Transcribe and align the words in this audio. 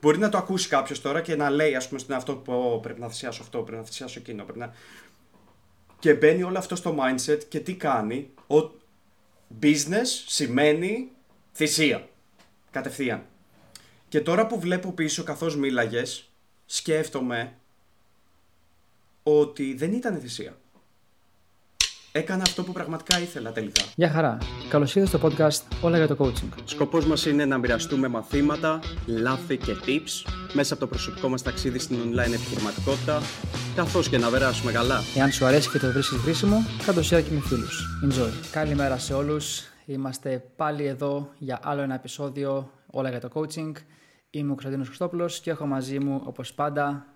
Μπορεί 0.00 0.18
να 0.18 0.28
το 0.28 0.38
ακούσει 0.38 0.68
κάποιος 0.68 1.00
τώρα 1.00 1.20
και 1.20 1.36
να 1.36 1.50
λέει, 1.50 1.74
ας 1.74 1.88
πούμε, 1.88 2.00
στον 2.00 2.14
εαυτό 2.14 2.36
που 2.36 2.80
πρέπει 2.82 3.00
να 3.00 3.08
θυσιάσω 3.08 3.42
αυτό, 3.42 3.58
πρέπει 3.58 3.80
να 3.80 3.86
θυσιάσω 3.86 4.18
εκείνο. 4.18 4.44
Πρέπει 4.44 4.58
να... 4.58 4.74
Και 5.98 6.14
μπαίνει 6.14 6.42
όλο 6.42 6.58
αυτό 6.58 6.76
στο 6.76 6.96
mindset 7.00 7.38
και 7.48 7.60
τι 7.60 7.74
κάνει. 7.74 8.30
Ο 8.46 8.70
business 9.62 10.06
σημαίνει 10.26 11.10
θυσία. 11.52 12.08
Κατευθείαν. 12.70 13.24
Και 14.08 14.20
τώρα 14.20 14.46
που 14.46 14.60
βλέπω 14.60 14.92
πίσω 14.92 15.22
καθώς 15.22 15.56
μίλαγες, 15.56 16.30
σκέφτομαι 16.66 17.54
ότι 19.22 19.74
δεν 19.74 19.92
ήταν 19.92 20.20
θυσία. 20.20 20.59
Έκανα 22.12 22.42
αυτό 22.42 22.62
που 22.62 22.72
πραγματικά 22.72 23.20
ήθελα 23.20 23.52
τελικά. 23.52 23.82
Γεια 23.96 24.10
χαρά. 24.10 24.38
Καλώς 24.68 24.96
ήρθατε 24.96 25.16
στο 25.18 25.28
podcast 25.28 25.76
Όλα 25.82 25.96
για 25.96 26.06
το 26.06 26.16
Coaching. 26.18 26.48
Σκοπός 26.64 27.06
μας 27.06 27.26
είναι 27.26 27.44
να 27.44 27.58
μοιραστούμε 27.58 28.08
μαθήματα, 28.08 28.80
λάθη 29.06 29.56
και 29.56 29.76
tips 29.86 30.30
μέσα 30.52 30.72
από 30.72 30.82
το 30.82 30.88
προσωπικό 30.88 31.28
μας 31.28 31.42
ταξίδι 31.42 31.78
στην 31.78 31.96
online 31.96 32.32
επιχειρηματικότητα, 32.32 33.20
καθώς 33.76 34.08
και 34.08 34.18
να 34.18 34.30
περάσουμε 34.30 34.72
καλά. 34.72 35.00
Εάν 35.16 35.30
σου 35.30 35.44
αρέσει 35.44 35.70
και 35.70 35.78
το 35.78 35.92
βρίσκεις 35.92 36.18
χρήσιμο, 36.18 36.56
κάτω 36.86 37.00
share 37.00 37.22
και 37.22 37.30
με 37.30 37.40
φίλους. 37.40 37.86
Enjoy. 38.04 38.32
Καλημέρα 38.50 38.98
σε 38.98 39.14
όλους. 39.14 39.62
Είμαστε 39.86 40.44
πάλι 40.56 40.86
εδώ 40.86 41.30
για 41.38 41.60
άλλο 41.62 41.80
ένα 41.80 41.94
επεισόδιο 41.94 42.70
Όλα 42.86 43.10
για 43.10 43.20
το 43.20 43.28
Coaching. 43.32 43.72
Είμαι 44.30 44.50
ο 44.50 44.52
Κωνσταντίνος 44.52 44.86
Χριστόπουλος 44.86 45.40
και 45.40 45.50
έχω 45.50 45.66
μαζί 45.66 45.98
μου, 45.98 46.22
όπως 46.24 46.54
πάντα, 46.54 47.06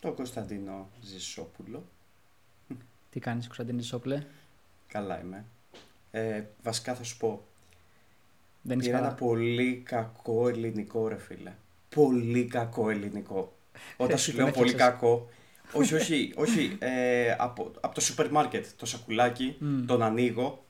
Το 0.00 0.12
Κωνσταντίνο 0.12 0.90
Ζησόπουλο. 1.00 1.84
Τι 3.10 3.20
κάνεις, 3.20 3.44
Κωνσταντίνο 3.46 3.80
Ζησόπουλε. 3.80 4.22
Καλά 4.88 5.20
είμαι. 5.20 5.44
Ε, 6.10 6.42
βασικά 6.62 6.94
θα 6.94 7.02
σου 7.04 7.16
πω, 7.16 7.44
Δεν 8.62 8.78
είσαι 8.78 8.88
Πήρα 8.88 8.98
ένα 9.00 9.08
καλά. 9.14 9.18
πολύ 9.30 9.82
κακό 9.84 10.48
ελληνικό, 10.48 11.08
ρε 11.08 11.18
φίλε. 11.18 11.52
Πολύ 11.94 12.44
κακό 12.44 12.90
ελληνικό. 12.90 13.52
Όταν 13.96 14.18
σου 14.18 14.32
Τον 14.32 14.40
λέω 14.44 14.52
πολύ 14.52 14.68
έφτιαξες. 14.70 14.98
κακό. 15.00 15.28
όχι, 15.72 15.94
όχι, 15.94 16.32
όχι. 16.36 16.76
Ε, 16.78 17.34
από, 17.38 17.70
από 17.80 17.94
το 17.94 18.00
σούπερ 18.00 18.30
μάρκετ 18.30 18.66
το 18.76 18.86
σακουλάκι, 18.86 19.56
Μμ. 19.58 19.84
τον 19.86 20.02
ανοίγω. 20.02 20.62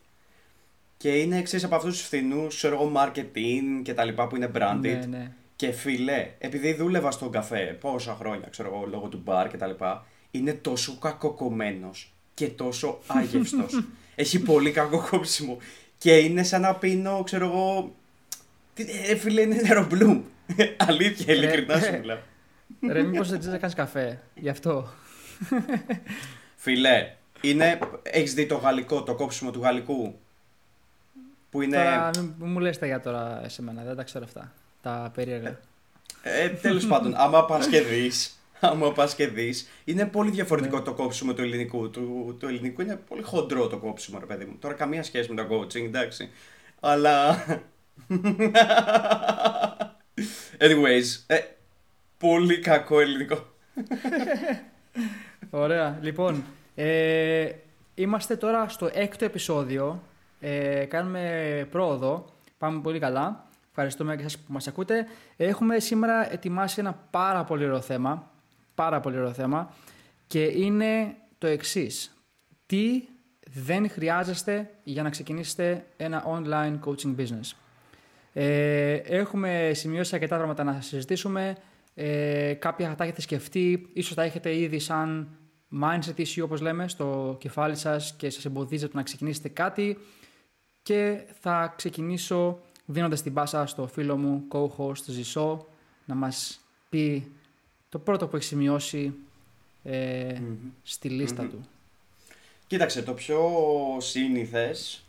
Και 0.97 1.19
είναι 1.19 1.37
εξή 1.39 1.65
από 1.65 1.75
αυτούς 1.75 1.97
τους 1.99 2.07
φθηνούς, 2.07 2.57
ξέρω 2.57 2.75
εγώ, 2.75 2.93
marketing 2.97 3.81
και 3.83 3.95
τα 3.95 4.05
λοιπά 4.05 4.27
που 4.27 4.37
είναι 4.37 4.51
branded. 4.55 4.81
Ναι, 4.81 5.07
ναι. 5.09 5.33
Και 5.57 5.73
φίλε, 5.73 6.31
επειδή 6.39 6.75
δούλευα 6.75 7.11
στον 7.11 7.31
καφέ 7.31 7.77
πόσα 7.81 8.15
χρόνια, 8.15 8.49
ξέρω 8.49 8.75
εγώ, 8.75 8.87
λόγω 8.87 9.09
του 9.09 9.21
μπαρ 9.25 9.49
και 9.49 9.57
τα 9.57 9.67
λοιπά, 9.67 10.07
είναι 10.31 10.53
τόσο 10.53 10.99
κακοκομμένος 10.99 12.13
και 12.39 12.49
τόσο 12.49 12.99
άγευστος. 13.07 13.83
Έχει 14.15 14.39
πολύ 14.39 14.71
κακό 14.71 15.07
κόψιμο. 15.11 15.59
Και 15.99 16.17
είναι 16.17 16.43
σαν 16.43 16.61
να 16.61 16.75
πίνω, 16.75 17.23
ξέρω 17.25 17.45
εγώ. 17.45 17.95
Τι, 18.75 18.85
ε, 19.09 19.17
φίλε, 19.17 19.41
είναι 19.41 19.55
νεροπλούμ. 19.55 20.23
Αλήθεια, 20.89 21.35
ειλικρινά 21.35 21.81
σου 21.81 21.99
μιλάω. 21.99 22.19
Ρε, 22.89 23.03
μήπως 23.09 23.29
δεν 23.29 23.39
ξέρεις 23.39 23.55
να 23.55 23.61
κάνεις 23.61 23.75
καφέ. 23.75 24.21
Γι' 24.35 24.49
αυτό. 24.49 24.89
Φίλε, 26.57 27.15
είναι. 27.41 27.79
Έχεις 28.03 28.35
δει 28.35 28.47
το 28.47 28.57
γαλλικό, 28.57 29.03
το 29.03 29.15
κόψιμο 29.15 29.51
του 29.51 29.61
γαλλικού; 29.61 30.19
Που 31.51 31.63
είναι. 31.63 31.77
Τώρα 31.77 32.11
μην 32.17 32.35
μην 32.39 32.51
μου 32.51 32.59
λες 32.59 32.79
τα 32.79 32.87
για 32.87 33.01
τώρα 33.01 33.43
σε 33.47 33.63
μένα, 33.63 33.83
δεν 33.83 33.97
τα 33.97 34.03
ξέρω 34.03 34.25
αυτά. 34.25 34.53
Τα 34.83 35.11
περίεργα. 35.15 35.59
Ε, 36.23 36.49
Τέλος 36.49 36.87
πάντων, 36.87 37.15
άμα 37.17 37.45
πα 37.45 37.59
και 37.71 37.81
δει. 37.81 38.11
Άμα 38.61 38.93
πας 38.93 39.15
και 39.15 39.29
δεις, 39.29 39.69
είναι 39.85 40.07
πολύ 40.07 40.31
διαφορετικό 40.31 40.83
το 40.83 40.93
κόψιμο 40.93 41.35
του 41.35 41.43
ελληνικού. 41.43 41.91
Του, 41.91 42.37
του 42.41 42.47
ελληνικού 42.47 42.83
είναι 42.83 42.97
πολύ 43.09 43.23
χοντρό 43.23 43.67
το 43.67 43.77
κόψιμο, 43.77 44.19
ρε 44.19 44.27
παιδί 44.27 44.45
μου. 44.45 44.57
Τώρα 44.61 44.75
καμία 44.75 45.03
σχέση 45.03 45.33
με 45.33 45.43
το 45.43 45.49
coaching, 45.55 45.85
εντάξει. 45.85 46.31
Αλλά. 46.81 47.45
Anyways, 50.59 51.23
ε, 51.27 51.39
πολύ 52.19 52.59
κακό 52.59 53.01
ελληνικό. 53.01 53.47
Ωραία. 55.51 55.99
Λοιπόν, 56.01 56.45
ε, 56.75 57.51
είμαστε 57.95 58.37
τώρα 58.37 58.69
στο 58.69 58.91
έκτο 58.93 59.25
επεισόδιο. 59.25 60.03
Ε, 60.41 60.85
κάνουμε 60.85 61.67
πρόοδο. 61.71 62.33
Πάμε 62.59 62.81
πολύ 62.81 62.99
καλά. 62.99 63.47
Ευχαριστούμε 63.71 64.17
και 64.17 64.23
σας 64.23 64.39
που 64.39 64.53
μας 64.53 64.67
ακούτε. 64.67 65.07
Έχουμε 65.37 65.79
σήμερα 65.79 66.33
ετοιμάσει 66.33 66.81
ένα 66.81 66.93
πάρα 67.11 67.45
πολύ 67.45 67.65
ωραίο 67.65 67.81
θέμα. 67.81 68.31
Πάρα 68.79 69.01
πολύ 69.01 69.17
ωραίο 69.17 69.33
θέμα. 69.33 69.75
Και 70.27 70.45
είναι 70.45 71.17
το 71.39 71.47
εξής. 71.47 72.17
Τι 72.67 73.03
δεν 73.51 73.91
χρειάζεστε 73.91 74.71
για 74.83 75.03
να 75.03 75.11
ξεκινήσετε 75.11 75.87
ένα 75.97 76.25
online 76.27 76.79
coaching 76.85 77.17
business. 77.17 77.53
Ε, 78.33 78.93
έχουμε 78.95 79.71
σημειώσει 79.75 80.15
αρκετά 80.15 80.37
πράγματα 80.37 80.65
να 80.65 80.81
συζητήσουμε. 80.81 81.57
Ε, 81.95 82.53
κάποια 82.53 82.89
θα 82.89 82.95
τα 82.95 83.05
έχετε 83.05 83.21
σκεφτεί, 83.21 83.89
ίσως 83.93 84.15
τα 84.15 84.23
έχετε 84.23 84.57
ήδη 84.57 84.79
σαν 84.79 85.29
mindset 85.81 86.21
issue 86.21 86.43
όπως 86.43 86.61
λέμε 86.61 86.89
στο 86.89 87.37
κεφάλι 87.41 87.77
σας 87.77 88.15
και 88.17 88.31
σας 88.31 88.45
εμποδίζετε 88.45 88.97
να 88.97 89.03
ξεκινήσετε 89.03 89.49
κάτι 89.49 89.99
και 90.83 91.25
θα 91.41 91.75
ξεκινήσω 91.77 92.61
δίνοντας 92.85 93.23
την 93.23 93.33
πάσα 93.33 93.67
στο 93.67 93.87
φίλο 93.87 94.17
μου 94.17 94.45
co-host 94.53 95.03
Ζησό 95.07 95.67
να 96.05 96.15
μας 96.15 96.61
πει 96.89 97.33
το 97.89 97.99
πρώτο 97.99 98.29
που 98.29 98.37
έχει 98.37 98.45
σημειώσει 98.45 99.15
ε, 99.85 100.41
στη 100.83 101.09
λιστα 101.09 101.43
Μμμ. 101.43 101.51
του. 101.51 101.69
Κοίταξε, 102.67 103.03
το 103.03 103.15
πιο 103.15 103.41
σύνηθες 104.01 105.05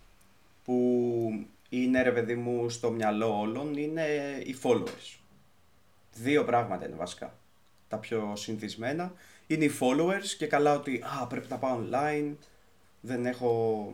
που 0.65 1.45
είναι 1.69 2.01
ρε 2.01 2.11
παιδί 2.11 2.35
μου 2.35 2.69
στο 2.69 2.91
μυαλό 2.91 3.39
όλων 3.39 3.77
είναι 3.77 4.05
οι 4.43 4.55
followers. 4.63 5.17
Δύο 6.13 6.43
πράγματα 6.43 6.85
είναι 6.85 6.95
βασικά. 6.95 7.33
Τα 7.87 7.97
πιο 7.97 8.33
συνηθισμένα 8.35 9.13
είναι 9.47 9.65
οι 9.65 9.71
followers 9.79 10.27
και 10.37 10.47
καλά 10.47 10.75
ότι 10.75 11.03
α, 11.21 11.27
πρέπει 11.27 11.47
να 11.49 11.57
πάω 11.57 11.79
online, 11.83 12.33
δεν 13.01 13.25
έχω 13.25 13.93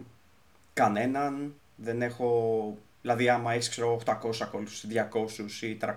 κανέναν, 0.74 1.56
δεν 1.75 2.01
έχω... 2.01 2.78
Δηλαδή 3.01 3.29
άμα 3.29 3.53
έχεις 3.53 3.69
ξέρω 3.69 4.01
800 4.06 4.13
ακόλουθους, 4.41 4.85
200 4.90 5.62
ή 5.62 5.78
300, 5.81 5.90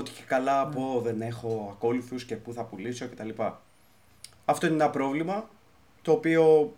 ότι 0.00 0.10
και 0.10 0.22
καλά 0.26 0.60
από 0.60 1.00
δεν 1.04 1.22
έχω 1.22 1.68
ακόλουθους 1.72 2.24
και 2.24 2.36
πού 2.36 2.52
θα 2.52 2.64
πουλήσω 2.64 3.08
κτλ. 3.08 3.28
Αυτό 4.44 4.66
είναι 4.66 4.74
ένα 4.74 4.90
πρόβλημα 4.90 5.48
το 6.02 6.12
οποίο 6.12 6.74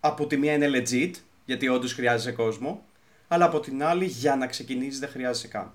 από 0.00 0.26
τη 0.26 0.36
μία 0.36 0.52
είναι 0.52 0.70
legit, 0.72 1.10
γιατί 1.44 1.68
όντως 1.68 1.92
χρειάζεσαι 1.92 2.32
κόσμο, 2.32 2.82
αλλά 3.28 3.44
από 3.44 3.60
την 3.60 3.82
άλλη 3.82 4.04
για 4.04 4.36
να 4.36 4.46
ξεκινήσεις 4.46 4.98
δεν 4.98 5.08
χρειάζεσαι 5.08 5.48
καν. 5.48 5.72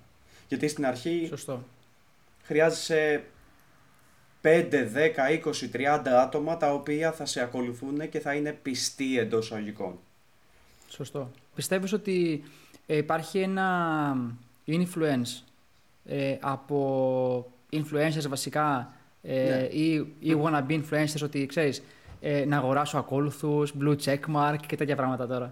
Γιατί 0.47 0.67
στην 0.67 0.85
αρχή 0.85 1.25
Σωστό. 1.29 1.63
χρειάζεσαι 2.43 3.23
5, 4.41 4.69
10, 4.71 5.29
20, 5.29 5.69
30 5.73 6.07
άτομα 6.07 6.57
τα 6.57 6.73
οποία 6.73 7.11
θα 7.11 7.25
σε 7.25 7.41
ακολουθούν 7.41 8.09
και 8.09 8.19
θα 8.19 8.33
είναι 8.33 8.51
πιστοί 8.51 9.19
εντός 9.19 9.51
αγωγικών. 9.51 9.99
Σωστό. 10.89 11.31
Πιστεύεις 11.55 11.93
ότι 11.93 12.43
ε, 12.85 12.97
υπάρχει 12.97 13.39
ένα 13.39 14.17
influence 14.67 15.41
ε, 16.07 16.37
από 16.39 17.51
influencers 17.71 18.27
βασικά 18.29 18.93
ε, 19.21 19.49
Ναι. 19.49 19.67
ή, 19.79 19.93
ή 20.19 20.37
wannabe 20.43 20.81
influencers 20.81 21.21
ότι 21.23 21.45
ξέρεις 21.45 21.83
ε, 22.21 22.45
να 22.45 22.57
αγοράσω 22.57 22.97
ακόλουθους, 22.97 23.73
blue 23.81 23.95
checkmark 24.05 24.55
και 24.67 24.75
τέτοια 24.75 24.95
πράγματα 24.95 25.27
τώρα. 25.27 25.51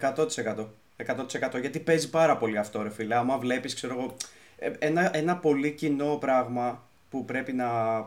100%. 0.00 0.66
100% 0.96 1.60
γιατί 1.60 1.78
παίζει 1.78 2.10
πάρα 2.10 2.36
πολύ 2.36 2.58
αυτό 2.58 2.82
ρε 2.82 2.90
φίλε. 2.90 3.14
Άμα 3.14 3.38
βλέπεις 3.38 3.74
ξέρω 3.74 3.94
εγώ 3.94 4.16
ε, 4.58 4.70
ένα, 4.78 5.16
ένα 5.16 5.36
πολύ 5.36 5.70
κοινό 5.70 6.16
πράγμα 6.20 6.82
που 7.10 7.24
πρέπει 7.24 7.52
να 7.52 7.66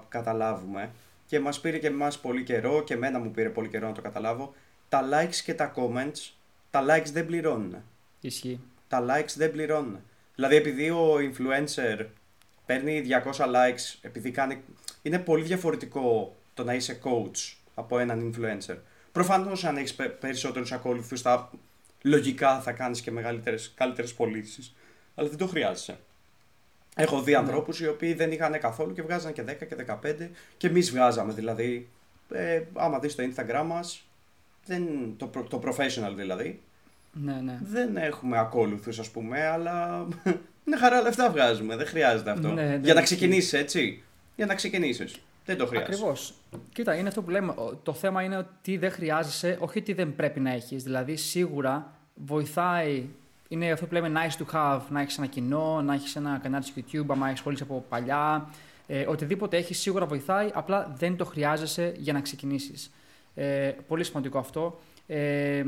καταλάβουμε 0.09 0.89
και 1.27 1.39
μας 1.39 1.59
πήρε 1.59 1.77
και 1.77 1.87
εμάς 1.87 2.19
πολύ 2.19 2.43
καιρό 2.43 2.83
και 2.83 2.93
εμένα 2.93 3.19
μου 3.19 3.31
πήρε 3.31 3.49
πολύ 3.49 3.67
καιρό 3.67 3.87
να 3.87 3.93
το 3.93 4.01
καταλάβω 4.01 4.53
τα 4.89 5.01
likes 5.11 5.35
και 5.35 5.53
τα 5.53 5.73
comments 5.75 6.31
τα 6.69 6.83
likes 6.89 7.09
δεν 7.11 7.25
πληρώνουν. 7.25 7.75
Ισχύει. 8.21 8.59
Τα 8.87 9.05
likes 9.09 9.33
δεν 9.35 9.51
πληρώνουν. 9.51 9.99
Δηλαδή 10.37 10.55
επειδή 10.55 10.89
ο 10.89 11.15
influencer 11.15 12.05
παίρνει 12.65 13.03
200 13.33 13.45
likes 13.45 13.97
επειδή 14.01 14.31
κάνει... 14.31 14.61
Είναι 15.01 15.19
πολύ 15.19 15.43
διαφορετικό 15.43 16.35
το 16.53 16.63
να 16.63 16.73
είσαι 16.73 16.99
coach 17.03 17.55
από 17.75 17.99
έναν 17.99 18.33
influencer. 18.35 18.75
Προφανώς 19.11 19.63
αν 19.65 19.77
έχεις 19.77 19.93
πε- 19.95 20.11
περισσότερους 20.19 20.71
ακόλουθους 20.71 21.21
θα... 21.21 21.51
λογικά 22.01 22.61
θα 22.61 22.71
κάνεις 22.71 23.01
και 23.01 23.11
μεγαλύτερες, 23.11 23.73
καλύτερες 23.75 24.13
πωλήσεις. 24.13 24.75
Αλλά 25.15 25.29
δεν 25.29 25.37
το 25.37 25.47
χρειάζεσαι. 25.47 25.97
Έχω 26.95 27.21
δει 27.21 27.35
ανθρώπους 27.35 27.79
οι 27.79 27.87
οποίοι 27.87 28.13
δεν 28.13 28.31
είχαν 28.31 28.59
καθόλου 28.59 28.93
και 28.93 29.01
βγάζαν 29.01 29.33
και 29.33 29.41
10 29.41 29.45
και 29.67 29.75
15 30.03 30.29
και 30.57 30.67
εμείς 30.67 30.91
βγάζαμε 30.91 31.33
δηλαδή. 31.33 31.89
Ε, 32.31 32.61
άμα 32.73 32.99
δεις 32.99 33.15
το 33.15 33.23
Instagram 33.23 33.63
μας, 33.65 34.03
δεν, 34.65 35.13
το, 35.17 35.27
προ- 35.27 35.49
το 35.49 35.61
professional 35.65 36.13
δηλαδή, 36.15 36.61
Ναι, 37.13 37.33
ναι. 37.43 37.57
δεν 37.61 37.97
έχουμε 37.97 38.37
ακόλουθους 38.39 38.99
ας 38.99 39.09
πούμε, 39.11 39.47
αλλά 39.47 40.07
μια 40.65 40.77
χαρά 40.77 41.01
λεφτά 41.01 41.29
βγάζουμε. 41.29 41.75
Δεν 41.75 41.85
χρειάζεται 41.87 42.31
αυτό. 42.31 42.47
Ναι, 42.47 42.61
ναι, 42.63 42.79
Για 42.83 42.93
να 42.93 43.01
ισχύει. 43.01 43.15
ξεκινήσεις 43.15 43.53
έτσι. 43.53 44.03
Για 44.35 44.45
να 44.45 44.55
ξεκινήσεις. 44.55 45.19
Δεν 45.45 45.57
το 45.57 45.65
χρειάζεται. 45.65 45.91
Ακριβώς. 45.93 46.33
Κοίτα, 46.73 46.95
είναι 46.95 47.07
αυτό 47.07 47.21
που 47.21 47.29
λέμε. 47.29 47.51
Ο- 47.51 47.79
Το 47.83 47.93
θέμα 47.93 48.21
είναι 48.23 48.37
ότι 48.37 48.77
δεν 48.77 48.91
χρειάζεσαι, 48.91 49.57
όχι 49.59 49.79
ότι 49.79 49.93
δεν 49.93 50.15
πρέπει 50.15 50.39
να 50.39 50.51
έχεις. 50.51 50.83
Δηλαδή, 50.83 51.15
σίγουρα 51.15 51.91
βοηθάει 52.15 53.05
είναι 53.47 53.71
αυτό 53.71 53.85
που 53.85 53.93
λέμε 53.93 54.11
nice 54.15 54.41
to 54.43 54.45
have, 54.55 54.81
να 54.89 55.01
έχεις 55.01 55.17
ένα 55.17 55.27
κοινό, 55.27 55.81
να 55.81 55.93
έχεις 55.93 56.15
ένα 56.15 56.39
κανάλι 56.43 56.63
στο 56.63 56.73
YouTube, 56.81 57.05
άμα 57.07 57.27
έχει 57.29 57.37
σχολήσει 57.37 57.63
από 57.63 57.85
παλιά. 57.89 58.49
Ε, 58.87 59.05
οτιδήποτε 59.07 59.57
έχεις 59.57 59.79
σίγουρα 59.79 60.05
βοηθάει, 60.05 60.49
απλά 60.53 60.93
δεν 60.97 61.15
το 61.17 61.25
χρειάζεσαι 61.25 61.93
για 61.97 62.13
να 62.13 62.21
ξεκινήσεις. 62.21 62.91
Ε, 63.35 63.71
πολύ 63.87 64.03
σημαντικό 64.03 64.37
αυτό. 64.37 64.79
Ε, 65.07 65.63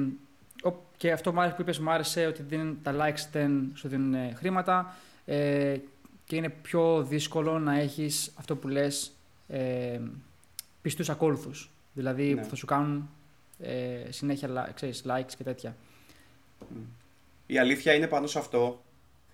και 0.97 1.11
αυτό 1.11 1.31
που 1.31 1.55
είπες 1.59 1.79
μου 1.79 1.91
άρεσε 1.91 2.25
ότι 2.25 2.43
τα 2.83 2.95
likes 2.99 3.27
δεν 3.31 3.71
σου 3.75 3.87
δίνουν 3.87 4.13
ε, 4.13 4.33
χρήματα 4.35 4.95
ε, 5.25 5.77
και 6.25 6.35
είναι 6.35 6.49
πιο 6.49 7.03
δύσκολο 7.03 7.59
να 7.59 7.79
έχεις 7.79 8.33
αυτό 8.35 8.55
που 8.55 8.67
λες 8.67 9.11
ε, 9.47 9.99
πιστούς 10.81 11.09
ακόλουθους. 11.09 11.69
Δηλαδή 11.93 12.33
ναι. 12.33 12.41
που 12.41 12.49
θα 12.49 12.55
σου 12.55 12.65
κάνουν 12.65 13.09
ε, 13.59 14.01
συνέχεια 14.09 14.71
ξέρεις, 14.75 15.03
likes 15.07 15.33
και 15.37 15.43
τέτοια. 15.43 15.75
Η 17.45 17.57
αλήθεια 17.57 17.93
είναι 17.93 18.07
πάνω 18.07 18.27
σε 18.27 18.39
αυτό. 18.39 18.83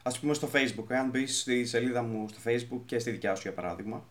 Α 0.04 0.12
πούμε 0.20 0.34
στο 0.34 0.50
Facebook, 0.54 0.86
αν 0.88 1.10
μπεις 1.10 1.40
στη 1.40 1.66
σελίδα 1.66 2.02
μου 2.02 2.28
στο 2.30 2.40
Facebook 2.46 2.82
και 2.86 3.00
στη 3.00 3.12
δικιά 3.12 3.36
σου 3.36 3.42
για 3.42 3.54
παράδειγμα, 3.54 4.04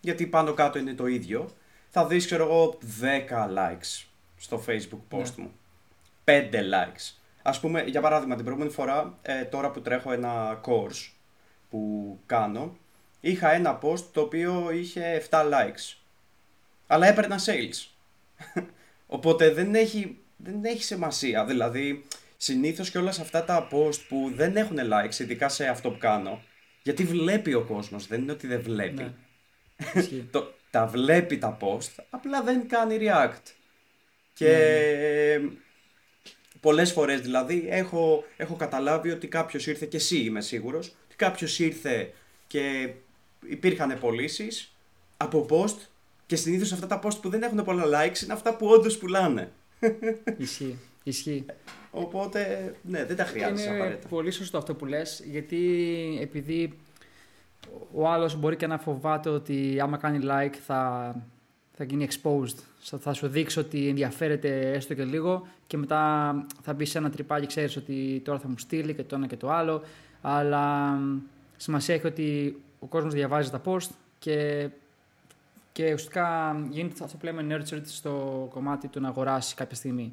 γιατί 0.00 0.26
πάνω 0.26 0.52
κάτω 0.52 0.78
είναι 0.78 0.94
το 0.94 1.06
ίδιο, 1.06 1.50
θα 1.90 2.06
δεις, 2.06 2.26
ξέρω 2.26 2.44
εγώ, 2.44 2.78
10 3.00 3.56
likes 3.56 4.04
στο 4.36 4.64
Facebook 4.66 5.16
post 5.16 5.34
ναι. 5.36 5.42
μου. 5.42 5.52
5 6.24 6.50
likes. 6.52 7.14
Α 7.42 7.60
πούμε, 7.60 7.82
για 7.82 8.00
παράδειγμα, 8.00 8.34
την 8.34 8.44
προηγούμενη 8.44 8.74
φορά, 8.74 9.18
ε, 9.22 9.44
τώρα 9.44 9.70
που 9.70 9.80
τρέχω 9.80 10.12
ένα 10.12 10.60
course 10.64 11.10
που 11.70 12.18
κάνω, 12.26 12.76
είχα 13.20 13.52
ένα 13.52 13.78
post 13.82 14.04
το 14.12 14.20
οποίο 14.20 14.70
είχε 14.72 15.26
7 15.30 15.40
likes. 15.40 15.96
Αλλά 16.86 17.06
έπαιρνα 17.06 17.40
sales. 17.46 17.86
Οπότε 19.06 19.50
δεν 19.50 19.74
έχει, 19.74 20.18
δεν 20.36 20.64
έχει 20.64 20.82
σημασία. 20.82 21.44
Δηλαδή, 21.44 22.04
συνήθως 22.36 22.90
και 22.90 22.98
όλα 22.98 23.10
αυτά 23.10 23.44
τα 23.44 23.68
post 23.72 24.00
που 24.08 24.32
δεν 24.34 24.56
έχουν 24.56 24.78
likes, 24.78 25.18
ειδικά 25.18 25.48
σε 25.48 25.66
αυτό 25.66 25.90
που 25.90 25.98
κάνω, 25.98 26.42
γιατί 26.82 27.04
βλέπει 27.04 27.54
ο 27.54 27.64
κόσμος, 27.64 28.06
δεν 28.06 28.20
είναι 28.22 28.32
ότι 28.32 28.46
δεν 28.46 28.62
βλέπει. 28.62 29.02
Ναι. 29.02 30.02
το, 30.30 30.54
τα 30.70 30.86
βλέπει 30.86 31.38
τα 31.38 31.56
post, 31.60 32.04
απλά 32.10 32.42
δεν 32.42 32.68
κάνει 32.68 32.98
react. 33.00 33.52
Και 34.34 34.46
ναι. 34.46 35.46
ναι. 35.46 35.50
Πολλές 36.62 36.92
φορές 36.92 37.20
δηλαδή 37.20 37.66
έχω, 37.68 38.24
έχω 38.36 38.54
καταλάβει 38.54 39.10
ότι 39.10 39.28
κάποιος 39.28 39.66
ήρθε 39.66 39.86
και 39.86 39.96
εσύ 39.96 40.16
είμαι 40.16 40.40
σίγουρος, 40.40 40.94
ότι 41.04 41.16
κάποιος 41.16 41.58
ήρθε 41.58 42.12
και 42.46 42.92
υπήρχαν 43.48 43.98
πωλήσεις 44.00 44.72
από 45.16 45.46
post 45.50 45.76
και 46.26 46.36
συνήθως 46.36 46.72
αυτά 46.72 46.86
τα 46.86 47.00
post 47.02 47.20
που 47.22 47.28
δεν 47.28 47.42
έχουν 47.42 47.64
πολλά 47.64 47.84
likes 47.84 48.22
είναι 48.22 48.32
αυτά 48.32 48.56
που 48.56 48.66
όντως 48.66 48.98
πουλάνε. 48.98 49.52
Ισχύει. 50.38 50.78
Ισχύει. 51.02 51.44
Οπότε, 51.90 52.74
ναι, 52.82 53.04
δεν 53.04 53.16
τα 53.16 53.24
χρειάζεσαι 53.24 53.68
είναι 53.68 53.76
απαραίτητα. 53.76 54.08
πολύ 54.08 54.30
σωστό 54.30 54.58
αυτό 54.58 54.74
που 54.74 54.86
λες, 54.86 55.22
γιατί 55.30 55.58
επειδή 56.20 56.78
ο 57.94 58.08
άλλος 58.08 58.36
μπορεί 58.36 58.56
και 58.56 58.66
να 58.66 58.78
φοβάται 58.78 59.28
ότι 59.28 59.80
άμα 59.80 59.96
κάνει 59.96 60.26
like 60.30 60.56
θα, 60.66 61.14
θα 61.76 61.84
γίνει 61.84 62.08
exposed. 62.10 62.56
Θα 62.82 63.12
σου 63.12 63.28
δείξει 63.28 63.58
ότι 63.58 63.88
ενδιαφέρεται 63.88 64.72
έστω 64.72 64.94
και 64.94 65.04
λίγο 65.04 65.46
και 65.66 65.76
μετά 65.76 66.34
θα 66.62 66.72
μπει 66.72 66.84
σε 66.84 66.98
ένα 66.98 67.10
τρυπάκι, 67.10 67.46
ξέρεις 67.46 67.76
ότι 67.76 68.22
τώρα 68.24 68.38
θα 68.38 68.48
μου 68.48 68.58
στείλει 68.58 68.94
και 68.94 69.02
το 69.02 69.14
ένα 69.14 69.26
και 69.26 69.36
το 69.36 69.50
άλλο. 69.50 69.82
Αλλά 70.22 70.98
σημασία 71.56 71.94
έχει 71.94 72.06
ότι 72.06 72.56
ο 72.78 72.86
κόσμος 72.86 73.14
διαβάζει 73.14 73.50
τα 73.50 73.62
post 73.64 73.88
και, 74.18 74.68
και 75.72 75.84
ουσιαστικά 75.84 76.56
γίνεται 76.70 77.04
αυτό 77.04 77.16
που 77.16 77.24
λέμε 77.24 77.46
nurtured 77.48 77.82
στο 77.84 78.46
κομμάτι 78.52 78.88
του 78.88 79.00
να 79.00 79.08
αγοράσει 79.08 79.54
κάποια 79.54 79.76
στιγμή. 79.76 80.12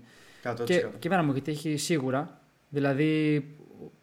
Και, 0.64 0.86
και 1.00 1.08
εμένα 1.08 1.24
μου 1.24 1.32
γιατί 1.32 1.52
έχει 1.52 1.78
σίγουρα. 1.78 2.40
Δηλαδή, 2.70 3.46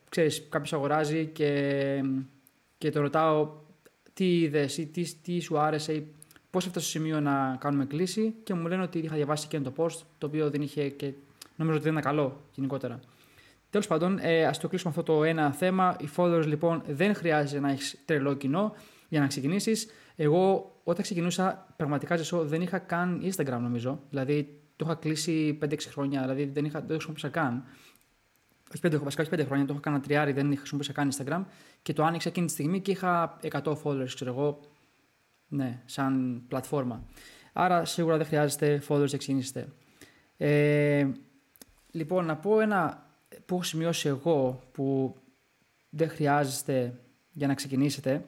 ξέρεις, 0.08 0.46
κάποιος 0.48 0.72
αγοράζει 0.72 1.26
και, 1.26 2.02
και 2.78 2.90
το 2.90 3.00
ρωτάω 3.00 3.48
τι 4.14 4.40
είδες 4.40 4.78
ή 4.78 4.86
τι, 4.86 5.14
τι 5.14 5.40
σου 5.40 5.58
άρεσε 5.58 5.92
ή 5.92 6.06
πώς 6.50 6.66
έφτασε 6.66 6.88
στο 6.88 6.98
σημείο 6.98 7.20
να 7.20 7.56
κάνουμε 7.60 7.84
κλίση 7.84 8.34
και 8.42 8.54
μου 8.54 8.66
λένε 8.66 8.82
ότι 8.82 8.98
είχα 8.98 9.14
διαβάσει 9.14 9.48
και 9.48 9.60
το 9.60 9.72
post, 9.76 9.98
το 10.18 10.26
οποίο 10.26 10.50
δεν 10.50 10.62
είχε 10.62 10.88
και 10.88 11.12
νομίζω 11.56 11.76
ότι 11.76 11.84
δεν 11.84 11.92
είναι 11.92 12.02
καλό 12.02 12.40
γενικότερα. 12.54 13.00
Τέλος 13.70 13.86
πάντων, 13.86 14.18
ε, 14.20 14.44
ας 14.44 14.58
το 14.58 14.68
κλείσουμε 14.68 14.94
αυτό 14.96 15.12
το 15.12 15.24
ένα 15.24 15.52
θέμα. 15.52 15.96
Οι 16.00 16.08
followers 16.16 16.46
λοιπόν 16.46 16.82
δεν 16.86 17.14
χρειάζεται 17.14 17.60
να 17.60 17.70
έχεις 17.70 18.02
τρελό 18.04 18.34
κοινό 18.34 18.74
για 19.08 19.20
να 19.20 19.26
ξεκινήσεις. 19.26 19.86
Εγώ 20.16 20.74
όταν 20.84 21.02
ξεκινούσα, 21.02 21.66
πραγματικά 21.76 22.16
ζεσό, 22.16 22.44
δεν 22.44 22.60
είχα 22.60 22.78
καν 22.78 23.22
Instagram 23.24 23.58
νομίζω. 23.60 24.00
Δηλαδή 24.10 24.60
το 24.76 24.84
είχα 24.84 24.94
κλείσει 24.94 25.58
5-6 25.62 25.76
χρόνια, 25.78 26.20
δηλαδή 26.20 26.44
δεν, 26.44 26.64
είχα, 26.64 26.78
δεν 26.78 26.88
το 26.88 26.94
χρησιμοποιούσα 26.94 27.28
καν. 27.28 27.64
Όχι 28.74 28.96
5, 28.96 29.02
βασικά 29.02 29.22
όχι 29.22 29.30
5 29.34 29.44
χρόνια, 29.46 29.66
το 29.66 29.72
είχα 29.72 29.82
κάνει 29.82 30.00
τριάρι, 30.00 30.32
δεν 30.32 30.56
χρησιμοποιούσα 30.56 30.92
καν 30.92 31.08
Instagram 31.12 31.44
και 31.82 31.92
το 31.92 32.04
άνοιξα 32.04 32.28
εκείνη 32.28 32.46
τη 32.46 32.52
στιγμή 32.52 32.80
και 32.80 32.90
είχα 32.90 33.36
100 33.50 33.74
followers, 33.82 34.10
ξέρω 34.14 34.30
εγώ, 34.30 34.60
ναι, 35.48 35.82
σαν 35.84 36.42
πλατφόρμα. 36.48 37.04
Άρα 37.52 37.84
σίγουρα 37.84 38.16
δεν 38.16 38.26
χρειάζεται 38.26 38.82
followers 38.88 39.10
να 39.10 39.18
ξεκινήσετε. 39.18 39.68
Ε, 40.36 41.06
λοιπόν, 41.90 42.24
να 42.24 42.36
πω 42.36 42.60
ένα 42.60 43.06
που 43.46 43.54
έχω 43.54 43.62
σημειώσει 43.62 44.08
εγώ 44.08 44.62
που 44.72 45.16
δεν 45.90 46.08
χρειάζεστε 46.08 47.00
για 47.32 47.46
να 47.46 47.54
ξεκινήσετε. 47.54 48.24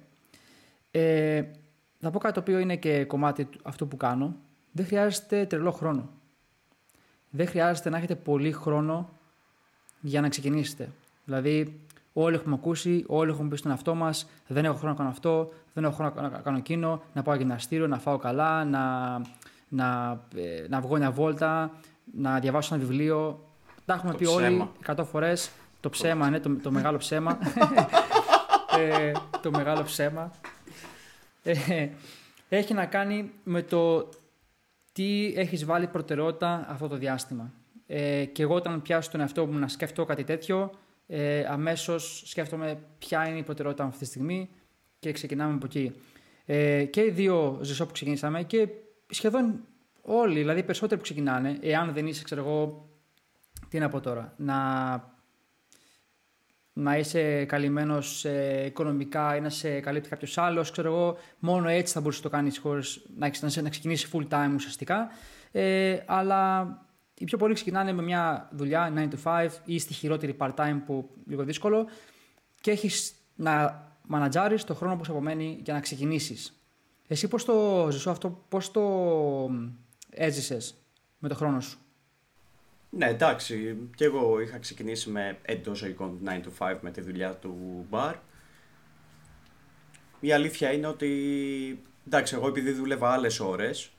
Ε, 0.91 1.45
θα 2.01 2.11
πω 2.11 2.19
κάτι 2.19 2.35
το 2.35 2.41
οποίο 2.41 2.59
είναι 2.59 2.77
και 2.77 3.05
κομμάτι 3.05 3.49
αυτού 3.63 3.89
που 3.89 3.97
κάνω. 3.97 4.37
Δεν 4.73 4.87
χρειάζεται 4.87 5.47
τρελό 5.47 5.71
χρόνο 5.71 6.11
δεν 7.31 7.47
χρειάζεται 7.47 7.91
να 7.91 7.97
έχετε 7.97 8.15
πολύ 8.15 8.53
χρόνο 8.53 9.11
για 10.01 10.21
να 10.21 10.29
ξεκινήσετε. 10.29 10.89
Δηλαδή, 11.25 11.81
όλοι 12.23 12.35
έχουμε 12.35 12.55
ακούσει, 12.55 13.05
όλοι 13.07 13.31
έχουμε 13.31 13.49
πει 13.49 13.57
στον 13.57 13.71
εαυτό 13.71 13.95
μας: 13.95 14.29
Δεν 14.47 14.65
έχω 14.65 14.77
χρόνο 14.77 14.93
να 14.93 14.99
κάνω 14.99 15.11
αυτό, 15.11 15.53
δεν 15.75 15.85
έχω 15.85 15.95
χρόνο 15.95 16.13
να 16.21 16.29
κάνω 16.29 16.57
εκείνο, 16.57 17.03
να 17.13 17.23
πάω 17.23 17.35
γυμναστήριο, 17.35 17.87
να 17.87 17.99
φάω 17.99 18.17
καλά, 18.17 18.65
να, 18.65 19.13
να, 19.69 20.19
ε, 20.37 20.67
να 20.69 20.81
βγω 20.81 20.97
μια 20.97 21.11
βόλτα, 21.11 21.71
να 22.15 22.39
διαβάσω 22.39 22.75
ένα 22.75 22.85
βιβλίο. 22.85 23.45
Τα 23.85 23.95
έχουμε 23.95 24.15
πει 24.15 24.27
όλοι 24.27 24.69
100 24.87 25.05
φορές. 25.05 25.51
Το 25.81 25.89
ψέμα, 25.91 26.31
ναι, 26.31 26.41
το, 26.41 26.57
το 26.63 26.71
μεγάλο 26.71 26.97
ψέμα. 26.99 27.39
ε, 28.79 29.13
το 29.43 29.51
μεγάλο 29.51 29.83
ψέμα. 29.83 30.31
Ε, 31.43 31.89
έχει 32.49 32.75
να 32.75 32.87
κάνει 32.87 33.31
με 33.45 33.63
το 33.63 34.09
τι 34.93 35.33
έχεις 35.37 35.65
βάλει 35.65 35.87
προτεραιότητα 35.87 36.67
αυτό 36.69 36.89
το 36.89 36.97
διάστημα. 36.97 37.53
Ε, 37.87 38.25
και 38.25 38.43
εγώ 38.43 38.55
όταν 38.55 38.83
πιάσω 38.83 39.11
τον 39.11 39.21
εαυτό 39.21 39.47
μου 39.47 39.59
να 39.59 39.69
σκεφτώ 39.69 40.05
κάτι 40.05 40.25
τέτοιο, 40.25 40.71
ε, 41.11 41.45
αμέσως 41.49 42.23
σκέφτομαι 42.27 42.79
ποια 42.99 43.29
είναι 43.29 43.39
η 43.39 43.43
προτεραιότητα 43.43 43.85
μου 43.85 43.91
αυτή 43.91 44.05
τη 44.05 44.11
στιγμή 44.11 44.51
και 44.99 45.13
ξεκινάμε 45.13 45.55
από 45.55 45.67
εκεί. 45.67 45.93
Ε, 46.45 46.85
και 46.85 47.01
οι 47.01 47.11
δύο 47.11 47.59
ζεσό 47.63 47.87
που 47.87 47.93
ξεκινήσαμε 47.93 48.43
και 48.43 48.69
σχεδόν 49.09 49.61
όλοι, 50.03 50.39
δηλαδή 50.39 50.63
περισσότεροι 50.63 50.97
που 50.97 51.03
ξεκινάνε, 51.03 51.59
εάν 51.61 51.93
δεν 51.93 52.07
είσαι, 52.07 52.25
ξέρω 52.25 52.41
εγώ, 52.41 52.89
τι 53.69 53.79
να 53.79 53.89
πω 53.89 54.01
τώρα, 54.01 54.35
να 54.37 55.17
να 56.81 56.97
είσαι 56.97 57.45
καλυμμένος 57.45 58.27
οικονομικά 58.67 59.37
ή 59.37 59.41
να 59.41 59.49
σε 59.49 59.81
καλύπτει 59.81 60.09
κάποιος 60.09 60.39
άλλος. 60.39 60.71
Ξέρω 60.71 60.89
εγώ, 60.89 61.17
μόνο 61.39 61.69
έτσι 61.69 61.93
θα 61.93 62.01
μπορούσε 62.01 62.21
να 62.25 62.31
το 62.31 62.37
κάνεις 62.37 62.59
χωρίς 62.59 63.01
να, 63.17 63.31
να 63.63 63.69
ξεκινήσεις 63.69 64.11
full 64.13 64.29
time 64.29 64.53
ουσιαστικά. 64.55 65.11
Ε, 65.53 65.99
αλλά 66.07 66.67
οι 67.19 67.25
πιο 67.25 67.39
πολλοί 67.39 67.55
ξεκινάνε 67.55 67.93
με 67.93 68.03
μια 68.03 68.49
δουλειά 68.53 68.93
9 68.97 69.09
to 69.09 69.47
5 69.47 69.49
ή 69.65 69.79
στη 69.79 69.95
χειρότερη 69.95 70.37
part 70.41 70.55
time 70.55 70.81
που 70.87 71.11
λίγο 71.27 71.45
δύσκολο 71.45 71.87
και 72.61 72.71
έχεις 72.71 73.13
να 73.35 73.87
μανατζάρεις 74.07 74.65
το 74.65 74.75
χρόνο 74.75 74.97
που 74.97 75.05
σου 75.05 75.11
απομένει 75.11 75.61
για 75.65 75.75
να 75.75 75.81
ξεκινήσεις. 75.81 76.53
Εσύ 77.09 77.29
πώς 77.29 77.45
το 77.45 77.89
ζεσό 77.91 78.11
αυτό, 78.11 78.45
πώς 78.49 78.71
το 78.71 78.83
έζησες 80.11 80.75
με 81.19 81.29
το 81.29 81.35
χρόνο 81.35 81.61
σου; 81.61 81.79
Ναι, 82.91 83.07
εντάξει. 83.07 83.77
Και 83.95 84.05
εγώ 84.05 84.41
είχα 84.41 84.59
ξεκινήσει 84.59 85.11
με 85.11 85.39
εντός 85.43 85.79
ζωικών 85.79 86.19
9 86.25 86.29
to 86.29 86.73
5 86.73 86.79
με 86.81 86.91
τη 86.91 87.01
δουλειά 87.01 87.35
του 87.35 87.87
μπαρ. 87.91 88.15
Η 90.21 90.33
αλήθεια 90.33 90.73
είναι 90.73 90.87
ότι. 90.87 91.83
Εντάξει, 92.07 92.35
εγώ 92.35 92.49
επειδή 92.49 92.73
δούλευα 92.73 93.13
άλλες 93.13 93.41
ώρες, 93.41 93.91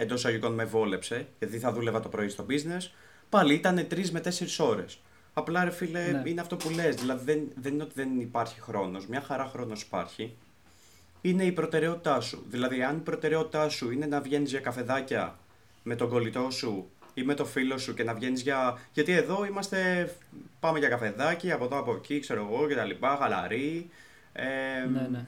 εντός 0.00 0.24
αγικών 0.24 0.54
με 0.54 0.64
βόλεψε, 0.64 1.26
γιατί 1.38 1.58
θα 1.58 1.72
δούλευα 1.72 2.00
το 2.00 2.08
πρωί 2.08 2.28
στο 2.28 2.46
business, 2.48 2.90
πάλι 3.28 3.54
ήταν 3.54 3.86
3 3.90 4.10
με 4.10 4.20
4 4.20 4.30
ώρες. 4.58 4.98
Απλά 5.32 5.64
ρε 5.64 5.70
φίλε, 5.70 6.10
ναι. 6.10 6.30
είναι 6.30 6.40
αυτό 6.40 6.56
που 6.56 6.70
λες, 6.70 6.94
δηλαδή 6.94 7.24
δεν, 7.24 7.48
δεν 7.54 7.72
είναι 7.72 7.82
ότι 7.82 7.92
δεν 7.94 8.20
υπάρχει 8.20 8.60
χρόνος, 8.60 9.06
μια 9.06 9.20
χαρά 9.20 9.44
χρόνος 9.44 9.82
υπάρχει. 9.82 10.36
Είναι 11.20 11.44
η 11.44 11.52
προτεραιότητά 11.52 12.20
σου. 12.20 12.44
Δηλαδή, 12.48 12.82
αν 12.82 12.96
η 12.96 13.00
προτεραιότητά 13.00 13.68
σου 13.68 13.90
είναι 13.90 14.06
να 14.06 14.20
βγαίνεις 14.20 14.50
για 14.50 14.60
καφεδάκια 14.60 15.38
με 15.82 15.94
τον 15.94 16.08
κολλητό 16.08 16.50
σου 16.50 16.90
ή 17.14 17.22
με 17.22 17.34
το 17.34 17.44
φίλο 17.44 17.78
σου 17.78 17.94
και 17.94 18.04
να 18.04 18.14
βγαίνεις 18.14 18.40
για. 18.42 18.78
Γιατί 18.92 19.12
εδώ 19.12 19.44
είμαστε. 19.44 20.10
Πάμε 20.60 20.78
για 20.78 20.88
καφεδάκι 20.88 21.52
από 21.52 21.64
εδώ 21.64 21.78
από 21.78 21.94
εκεί, 21.94 22.20
ξέρω 22.20 22.48
εγώ 22.50 22.68
και 22.68 22.74
τα 22.74 22.84
λοιπά, 22.84 23.16
χαλαρή. 23.20 23.90
Ε, 24.32 24.44
ναι, 24.92 25.08
ναι. 25.10 25.26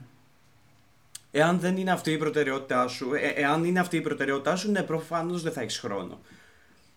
Εάν 1.31 1.59
δεν 1.59 1.77
είναι 1.77 1.91
αυτή 1.91 2.11
η 2.11 2.17
προτεραιότητά 2.17 2.87
σου, 2.87 3.13
ε, 3.13 3.27
εάν 3.27 3.63
είναι 3.63 3.79
αυτή 3.79 3.97
η 3.97 4.01
προτεραιότητά 4.01 4.55
σου, 4.55 4.71
ναι, 4.71 4.83
προφανώς 4.83 5.41
δεν 5.41 5.51
θα 5.51 5.61
έχεις 5.61 5.79
χρόνο. 5.79 6.19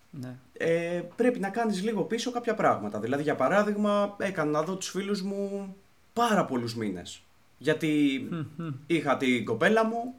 Ναι. 0.09 0.35
ε, 0.57 1.03
πρέπει 1.15 1.39
να 1.39 1.49
κάνεις 1.49 1.83
λίγο 1.83 2.01
πίσω 2.01 2.31
κάποια 2.31 2.53
πράγματα. 2.53 2.99
Δηλαδή, 2.99 3.23
για 3.23 3.35
παράδειγμα, 3.35 4.15
έκανα 4.19 4.51
να 4.51 4.61
δω 4.63 4.75
τους 4.75 4.89
φίλους 4.89 5.21
μου 5.21 5.75
πάρα 6.13 6.45
πολλούς 6.45 6.75
μήνες. 6.75 7.21
Γιατί 7.57 8.27
Μμμ. 8.57 8.71
είχα 8.87 9.17
την 9.17 9.45
κοπέλα 9.45 9.85
μου, 9.85 10.13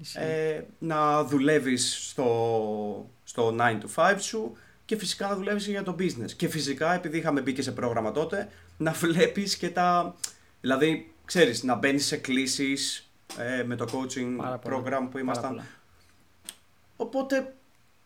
Ισχύει. 0.00 0.18
ε, 0.20 0.62
να 0.78 1.24
δουλεύεις 1.24 2.08
στο, 2.08 3.10
στο 3.24 3.56
9 3.58 3.80
to 3.80 4.12
5 4.12 4.14
σου 4.18 4.56
και 4.84 4.96
φυσικά 4.96 5.28
να 5.28 5.34
δουλεύεις 5.36 5.64
και 5.64 5.70
για 5.70 5.82
το 5.82 5.96
business. 5.98 6.30
Και 6.36 6.48
φυσικά, 6.48 6.94
επειδή 6.94 7.18
είχαμε 7.18 7.40
μπει 7.40 7.52
και 7.52 7.62
σε 7.62 7.72
πρόγραμμα 7.72 8.12
τότε, 8.12 8.48
να 8.76 8.92
βλέπεις 8.92 9.56
και 9.56 9.70
τα... 9.70 10.14
Δηλαδή, 10.60 11.12
ξέρεις, 11.24 11.62
να 11.62 11.74
μπαίνεις 11.74 12.06
σε 12.06 12.16
κλήσεις 12.16 13.05
ε, 13.38 13.62
με 13.62 13.76
το 13.76 13.84
coaching 13.92 14.34
Πάρα 14.36 14.58
πολλά. 14.58 14.76
program 14.76 14.82
που 15.00 15.08
Πάρα 15.08 15.20
ήμασταν. 15.20 15.48
πολλά. 15.50 15.66
Οπότε, 16.96 17.54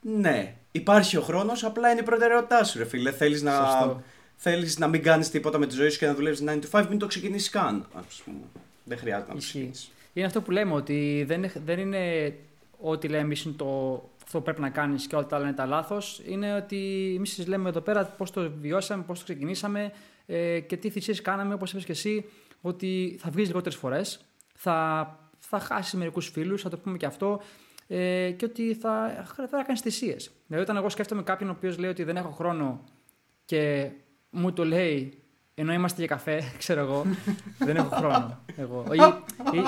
ναι, 0.00 0.54
υπάρχει 0.72 1.16
ο 1.16 1.20
χρόνος, 1.20 1.64
απλά 1.64 1.90
είναι 1.90 2.00
η 2.00 2.04
προτεραιότητά 2.04 2.64
σου, 2.64 2.78
ρε 2.78 2.84
φίλε. 2.84 3.12
Θέλεις 3.12 3.42
να, 3.42 3.52
Σωστό. 3.54 4.02
θέλεις 4.36 4.78
να 4.78 4.86
μην 4.88 5.02
κάνεις 5.02 5.30
τίποτα 5.30 5.58
με 5.58 5.66
τη 5.66 5.74
ζωή 5.74 5.88
σου 5.88 5.98
και 5.98 6.06
να 6.06 6.14
δουλεύεις 6.14 6.40
9 6.40 6.58
to 6.70 6.80
5, 6.80 6.86
μην 6.88 6.98
το 6.98 7.06
ξεκινήσεις 7.06 7.50
καν, 7.50 7.86
ας 7.94 8.22
πούμε. 8.24 8.36
Δεν 8.84 8.98
χρειάζεται 8.98 9.26
να 9.26 9.32
το 9.32 9.38
Ισχύει. 9.38 9.50
ξεκινήσεις. 9.50 9.90
Είναι 10.12 10.26
αυτό 10.26 10.40
που 10.42 10.50
λέμε, 10.50 10.72
ότι 10.74 11.24
δεν, 11.26 11.38
είναι- 11.38 11.52
δεν 11.64 11.78
είναι 11.78 12.34
ό,τι 12.80 13.08
λέμε 13.08 13.22
εμείς 13.22 13.42
είναι 13.42 13.54
το, 13.56 13.66
αυτό 14.24 14.38
που 14.38 14.44
πρέπει 14.44 14.60
να 14.60 14.70
κάνεις 14.70 15.06
και 15.06 15.16
όλα 15.16 15.26
τα 15.26 15.36
άλλα 15.36 15.46
είναι 15.46 15.56
τα 15.56 15.66
λάθος. 15.66 16.20
Είναι 16.26 16.54
ότι 16.54 17.12
εμείς 17.16 17.32
σα 17.34 17.48
λέμε 17.48 17.68
εδώ 17.68 17.80
πέρα 17.80 18.04
πώς 18.04 18.30
το 18.30 18.50
βιώσαμε, 18.60 19.02
πώς 19.02 19.18
το 19.18 19.24
ξεκινήσαμε 19.24 19.92
ε, 20.26 20.60
και 20.60 20.76
τι 20.76 20.90
θυσίες 20.90 21.22
κάναμε, 21.22 21.54
όπως 21.54 21.72
είπες 21.72 21.84
και 21.84 21.92
εσύ, 21.92 22.24
ότι 22.60 23.18
θα 23.22 23.30
βγεις 23.30 23.46
λιγότερες 23.46 23.78
φορές, 23.78 24.20
θα, 24.62 25.18
θα 25.38 25.58
χάσει 25.58 25.96
μερικούς 25.96 26.28
φίλους, 26.28 26.62
θα 26.62 26.68
το 26.68 26.78
πούμε 26.78 26.96
και 26.96 27.06
αυτό. 27.06 27.40
Ε, 27.86 28.30
και 28.30 28.44
ότι 28.44 28.74
θα, 28.74 29.24
θα 29.50 29.62
κάνει 29.66 29.78
θυσίες. 29.78 30.30
Δηλαδή, 30.46 30.64
όταν 30.64 30.76
εγώ 30.76 30.88
σκέφτομαι 30.88 31.22
κάποιον 31.22 31.48
ο 31.48 31.52
οποίος 31.56 31.78
λέει 31.78 31.90
ότι 31.90 32.04
δεν 32.04 32.16
έχω 32.16 32.30
χρόνο 32.30 32.84
και 33.44 33.90
μου 34.30 34.52
το 34.52 34.64
λέει 34.64 35.22
ενώ 35.54 35.72
είμαστε 35.72 35.98
για 35.98 36.06
καφέ, 36.06 36.42
ξέρω 36.58 36.80
εγώ, 36.80 37.04
δεν 37.58 37.76
έχω 37.76 37.96
χρόνο. 37.96 38.38
Εγώ. 38.56 38.84
Ή, 38.92 38.98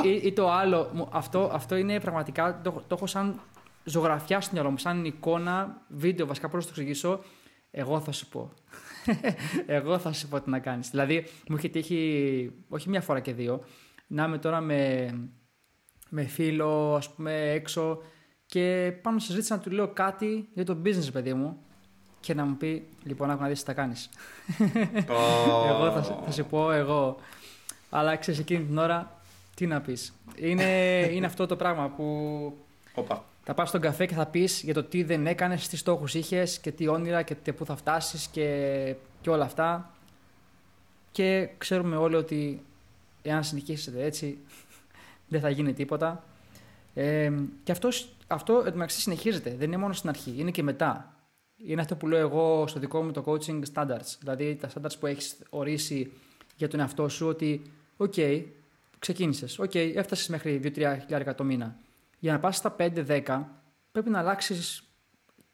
ή, 0.04 0.11
ή, 0.11 0.20
ή 0.26 0.32
το 0.32 0.50
άλλο, 0.50 0.90
μου- 0.94 1.08
αυτό, 1.12 1.50
αυτό 1.52 1.76
είναι 1.76 2.00
πραγματικά, 2.00 2.61
το, 2.64 2.70
το 2.70 2.94
έχω 2.94 3.06
σαν 3.06 3.40
ζωγραφιά 3.84 4.40
στο 4.40 4.50
μυαλό 4.54 4.70
μου, 4.70 4.78
σαν 4.78 5.04
εικόνα, 5.04 5.82
βίντεο 5.88 6.26
βασικά, 6.26 6.49
πώς 6.49 6.66
να 6.66 6.72
το 6.72 6.80
εξηγήσω, 6.80 7.20
εγώ 7.70 8.00
θα 8.00 8.12
σου 8.12 8.28
πω. 8.28 8.52
εγώ 9.66 9.99
θα 9.99 10.12
σου 10.12 10.28
πω 10.28 10.40
τι 10.40 10.50
να 10.50 10.58
κάνεις. 10.58 10.90
Δηλαδή, 10.90 11.26
μου 11.49 11.56
είχε 11.56 11.68
τύχει, 11.68 12.52
όχι 12.68 12.88
μια 12.88 13.00
φορά 13.00 13.20
και 13.20 13.32
δύο, 13.32 13.64
να 14.12 14.25
είμαι 14.25 14.38
τώρα 14.38 14.61
με, 14.61 15.11
με 16.09 16.25
φίλο, 16.25 16.95
ας 16.95 17.11
πούμε, 17.11 17.50
έξω 17.50 18.02
και 18.47 18.92
πάνω 19.02 19.19
σε 19.19 19.26
συζήτηση 19.26 19.52
να 19.52 19.59
του 19.59 19.71
λέω 19.71 19.88
κάτι 19.88 20.49
για 20.54 20.64
το 20.64 20.76
business, 20.85 21.09
παιδί 21.12 21.35
μου, 21.35 21.59
και 22.21 22.35
να 22.35 22.45
μου 22.45 22.57
πει, 22.57 22.88
λοιπόν, 23.02 23.31
άκου 23.31 23.42
να 23.42 23.49
δεις 23.49 23.59
τι 23.59 23.64
θα 23.64 23.73
κάνεις. 23.73 24.09
Εγώ 25.69 25.90
θα, 25.92 26.02
σε- 26.02 26.16
θα 26.25 26.31
σε 26.31 26.42
πω 26.42 26.73
εγώ. 26.73 27.16
Αλλά 27.90 28.16
ξέρεις 28.16 28.40
εκείνη 28.40 28.64
την 28.64 28.78
ώρα 28.78 29.21
τι 29.54 29.66
να 29.66 29.81
πεις. 29.81 30.12
Είναι, 30.37 30.62
είναι 31.12 31.26
αυτό 31.26 31.47
το 31.47 31.57
πράγμα 31.57 31.88
που 31.88 32.04
Όπα. 32.95 33.25
θα 33.45 33.54
πας 33.54 33.69
στον 33.69 33.81
καφέ 33.81 34.07
και 34.07 34.14
θα 34.14 34.26
πεις 34.26 34.62
για 34.62 34.75
το 34.75 34.83
τι 34.85 35.02
δεν 35.02 35.26
έκανες, 35.26 35.69
τι 35.69 35.76
στόχους 35.76 36.14
είχες 36.14 36.59
και 36.59 36.73
τι 36.73 36.88
όνειρα 36.88 37.23
και 37.23 37.35
τε- 37.35 37.54
πού 37.57 37.64
θα 37.64 37.76
φτάσεις 37.76 38.26
και, 38.26 38.95
και 39.21 39.31
όλα 39.31 39.45
αυτά. 39.45 39.90
Και 41.12 41.49
ξέρουμε 41.59 41.97
όλοι 41.97 42.14
ότι 42.14 42.62
εάν 43.23 43.45
συνεχίσετε 43.45 44.05
έτσι 44.05 44.38
δεν 45.29 45.41
θα 45.41 45.50
γίνει 45.50 45.73
τίποτα. 45.73 46.25
Ε, 46.95 47.33
και 47.62 47.73
αυτός, 47.73 48.17
αυτό 48.26 48.52
εντωμεταξύ 48.52 49.00
συνεχίζεται. 49.00 49.50
Δεν 49.50 49.69
είναι 49.69 49.76
μόνο 49.76 49.93
στην 49.93 50.09
αρχή, 50.09 50.35
είναι 50.37 50.50
και 50.50 50.62
μετά. 50.62 51.17
Είναι 51.57 51.81
αυτό 51.81 51.97
που 51.97 52.09
λέω 52.09 52.19
εγώ 52.19 52.67
στο 52.67 52.81
δικό 52.81 53.02
μου 53.02 53.11
το 53.11 53.25
coaching 53.26 53.62
standards. 53.75 54.17
Δηλαδή 54.19 54.57
τα 54.57 54.69
standards 54.75 54.99
που 55.00 55.07
έχεις 55.07 55.37
ορίσει 55.50 56.12
για 56.57 56.69
τον 56.69 56.81
εαυτό 56.81 57.09
σου 57.09 57.26
ότι 57.26 57.62
οκ, 57.97 58.14
ξεκίνησες, 58.99 59.59
οκ, 59.59 59.75
έφτασες 59.75 60.29
μέχρι 60.29 60.61
2-3 60.64 60.99
χιλιάρικα 61.00 61.35
το 61.35 61.45
μήνα. 61.45 61.76
Για 62.19 62.33
να 62.33 62.38
πας 62.38 62.57
στα 62.57 62.76
5-10 62.79 63.43
πρέπει 63.93 64.11
να 64.11 64.19
αλλάξεις 64.19 64.83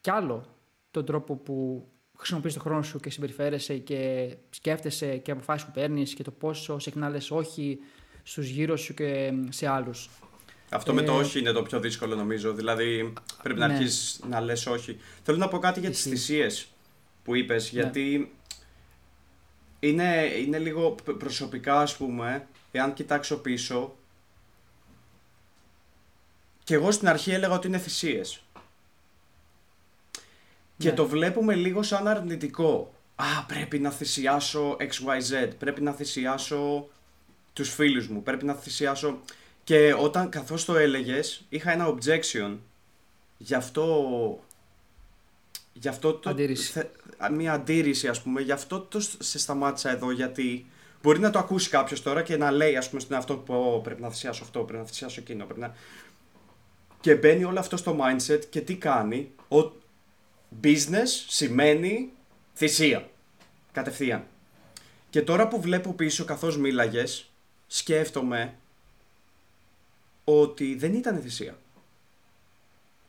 κι 0.00 0.10
άλλο 0.10 0.44
τον 0.90 1.04
τρόπο 1.04 1.36
που 1.36 1.86
χρησιμοποιείς 2.18 2.52
τον 2.52 2.62
χρόνο 2.62 2.82
σου 2.82 3.00
και 3.00 3.10
συμπεριφέρεσαι 3.10 3.76
και 3.78 4.28
σκέφτεσαι 4.50 5.16
και 5.16 5.30
αποφάσεις 5.30 5.66
που 5.66 5.72
παίρνεις 5.72 6.14
και 6.14 6.22
το 6.22 6.30
πόσο 6.30 6.78
συχνά 6.78 7.08
λες 7.08 7.30
όχι 7.30 7.78
στους 8.22 8.48
γύρω 8.48 8.76
σου 8.76 8.94
και 8.94 9.32
σε 9.48 9.66
άλλους. 9.68 10.08
Αυτό 10.70 10.94
με 10.94 11.02
το 11.02 11.12
Ε, 11.12 11.16
όχι 11.16 11.38
είναι 11.38 11.52
το 11.52 11.62
πιο 11.62 11.80
δύσκολο 11.80 12.14
νομίζω. 12.14 12.52
Δηλαδή 12.52 13.12
πρέπει 13.42 13.58
να 13.60 13.66
Ναι. 13.66 13.72
αρχίσεις 13.74 14.20
να 14.28 14.40
λες 14.40 14.66
όχι. 14.66 14.98
Θέλω 15.22 15.38
να 15.38 15.48
πω 15.48 15.58
κάτι 15.58 15.80
για 15.80 15.90
τις 15.90 15.98
Ισχύει. 15.98 16.10
θυσίες 16.16 16.68
που 17.24 17.34
είπες, 17.34 17.72
Ναι. 17.72 17.80
γιατί 17.80 18.32
είναι, 19.80 20.24
είναι 20.46 20.58
λίγο 20.58 20.90
π- 21.04 21.10
προσωπικά 21.10 21.80
ας 21.80 21.96
πούμε, 21.96 22.46
εάν 22.72 22.92
κοιτάξω 22.94 23.36
πίσω, 23.38 23.96
και 26.64 26.74
εγώ 26.74 26.90
στην 26.90 27.08
αρχή 27.08 27.30
έλεγα 27.30 27.54
ότι 27.54 27.66
είναι 27.66 27.78
θυσίες. 27.78 28.42
Και 30.78 30.88
Ναι. 30.88 30.94
το 30.94 31.06
βλέπουμε 31.06 31.54
λίγο 31.54 31.82
σαν 31.82 32.08
αρνητικό. 32.08 32.92
Α, 33.16 33.44
πρέπει 33.46 33.78
να 33.78 33.90
θυσιάσω 33.90 34.76
XYZ, 34.78 35.48
πρέπει 35.58 35.80
να 35.82 35.92
θυσιάσω 35.92 36.88
τους 37.52 37.74
φίλους 37.74 38.08
μου, 38.08 38.22
πρέπει 38.22 38.44
να 38.44 38.54
θυσιάσω... 38.54 39.18
Και 39.64 39.94
όταν 39.98 40.28
καθώς 40.28 40.64
το 40.64 40.76
έλεγες, 40.76 41.44
είχα 41.48 41.72
ένα 41.72 41.94
objection. 41.94 42.56
Γι' 43.38 43.54
αυτό... 43.54 44.08
Γι' 45.72 45.88
αυτό 45.88 46.12
το... 46.14 46.30
Αντίρρηση. 46.30 46.72
θε- 46.72 46.90
α, 47.18 47.30
Μια 47.30 47.52
αντίρρηση 47.52 48.08
ας 48.08 48.22
πούμε, 48.22 48.40
γι' 48.40 48.52
αυτό 48.52 48.80
το 48.80 49.00
σ- 49.00 49.22
σε 49.22 49.38
σταμάτησα 49.38 49.90
εδώ 49.90 50.10
γιατί 50.10 50.66
μπορεί 51.02 51.18
να 51.18 51.30
το 51.30 51.38
ακούσει 51.38 51.68
κάποιος 51.68 52.02
τώρα 52.02 52.22
και 52.22 52.36
να 52.36 52.50
λέει 52.50 52.76
ας 52.76 52.88
πούμε 52.88 53.00
στον 53.00 53.14
εαυτό 53.16 53.34
του 53.34 53.42
«Πω, 53.42 53.80
πρέπει 53.84 54.00
να 54.00 54.08
θυσιάσω 54.10 54.44
αυτό, 54.44 54.60
πρέπει 54.60 54.78
να 54.82 54.88
θυσιάσω 54.88 55.20
εκείνο, 55.20 55.44
πρέπει 55.44 55.60
να... 55.60 55.74
Και 57.00 57.14
μπαίνει 57.14 57.44
όλο 57.44 57.58
αυτό 57.58 57.76
στο 57.76 57.96
mindset 58.00 58.40
και 58.50 58.60
τι 58.60 58.76
κάνει, 58.76 59.30
ο 59.48 59.72
business 60.62 61.06
σημαίνει 61.28 62.12
θυσία, 62.54 63.10
κατευθείαν. 63.72 64.26
Και 65.10 65.22
τώρα 65.22 65.48
που 65.48 65.60
βλέπω 65.60 65.92
πίσω 65.92 66.24
καθώς 66.24 66.56
μίλαγες, 66.56 67.30
σκέφτομαι 67.66 68.54
ότι 70.24 70.74
δεν 70.74 70.94
ήταν 70.94 71.20
θυσία. 71.20 71.58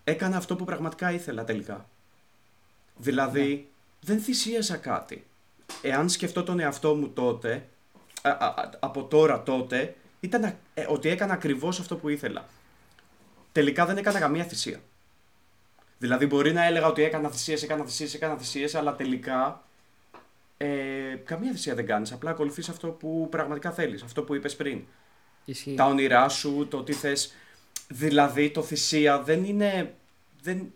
Έκανα 0.03 0.38
αυτό 0.38 0.55
που 0.55 0.63
πραγματικά 0.65 1.12
ήθελα 1.12 1.43
τελικά. 1.43 1.89
Δηλαδή, 2.98 3.69
δεν 4.01 4.19
θυσίασα 4.19 4.77
κάτι. 4.77 5.25
Εάν 5.81 6.10
σκεφτώ 6.10 6.43
τον 6.43 6.60
εαυτό 6.60 6.96
μου 6.96 7.10
τότε, 7.10 7.67
α- 8.22 8.29
α- 8.29 8.53
α- 8.58 8.69
από 8.79 9.03
τώρα 9.03 9.43
τότε, 9.43 9.96
ήταν 10.19 10.43
α- 10.43 10.55
ε, 10.74 10.86
ότι 10.89 11.10
έκανα 11.10 11.34
ακριβώς 11.34 11.79
αυτό 11.79 11.96
που 11.96 12.10
ήθελα. 12.10 12.46
Τελικά 13.51 13.86
δεν 13.86 13.98
έκανα 13.98 14.19
καμία 14.19 14.43
θυσία. 14.43 14.81
Δηλαδή 16.00 16.25
μπορεί 16.25 16.53
να 16.53 16.65
έλεγα 16.65 16.88
ότι 16.88 17.03
έκανα 17.03 17.29
θυσίες, 17.29 17.63
έκανα 17.63 17.84
θυσίες, 17.86 18.13
έκανα 18.13 18.38
θυσίες, 18.38 18.75
αλλά 18.75 18.96
τελικά 18.96 19.63
ε, 20.58 20.68
καμία 21.25 21.51
θυσία 21.51 21.75
δεν 21.75 21.86
κάνεις. 21.86 22.12
Απλά 22.12 22.29
ακολουθείς 22.29 22.70
αυτό 22.70 22.88
που 22.88 23.27
πραγματικά 23.32 23.72
θέλεις, 23.72 24.03
αυτό 24.03 24.24
που 24.24 24.36
είπες 24.36 24.56
πριν. 24.56 24.82
Ισχύει. 25.46 25.74
Τα 25.74 25.86
όνειρά 25.86 26.29
σου, 26.29 26.68
το 26.70 26.84
τι 26.84 26.94
θες. 26.94 27.34
Δηλαδή 27.88 28.50
το 28.50 28.62
θυσία 28.62 29.22
δεν 29.22 29.44
είναι... 29.44 29.94
Δεν, 30.41 30.74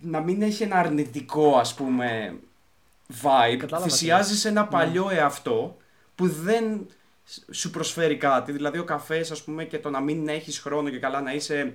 να 0.00 0.20
μην 0.20 0.42
έχει 0.42 0.62
ένα 0.62 0.76
αρνητικό 0.76 1.56
ας 1.58 1.74
πούμε 1.74 2.36
vibe. 3.22 3.56
Κατάλαβα 3.58 3.86
τι 3.86 3.92
Θυσιάζεις 3.92 4.44
ένα 4.44 4.62
Ναι. 4.62 4.68
παλιό 4.68 5.10
εαυτό 5.10 5.76
που 6.14 6.28
δεν 6.28 6.86
σου 7.50 7.70
προσφέρει 7.70 8.16
κάτι. 8.16 8.52
Δηλαδή 8.52 8.78
ο 8.78 8.84
καφές 8.84 9.30
ας 9.30 9.42
πούμε 9.42 9.64
και 9.64 9.78
το 9.78 9.90
να 9.90 10.00
μην 10.00 10.28
έχεις 10.28 10.58
χρόνο 10.58 10.90
και 10.90 10.98
καλά 10.98 11.20
να 11.20 11.32
είσαι... 11.32 11.74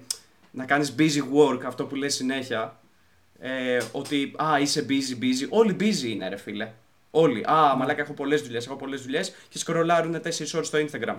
Να 0.58 0.66
κάνεις 0.66 0.96
busy 1.00 1.22
work, 1.36 1.60
αυτό 1.66 1.86
που 1.86 1.96
λες 1.96 2.16
συνέχεια. 2.16 2.80
Ε, 3.40 3.80
ότι 3.92 4.34
α, 4.44 4.60
είσαι 4.60 4.86
busy, 4.90 5.24
busy. 5.24 5.48
Όλοι 5.50 5.76
busy 5.80 6.04
είναι, 6.04 6.30
ρε 6.30 6.36
φίλε. 6.36 6.72
Όλοι. 7.12 7.44
Α, 7.50 7.76
μαλάκα, 7.76 8.02
έχω 8.02 8.14
πολλές 8.14 8.42
δουλειές. 8.42 8.66
Έχω 8.66 8.76
πολλές 8.76 9.02
δουλειές 9.02 9.34
και 9.50 9.58
σκρολάρουν 9.58 10.16
4 10.16 10.54
ώρες 10.56 10.68
στο 10.68 10.78
Instagram. 10.78 11.16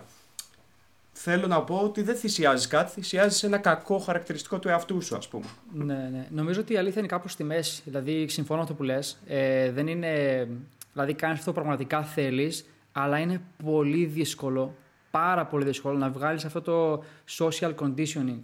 Θέλω 1.13 1.47
να 1.47 1.63
πω 1.63 1.77
ότι 1.77 2.03
δεν 2.03 2.17
θυσιάζεις 2.17 2.67
κάτι, 2.67 2.91
θυσιάζεις 2.91 3.43
ένα 3.43 3.59
κακό 3.59 3.99
χαρακτηριστικό 3.99 4.59
του 4.59 4.69
εαυτού 4.69 5.03
σου, 5.03 5.17
ας 5.17 5.29
πούμε. 5.29 5.47
Ναι, 5.73 6.09
ναι. 6.13 6.27
Νομίζω 6.31 6.61
ότι 6.61 6.73
η 6.73 6.77
αλήθεια 6.77 6.99
είναι 6.99 7.09
κάπου 7.09 7.29
στη 7.29 7.45
μέση. 7.45 7.83
Δηλαδή, 7.85 8.29
συμφωνώ 8.29 8.59
με 8.59 8.63
αυτό 8.63 8.75
που 8.75 8.83
λες. 8.83 9.19
Ε, 9.27 9.71
δεν 9.71 9.87
είναι. 9.87 10.49
Δηλαδή, 10.93 11.15
κάνεις 11.15 11.39
αυτό 11.39 11.51
που 11.51 11.59
πραγματικά 11.59 12.03
θέλεις, 12.03 12.69
αλλά 12.93 13.19
είναι 13.19 13.41
πολύ 13.65 14.05
δύσκολο, 14.05 14.75
πάρα 15.11 15.47
πολύ 15.47 15.65
δύσκολο 15.65 15.99
να 15.99 16.11
βγάλεις 16.11 16.45
αυτό 16.45 16.61
το 16.61 17.05
social 17.39 17.75
conditioning 17.75 18.41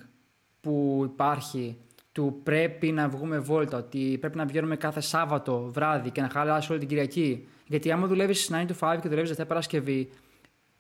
που 0.64 1.02
υπάρχει 1.04 1.76
του 2.12 2.40
πρέπει 2.42 2.92
να 2.92 3.09
βγούμε 3.09 3.38
βόλτα, 3.38 3.78
ότι 3.78 4.16
πρέπει 4.21 4.37
να 4.37 4.44
βγαίνουμε 4.44 4.76
κάθε 4.76 5.00
Σάββατο 5.00 5.71
βράδυ 5.73 6.11
και 6.11 6.21
να 6.21 6.28
χαλάσει 6.28 6.71
όλη 6.71 6.80
την 6.80 6.88
Κυριακή. 6.88 7.49
Γιατί 7.66 7.90
άμα 7.90 8.06
δουλεύεις 8.06 8.50
9 8.52 8.66
to 8.66 8.73
5 8.78 8.99
και 9.00 9.09
δουλεύεις 9.09 9.28
Δευτέρα 9.28 9.49
Παρασκευή, 9.49 10.11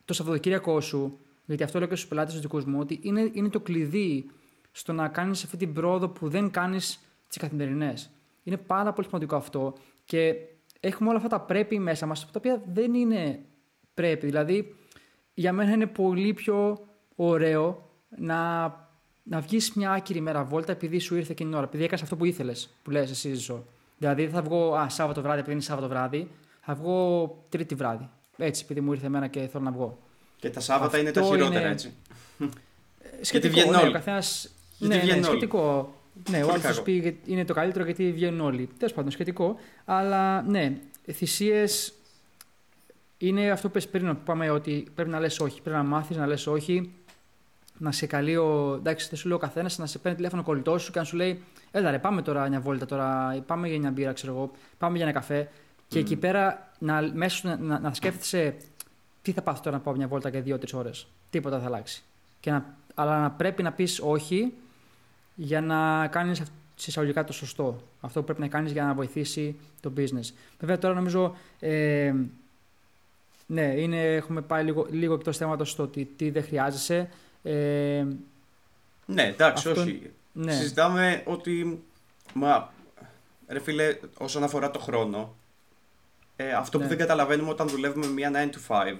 το 0.04 0.14
Σαββατοκύριακό 0.14 0.80
σου, 0.80 1.18
γιατί 1.44 1.62
αυτό 1.62 1.78
λέω 1.78 1.88
και 1.88 1.94
στους 1.94 2.08
πελάτες 2.08 2.34
του 2.34 2.40
δικούς 2.40 2.64
μου, 2.64 2.78
ότι 2.80 2.98
είναι, 3.02 3.30
είναι 3.32 3.48
το 3.48 3.60
κλειδί 3.60 4.30
στο 4.72 4.92
να 4.92 5.08
κάνεις 5.08 5.44
αυτή 5.44 5.56
την 5.56 5.72
πρόοδο 5.72 6.08
που 6.08 6.28
δεν 6.28 6.50
κάνεις 6.50 6.96
τι 6.96 7.28
τις 7.28 7.36
καθημερινές. 7.36 8.10
Είναι 8.42 8.56
πάρα 8.56 8.92
πολύ 8.92 9.06
σημαντικό 9.06 9.36
αυτό 9.36 9.74
και 10.04 10.34
έχουμε 10.80 11.08
όλα 11.08 11.18
αυτά 11.18 11.28
τα 11.28 11.40
πρέπει 11.40 11.78
μέσα 11.78 12.06
μας, 12.06 12.24
τα 12.24 12.30
οποία 12.36 12.62
δεν 12.72 12.94
είναι 12.94 13.44
πρέπει. 13.94 14.26
Δηλαδή, 14.26 14.74
για 15.34 15.52
μένα 15.52 15.72
είναι 15.72 15.86
πολύ 15.86 16.32
πιο 16.32 16.86
ωραίο 17.14 17.90
να, 18.08 18.68
να 19.24 19.40
βγεις 19.40 19.72
μια 19.72 19.90
άκυρη 19.90 20.20
μέρα 20.20 20.44
βόλτα 20.44 20.72
επειδή 20.72 20.98
σου 20.98 21.16
ήρθε 21.16 21.32
εκείνη 21.32 21.48
την 21.48 21.58
ώρα, 21.58 21.66
επειδή 21.66 21.84
έκανες 21.84 22.02
αυτό 22.02 22.16
που 22.16 22.24
ήθελες, 22.24 22.70
που 22.82 22.90
λες 22.90 23.10
εσύ 23.10 23.34
ζω. 23.34 23.64
Δηλαδή, 23.98 24.22
δεν 24.22 24.32
θα 24.32 24.42
βγω 24.42 24.74
α, 24.74 24.88
Σάββατο 24.88 25.22
βράδυ 25.22 25.38
επειδή 25.38 25.52
είναι 25.52 25.62
Σάββατο 25.62 25.88
βράδυ, 25.88 26.28
θα 26.60 26.74
βγω 26.74 27.28
Τρίτη 27.48 27.74
βράδυ. 27.74 28.08
Έτσι, 28.36 28.62
επειδή 28.64 28.80
μου 28.80 28.92
ήρθε 28.92 29.06
εμένα 29.06 29.26
και 29.26 29.48
θέλω 29.52 29.64
να 29.64 29.70
βγω. 29.70 29.98
Και 30.36 30.50
τα 30.50 30.60
Σάββατα 30.60 30.86
αυτό 30.86 30.98
είναι 30.98 31.10
τα 31.10 31.22
χειρότερα, 31.22 31.60
είναι... 31.60 31.70
έτσι. 31.70 31.92
Σχετικό, 33.20 33.48
γιατί 33.48 33.48
βγαίνουν 33.48 33.86
ναι, 33.86 33.92
καθένας... 33.92 34.50
ναι, 34.78 34.96
ναι, 34.96 35.22
σχετικό. 35.22 35.94
Ναι, 36.30 36.42
ο 36.42 36.50
άλλο 36.50 36.60
θα 36.60 36.82
πει 36.82 37.20
είναι 37.26 37.44
το 37.44 37.54
καλύτερο 37.54 37.84
γιατί 37.84 38.12
βγαίνουν 38.12 38.40
όλοι. 38.40 38.68
Τέλος 38.78 38.94
πάντων, 38.94 39.10
σχετικό. 39.10 39.56
Αλλά 39.84 40.42
ναι, 40.42 40.76
θυσίες 41.12 41.92
είναι 43.18 43.50
αυτό 43.50 43.68
που 43.68 43.80
πριν 43.90 44.08
που 44.08 44.22
πάμε 44.24 44.50
ότι 44.50 44.86
πρέπει 44.94 45.10
να 45.10 45.20
λες 45.20 45.40
όχι. 45.40 45.62
Πρέπει 45.62 45.76
να 45.76 45.82
μάθεις 45.82 46.16
να 46.16 46.26
λες 46.26 46.46
όχι. 46.46 46.92
Να 47.78 47.92
σε 47.92 48.06
καλεί 48.06 48.36
ο. 48.36 48.74
Εντάξει, 48.78 49.08
δεν 49.08 49.18
σου 49.18 49.28
λέει 49.28 49.36
ο 49.36 49.40
καθένας 49.40 49.78
να 49.78 49.86
σε 49.86 49.98
παίρνει 49.98 50.16
τηλέφωνο 50.16 50.42
κολλητός 50.42 50.82
σου 50.82 50.92
και 50.92 50.98
να 50.98 51.04
σου 51.04 51.16
λέει 51.16 51.42
Έλα 51.76 51.90
ρε, 51.90 51.98
πάμε 51.98 52.22
τώρα 52.22 52.48
μια 52.48 52.60
βόλτα 52.60 52.86
τώρα. 52.86 53.42
Πάμε 53.46 53.68
για 53.68 53.78
μια 53.78 53.90
μπύρα, 53.90 54.12
ξέρω 54.12 54.32
εγώ. 54.32 54.50
Πάμε 54.78 54.96
για 54.96 55.06
ένα 55.06 55.14
καφέ. 55.14 55.50
Και 55.88 55.98
εκεί 55.98 56.16
πέρα 56.16 56.72
να, 56.78 57.10
μέσα 57.14 57.56
να, 57.56 57.78
να, 57.78 57.94
σκέφτεσαι 57.94 58.56
τι 59.22 59.32
θα 59.32 59.42
πάθω 59.42 59.62
τώρα 59.62 59.76
να 59.76 59.82
πάω 59.82 59.94
μια 59.94 60.08
βόλτα 60.08 60.28
για 60.28 60.40
δύο-τρεις 60.40 60.72
ώρες. 60.72 61.06
Τίποτα 61.30 61.58
θα 61.58 61.66
αλλάξει. 61.66 62.02
Και 62.40 62.50
να, 62.50 62.76
αλλά 62.94 63.20
να 63.20 63.30
πρέπει 63.30 63.62
να 63.62 63.72
πεις 63.72 64.00
όχι 64.00 64.52
για 65.34 65.60
να 65.60 66.06
κάνεις 66.06 66.42
συσσαγωγικά 66.74 67.24
το 67.24 67.32
σωστό. 67.32 67.82
Αυτό 68.00 68.20
που 68.20 68.26
πρέπει 68.26 68.40
να 68.40 68.48
κάνεις 68.48 68.72
για 68.72 68.84
να 68.84 68.94
βοηθήσει 68.94 69.56
το 69.80 69.92
business. 69.96 70.32
Βέβαια 70.58 70.78
τώρα 70.78 70.94
νομίζω. 70.94 71.36
Ε, 71.60 72.14
ναι, 73.46 73.62
είναι, 73.62 74.14
έχουμε 74.14 74.40
πάει 74.40 74.64
λίγο, 74.64 74.86
λίγο 74.90 75.14
εκτός 75.14 75.36
θέματος 75.36 75.70
στο 75.70 75.82
ότι 75.82 76.08
τι 76.16 76.30
δεν 76.30 76.44
χρειάζεσαι. 76.44 77.08
Ε, 77.44 78.06
ναι, 79.06 79.22
εντάξει, 79.22 79.68
όχι. 79.68 80.12
Ναι. 80.32 80.52
Συζητάμε 80.52 81.22
ότι. 81.26 81.84
Μα, 82.34 82.72
ρε 83.48 83.60
φίλε, 83.60 83.98
όσον 84.18 84.42
αφορά 84.42 84.70
το 84.70 84.78
χρόνο, 84.78 85.34
ε, 86.36 86.52
αυτό 86.52 86.78
ναι. 86.78 86.82
που 86.82 86.88
δεν 86.88 86.98
καταλαβαίνουμε 86.98 87.50
όταν 87.50 87.68
δουλεύουμε 87.68 88.06
μια 88.06 88.30
9 88.34 88.36
to 88.36 88.92
5, 88.94 88.96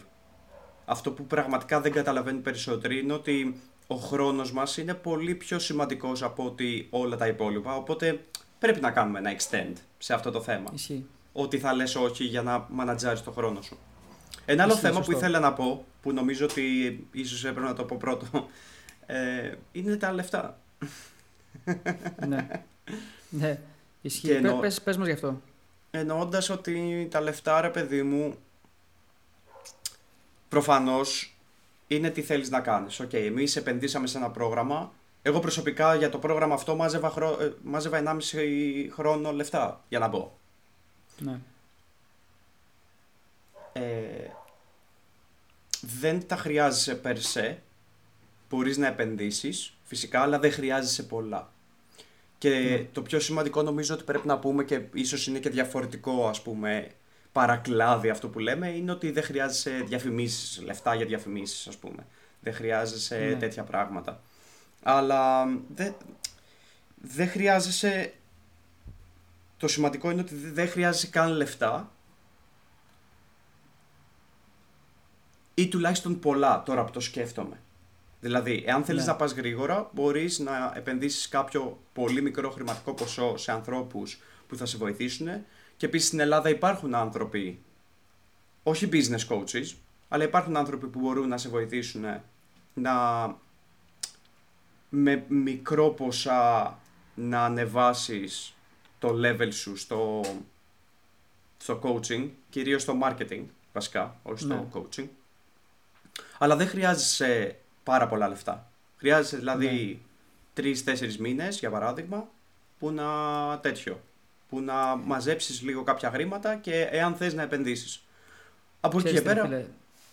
αυτό 0.85 1.11
που 1.11 1.25
πραγματικά 1.25 1.81
δεν 1.81 1.93
καταλαβαίνουν 1.93 2.43
περισσότεροι 2.43 2.99
είναι 2.99 3.13
ότι 3.13 3.61
ο 3.87 3.95
χρόνος 3.95 4.53
μας 4.53 4.77
είναι 4.77 4.95
πολύ 4.95 5.35
πιο 5.35 5.59
σημαντικός 5.59 6.23
από 6.23 6.45
ότι 6.45 6.87
όλα 6.91 7.17
τα 7.17 7.27
υπόλοιπα, 7.27 7.77
οπότε 7.77 8.21
πρέπει 8.59 8.81
να 8.81 8.91
κάνουμε 8.91 9.19
ένα 9.19 9.37
extend 9.37 9.73
σε 9.99 10.15
αυτό 10.15 10.31
το 10.31 10.41
θέμα. 10.41 10.71
Ισχύει. 10.75 11.07
Ότι 11.33 11.59
θα 11.59 11.75
λες 11.75 11.95
όχι 11.95 12.25
για 12.25 12.43
να 12.43 12.67
μανατζάρεις 12.71 13.23
το 13.23 13.31
χρόνο 13.31 13.63
σου. 13.63 13.79
Ένα 14.45 14.63
άλλο 14.63 14.77
θέμα 14.77 15.01
που 15.01 15.13
ήθελα 15.13 15.39
να 15.39 15.53
πω, 15.53 15.85
που 16.05 16.13
νομίζω 16.13 16.45
ότι 16.45 17.07
ίσως 17.13 17.45
έπρεπε 17.45 17.67
να 17.67 17.75
το 17.75 17.85
πω 17.85 17.97
πρώτο, 17.97 18.49
ε, 19.07 19.55
είναι 19.73 19.97
τα 19.97 20.13
λεφτά. 20.13 20.59
ναι. 22.27 22.49
ναι. 23.31 23.59
Ισχύει. 24.01 24.31
Εννο... 24.31 24.55
Πες, 24.55 24.83
πες 24.83 24.97
μας 24.97 25.07
γι' 25.07 25.13
αυτό. 25.13 25.41
Εννοώντας 25.91 26.51
ότι 26.51 27.09
τα 27.11 27.21
λεφτά, 27.21 27.61
ρε 27.61 27.69
παιδί 27.69 28.03
μου, 28.03 28.35
προφανώς 30.49 31.37
είναι 31.87 32.11
τι 32.11 32.23
θέλεις 32.23 32.51
να 32.51 32.61
κάνεις. 32.61 33.01
OK, 33.01 33.11
okay, 33.11 33.25
εμείς 33.25 33.57
επενδύσαμε 33.57 34.07
σε 34.07 34.19
ένα 34.19 34.31
πρόγραμμα. 34.31 34.93
Εγώ 35.23 35.41
προσωπικά 35.41 35.95
για 35.95 36.11
το 36.11 36.19
πρόγραμμα 36.19 36.55
αυτό 36.55 36.77
μάζευα, 36.77 37.11
χρο... 37.11 37.39
Ε, 37.41 37.55
μάζευα 37.63 38.19
1,5 38.33 38.89
χρόνο 38.91 39.33
λεφτά 39.33 39.85
για 39.89 39.99
να 39.99 40.09
μπω. 40.09 40.39
Ναι. 41.19 41.41
Ε, 43.73 44.31
δεν 46.01 46.27
τα 46.27 46.37
χρειάζεσαι 46.37 46.95
per 46.95 47.29
se. 47.29 47.63
Μπορείς 48.49 48.77
να 48.77 48.87
επενδύσεις, 48.87 49.77
φυσικά, 49.85 50.21
αλλά 50.21 50.39
δεν 50.39 50.53
χρειάζεσαι 50.53 51.03
πολλά. 51.03 51.53
Και 52.39 52.51
ναι. 52.51 52.87
το 52.93 53.03
πιο 53.03 53.21
σημαντικό 53.21 53.63
νομίζω 53.63 53.95
ότι 53.95 54.05
πρέπει 54.05 54.27
να 54.27 54.39
πούμε 54.39 54.65
και 54.65 54.81
ίσως 54.93 55.27
είναι 55.27 55.39
και 55.39 55.51
διαφορετικό 55.51 56.29
ας 56.29 56.43
πούμε 56.43 56.91
παρακλάδι 57.33 58.09
αυτό 58.09 58.29
που 58.29 58.39
λέμε 58.39 58.69
είναι 58.69 58.91
ότι 58.91 59.11
δεν 59.11 59.23
χρειάζεσαι 59.23 59.83
διαφημίσεις, 59.87 60.63
λεφτά 60.63 60.95
για 60.95 61.07
διαφημίσεις 61.07 61.67
ας 61.67 61.77
πούμε. 61.77 62.07
Δεν 62.41 62.55
χρειάζεσαι 62.55 63.19
ναι. 63.19 63.35
τέτοια 63.35 63.63
πράγματα. 63.63 64.21
Αλλά 64.83 65.45
δεν, 65.75 65.95
δεν 66.97 67.29
χρειάζεσαι... 67.29 68.13
Το 69.57 69.69
σημαντικό 69.69 70.11
είναι 70.11 70.21
ότι 70.21 70.35
δεν 70.35 70.69
χρειάζεσαι 70.69 71.07
καν 71.07 71.33
λεφτά 71.33 71.94
ή 75.55 75.69
τουλάχιστον 75.69 76.19
πολλά 76.19 76.63
τώρα 76.63 76.85
που 76.85 76.91
το 76.91 77.01
σκέφτομαι. 77.01 77.59
Δηλαδή, 78.21 78.65
εάν 78.67 78.85
θέλεις 78.85 79.05
ναι. 79.05 79.11
να 79.11 79.17
πας 79.17 79.33
γρήγορα, 79.33 79.91
μπορείς 79.95 80.39
να 80.39 80.73
επενδύσεις 80.77 81.29
κάποιο 81.29 81.79
πολύ 81.93 82.23
μικρό 82.23 82.51
χρηματικό 82.51 82.95
ποσό 82.95 83.37
σε 83.37 83.53
ανθρώπους 83.53 84.21
που 84.49 84.57
θα 84.57 84.67
σε 84.67 84.77
βοηθήσουν 84.77 85.29
και 85.77 85.87
επίσης 85.87 86.07
στην 86.07 86.21
Ελλάδα 86.21 86.49
υπάρχουν 86.49 86.95
άνθρωποι, 86.95 87.59
όχι 88.63 88.89
business 88.93 89.27
coaches, 89.29 89.75
αλλά 90.09 90.25
υπάρχουν 90.25 90.57
άνθρωποι 90.57 90.87
που 90.87 91.01
μπορούν 91.01 91.29
να 91.29 91.39
σε 91.39 91.49
βοηθήσουν 91.49 92.05
να 92.75 93.27
με 94.89 95.25
μικρό 95.29 95.89
ποσά 95.91 96.79
να 97.15 97.45
ανεβάσεις 97.45 98.55
το 98.99 99.21
level 99.25 99.53
σου 99.53 99.77
στο, 99.77 100.21
στο 101.57 101.81
coaching, 101.83 102.29
κυρίως 102.51 102.83
στο 102.83 102.99
marketing 103.03 103.43
βασικά, 103.73 104.21
όχι 104.23 104.39
στο 104.39 104.55
ναι. 104.55 104.67
coaching. 104.73 105.07
Αλλά 106.45 106.57
δεν 106.57 106.69
χρειάζεσαι 106.69 107.57
πάρα 107.83 108.07
πολλά 108.07 108.29
λεφτά. 108.29 108.71
Χρειάζεσαι 108.97 109.37
δηλαδή 109.37 109.67
ναι. 109.67 109.97
τρει-τέσσερι 110.55 111.17
μήνες, 111.19 111.59
για 111.59 111.71
παράδειγμα, 111.71 112.29
που 112.79 112.91
να 112.91 113.05
τέτοιο 113.61 114.01
που 114.49 114.61
να 114.61 114.97
μαζέψεις 114.97 115.63
λίγο 115.63 115.83
κάποια 115.83 116.11
χρήματα 116.11 116.57
και 116.57 116.89
εάν 116.91 117.15
θες 117.15 117.35
να 117.35 117.43
επενδύσεις. 117.43 118.05
Από 118.81 118.99
εκεί 118.99 119.13
και 119.13 119.23
πέρα... 119.23 119.67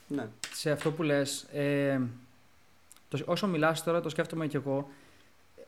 ναι. 0.07 0.27
Σε 0.53 0.71
αυτό 0.71 0.91
που 0.91 1.03
λες, 1.03 1.47
ε, 1.53 2.01
το, 3.07 3.19
όσο 3.25 3.47
μιλάς 3.47 3.83
τώρα 3.83 4.01
το 4.01 4.09
σκέφτομαι 4.09 4.47
και 4.47 4.57
εγώ, 4.57 4.89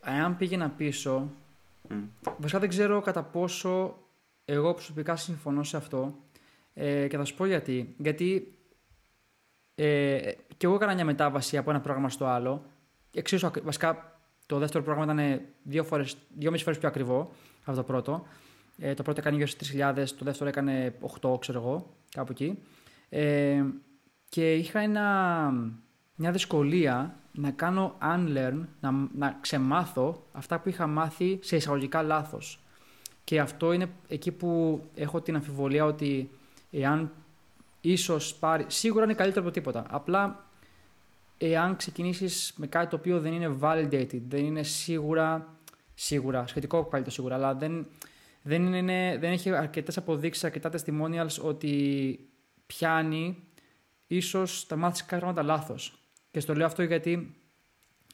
εάν 0.04 0.36
πήγαινα 0.36 0.68
πίσω, 0.68 1.30
mm. 1.90 1.94
βασικά 2.36 2.58
δεν 2.58 2.68
ξέρω 2.68 3.00
κατά 3.00 3.22
πόσο 3.22 3.98
εγώ 4.44 4.74
προσωπικά 4.74 5.16
συμφωνώ 5.16 5.62
σε 5.62 5.76
αυτό 5.76 6.14
ε, 6.74 7.06
και 7.08 7.16
θα 7.16 7.24
σου 7.24 7.34
πω 7.34 7.46
γιατί. 7.46 7.94
Γιατί 7.98 8.54
ε, 9.74 10.18
και 10.56 10.66
εγώ 10.66 10.74
έκανα 10.74 10.94
μια 10.94 11.04
μετάβαση 11.04 11.56
από 11.56 11.70
ένα 11.70 11.80
πρόγραμμα 11.80 12.08
στο 12.08 12.26
άλλο. 12.26 12.64
Εξίσου, 13.12 13.50
βασικά 13.62 14.18
το 14.46 14.58
δεύτερο 14.58 14.84
πρόγραμμα 14.84 15.12
ήταν 15.12 15.40
δύο, 15.62 15.84
φορές, 15.84 16.16
δύο 16.36 16.50
μισή 16.50 16.64
φορές 16.64 16.78
πιο 16.78 16.88
ακριβό 16.88 17.30
από 17.64 17.76
το 17.76 17.82
πρώτο. 17.82 18.26
Ε, 18.78 18.94
το 18.94 19.02
πρώτο 19.02 19.20
έκανε 19.20 19.36
γύρω 19.36 19.48
στις 19.48 19.74
3.000, 19.76 20.08
το 20.18 20.24
δεύτερο 20.24 20.48
έκανε 20.48 20.94
8, 21.20 21.40
ξέρω 21.40 21.60
εγώ, 21.60 21.96
κάπου 22.10 22.32
εκεί. 22.32 22.58
Ε, 23.08 23.64
και 24.28 24.54
είχα 24.54 24.80
ένα, 24.80 25.50
μια 26.14 26.30
δυσκολία 26.30 27.16
να 27.32 27.50
κάνω 27.50 27.96
unlearn, 28.02 28.60
να, 28.80 29.08
να 29.14 29.38
ξεμάθω 29.40 30.26
αυτά 30.32 30.60
που 30.60 30.68
είχα 30.68 30.86
μάθει 30.86 31.38
σε 31.42 31.56
εισαγωγικά 31.56 32.02
λάθος. 32.02 32.58
Και 33.24 33.40
αυτό 33.40 33.72
είναι 33.72 33.88
εκεί 34.08 34.32
που 34.32 34.80
έχω 34.94 35.20
την 35.20 35.34
αμφιβολία 35.34 35.84
ότι 35.84 36.30
εάν 36.70 37.12
ίσως 37.92 38.34
πάρει... 38.34 38.64
Σίγουρα 38.68 39.04
είναι 39.04 39.14
καλύτερο 39.14 39.44
από 39.44 39.54
τίποτα. 39.54 39.86
Απλά 39.90 40.50
εάν 41.38 41.76
ξεκινήσεις 41.76 42.52
με 42.56 42.66
κάτι 42.66 42.90
το 42.90 42.96
οποίο 42.96 43.20
δεν 43.20 43.32
είναι 43.32 43.56
validated, 43.60 44.20
δεν 44.28 44.44
είναι 44.44 44.62
σίγουρα... 44.62 45.48
Σίγουρα, 45.96 46.46
σχετικό 46.46 46.84
καλύτερο 46.84 47.14
σίγουρα, 47.14 47.34
αλλά 47.34 47.54
δεν, 47.54 47.86
δεν, 48.42 48.74
είναι, 48.74 49.16
δεν 49.20 49.32
έχει 49.32 49.50
αρκετές 49.50 49.96
αποδείξεις, 49.96 50.44
αρκετά 50.44 50.70
testimonials 50.72 51.42
ότι 51.42 52.18
πιάνει, 52.66 53.36
ίσως 54.06 54.66
τα 54.66 54.76
μάθεις 54.76 55.00
κάποια 55.00 55.18
πράγματα 55.18 55.42
λάθος. 55.42 55.98
Και 56.30 56.40
στο 56.40 56.54
λέω 56.54 56.66
αυτό 56.66 56.82
γιατί 56.82 57.34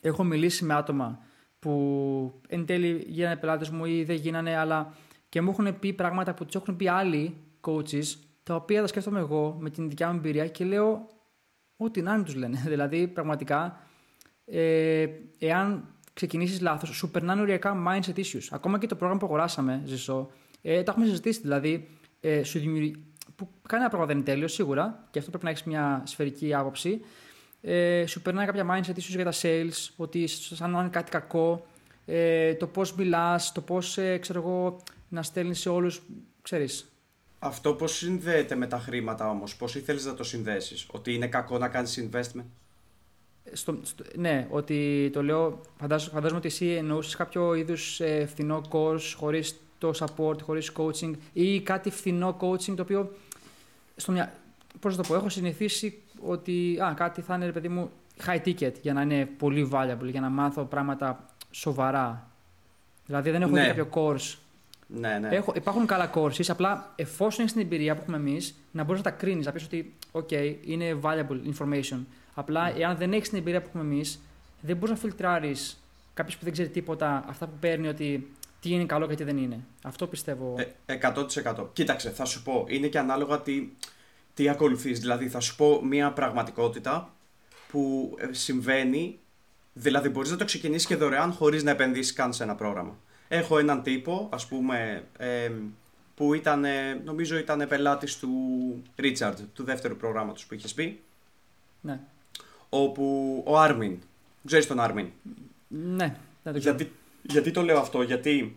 έχω 0.00 0.24
μιλήσει 0.24 0.64
με 0.64 0.74
άτομα 0.74 1.18
που 1.59 2.40
εν 2.48 2.66
τέλει 2.66 3.04
γίνανε 3.09 3.37
πελάτες 3.37 3.70
μου 3.70 3.85
ή 3.85 4.04
δεν 4.04 4.16
γίνανε, 4.16 4.56
αλλά 4.56 4.94
και 5.28 5.40
μου 5.40 5.50
έχουν 5.50 5.78
πει 5.78 5.92
πράγματα 5.92 6.35
που 6.35 6.44
τους 6.44 6.54
έχουν 6.54 6.76
πει 6.76 6.88
άλλοι 6.88 7.37
coaches, 7.61 8.04
τα 8.42 8.55
οποία 8.55 8.81
τα 8.81 8.87
σκέφτομαι 8.87 9.18
εγώ 9.18 9.57
με 9.61 9.70
την 9.70 9.88
δικιά 9.88 10.11
μου 10.11 10.16
εμπειρία 10.16 10.46
και 10.48 10.64
λέω 10.64 11.07
ό,τι 11.76 12.03
να 12.03 12.14
είναι 12.14 12.22
τους 12.22 12.35
λένε. 12.35 12.62
δηλαδή, 12.72 13.09
πραγματικά, 13.09 13.81
ε, 14.44 15.07
εάν 15.38 15.94
ξεκινήσεις 16.12 16.61
λάθος, 16.61 16.88
σου 16.88 17.11
περνάνε 17.11 17.40
οριακά 17.40 17.83
mindset 17.88 18.16
issues. 18.18 18.46
Ακόμα 18.50 18.79
και 18.79 18.87
το 18.87 18.94
πρόγραμμα 18.94 19.20
που 19.20 19.26
αγοράσαμε, 19.26 19.83
Ζησό, 19.85 20.31
ε, 20.62 20.83
το 20.83 20.90
έχουμε 20.90 21.07
συζητήσει. 21.07 21.40
Δηλαδή, 21.40 21.88
ε, 22.20 22.42
σου 22.42 22.59
δημιουργεί. 22.59 23.05
Που 23.37 23.48
κανένα 23.68 23.88
πράγμα 23.88 24.07
δεν 24.07 24.16
είναι 24.16 24.24
τέλειο, 24.24 24.48
σίγουρα, 24.48 25.09
και 25.11 25.18
αυτό 25.18 25.31
πρέπει 25.31 25.44
να 25.44 25.50
έχεις 25.50 25.64
μια 25.64 26.03
σφαιρική 26.07 26.55
άποψη. 26.55 27.00
Ε, 27.61 28.07
σου 28.07 28.22
περνάνε 28.22 28.46
κάποια 28.46 28.66
mindset 28.70 28.98
issues 28.98 29.14
για 29.14 29.24
τα 29.24 29.33
sales, 29.42 29.88
ότι 29.96 30.26
σαν 30.26 30.70
να 30.70 30.81
είναι 30.81 30.88
κάτι 30.88 31.11
κακό. 31.11 31.66
ε, 32.05 32.55
το 32.55 32.66
πώς 32.66 32.94
μιλάς, 32.94 33.53
το 33.53 33.61
πώς 33.61 33.98
ε, 33.98 34.18
ξέρω 34.18 34.40
εγώ, 34.40 34.83
να 35.09 35.22
στέλνεις 35.22 35.61
σε 35.61 35.68
όλους. 35.68 36.03
Ξέρεις. 36.42 36.89
Αυτό 37.42 37.74
πώς 37.74 37.96
συνδέεται 37.96 38.55
με 38.55 38.66
τα 38.66 38.79
χρήματα 38.79 39.29
όμως, 39.31 39.57
πώς 39.57 39.74
ήθελες 39.74 40.05
να 40.05 40.14
το 40.14 40.24
συνδέσεις, 40.24 40.87
Ότι 40.90 41.14
είναι 41.14 41.26
κακό 41.26 41.59
να 41.59 41.68
κάνεις 41.68 42.09
investment; 42.11 42.44
Στο, 43.53 43.79
στο, 43.83 44.05
ναι, 44.16 44.46
ότι 44.50 45.11
το 45.12 45.22
λέω. 45.22 45.61
Φαντάζομαι, 45.81 46.12
φαντάζομαι 46.12 46.38
ότι 46.38 46.48
εσύ 46.48 46.66
εννοούσες 46.66 47.16
κάποιο 47.16 47.55
είδους 47.55 48.00
ε, 48.00 48.26
φθηνό 48.26 48.61
course 48.70 49.12
χωρίς 49.16 49.61
το 49.79 49.90
support, 49.98 50.42
χωρίς 50.42 50.72
coaching 50.76 51.12
ή 51.33 51.61
κάτι 51.61 51.90
φθηνό 51.90 52.37
coaching 52.40 52.74
το 52.76 52.83
οποίο. 52.83 53.12
Στο 53.96 54.12
μια, 54.12 54.33
πώς 54.81 54.96
να 54.96 55.03
το 55.03 55.09
πω, 55.09 55.14
έχω 55.14 55.29
συνηθίσει 55.29 56.03
ότι 56.20 56.79
α, 56.83 56.94
κάτι 56.96 57.20
θα 57.20 57.35
είναι, 57.35 57.44
ρε 57.46 57.53
παιδί 57.53 57.68
μου, 57.68 57.90
high 58.26 58.40
ticket 58.44 58.72
για 58.83 58.92
να 58.92 59.03
είναι 59.03 59.26
πολύ 59.38 59.68
valuable, 59.72 60.11
για 60.11 60.20
να 60.20 60.29
μάθω 60.29 60.64
πράγματα 60.64 61.24
σοβαρά. 61.50 62.31
Δηλαδή 63.07 63.31
δεν 63.31 63.42
έχω 63.42 63.50
Ναι. 63.50 63.61
δει 63.61 63.66
κάποιο 63.66 63.88
course. 63.92 64.37
Ναι, 64.94 65.18
ναι. 65.18 65.29
Έχω, 65.29 65.53
υπάρχουν 65.57 65.87
καλά 65.87 66.11
courses, 66.14 66.44
απλά 66.48 66.92
εφόσον 66.96 67.40
έχεις 67.40 67.53
την 67.53 67.62
εμπειρία 67.62 67.94
που 67.94 68.00
έχουμε 68.00 68.16
εμείς, 68.16 68.55
να 68.70 68.85
μπορείς 68.85 69.03
να 69.03 69.11
τα 69.11 69.16
κρίνεις, 69.16 69.46
να 69.46 69.53
πεις 69.53 69.64
ότι, 69.64 69.94
OK, 70.12 70.55
είναι 70.64 70.98
valuable 71.03 71.55
information. 71.55 71.98
Απλά, 72.35 72.79
εάν 72.79 72.96
δεν 72.96 73.12
έχεις 73.12 73.29
την 73.29 73.38
εμπειρία 73.38 73.61
που 73.61 73.66
έχουμε 73.68 73.83
εμείς, 73.83 74.20
δεν 74.61 74.76
μπορείς 74.76 74.90
να 74.90 75.00
φιλτράρεις 75.00 75.85
κάποιος 76.14 76.37
που 76.37 76.44
δεν 76.44 76.53
ξέρει 76.53 76.68
τίποτα, 76.68 77.24
αυτά 77.29 77.46
που 77.46 77.57
παίρνει, 77.61 77.88
ότι 77.88 78.31
τι 78.61 78.70
είναι 78.70 78.85
καλό 78.85 79.07
και 79.07 79.14
τι 79.14 79.24
δεν 79.24 79.37
είναι. 79.37 79.61
Αυτό 79.83 80.07
πιστεύω. 80.07 80.55
Ε, 80.87 80.98
100%. 81.14 81.66
Κοίταξε, 81.72 82.11
θα 82.11 82.24
σου 82.24 82.42
πω, 82.42 82.64
είναι 82.68 82.87
και 82.87 82.98
ανάλογα 82.98 83.40
τι, 83.40 83.68
τι 84.35 84.48
ακολουθείς. 84.48 85.00
Δηλαδή, 85.00 85.29
θα 85.29 85.40
σου 85.40 85.57
πω 85.57 85.85
μια 85.85 86.12
πραγματικότητα 86.12 87.14
που 87.70 88.14
ε, 88.18 88.33
συμβαίνει, 88.33 89.18
δηλαδή 89.72 90.09
μπορείς 90.09 90.31
να 90.31 90.37
το 90.37 90.44
ξεκινήσεις 90.44 90.87
και 90.87 90.96
δωρεάν 90.96 91.33
χωρίς 91.33 91.62
να 91.62 91.70
επενδύσεις 91.70 92.12
καν 92.12 92.33
σε 92.33 92.42
ένα 92.42 92.55
πρόγραμμα. 92.55 92.98
Έχω 93.32 93.58
έναν 93.58 93.82
τύπο, 93.82 94.28
ας 94.32 94.46
πούμε, 94.46 95.04
ε, 95.18 95.50
που 96.14 96.34
ήταν, 96.34 96.64
ε, 96.64 96.94
νομίζω 96.94 97.36
ήταν 97.36 97.66
πελάτης 97.68 98.18
του 98.18 98.30
Ρίτσαρντ, 98.96 99.38
του 99.54 99.64
δεύτερου 99.64 99.96
προγράμματος 99.96 100.46
που 100.46 100.54
είχες 100.54 100.74
πει, 100.74 101.00
Ναι. 101.80 102.00
όπου 102.68 103.42
ο 103.46 103.58
Άρμιν, 103.58 103.98
ξέρεις 104.46 104.66
τον 104.66 104.80
Άρμιν, 104.80 105.08
Ναι, 105.68 106.16
δεν 106.42 106.52
το 106.52 106.58
ξέρω. 106.58 106.76
γιατί, 106.76 106.92
γιατί 107.22 107.50
το 107.50 107.62
λέω 107.62 107.78
αυτό, 107.78 108.02
γιατί 108.02 108.56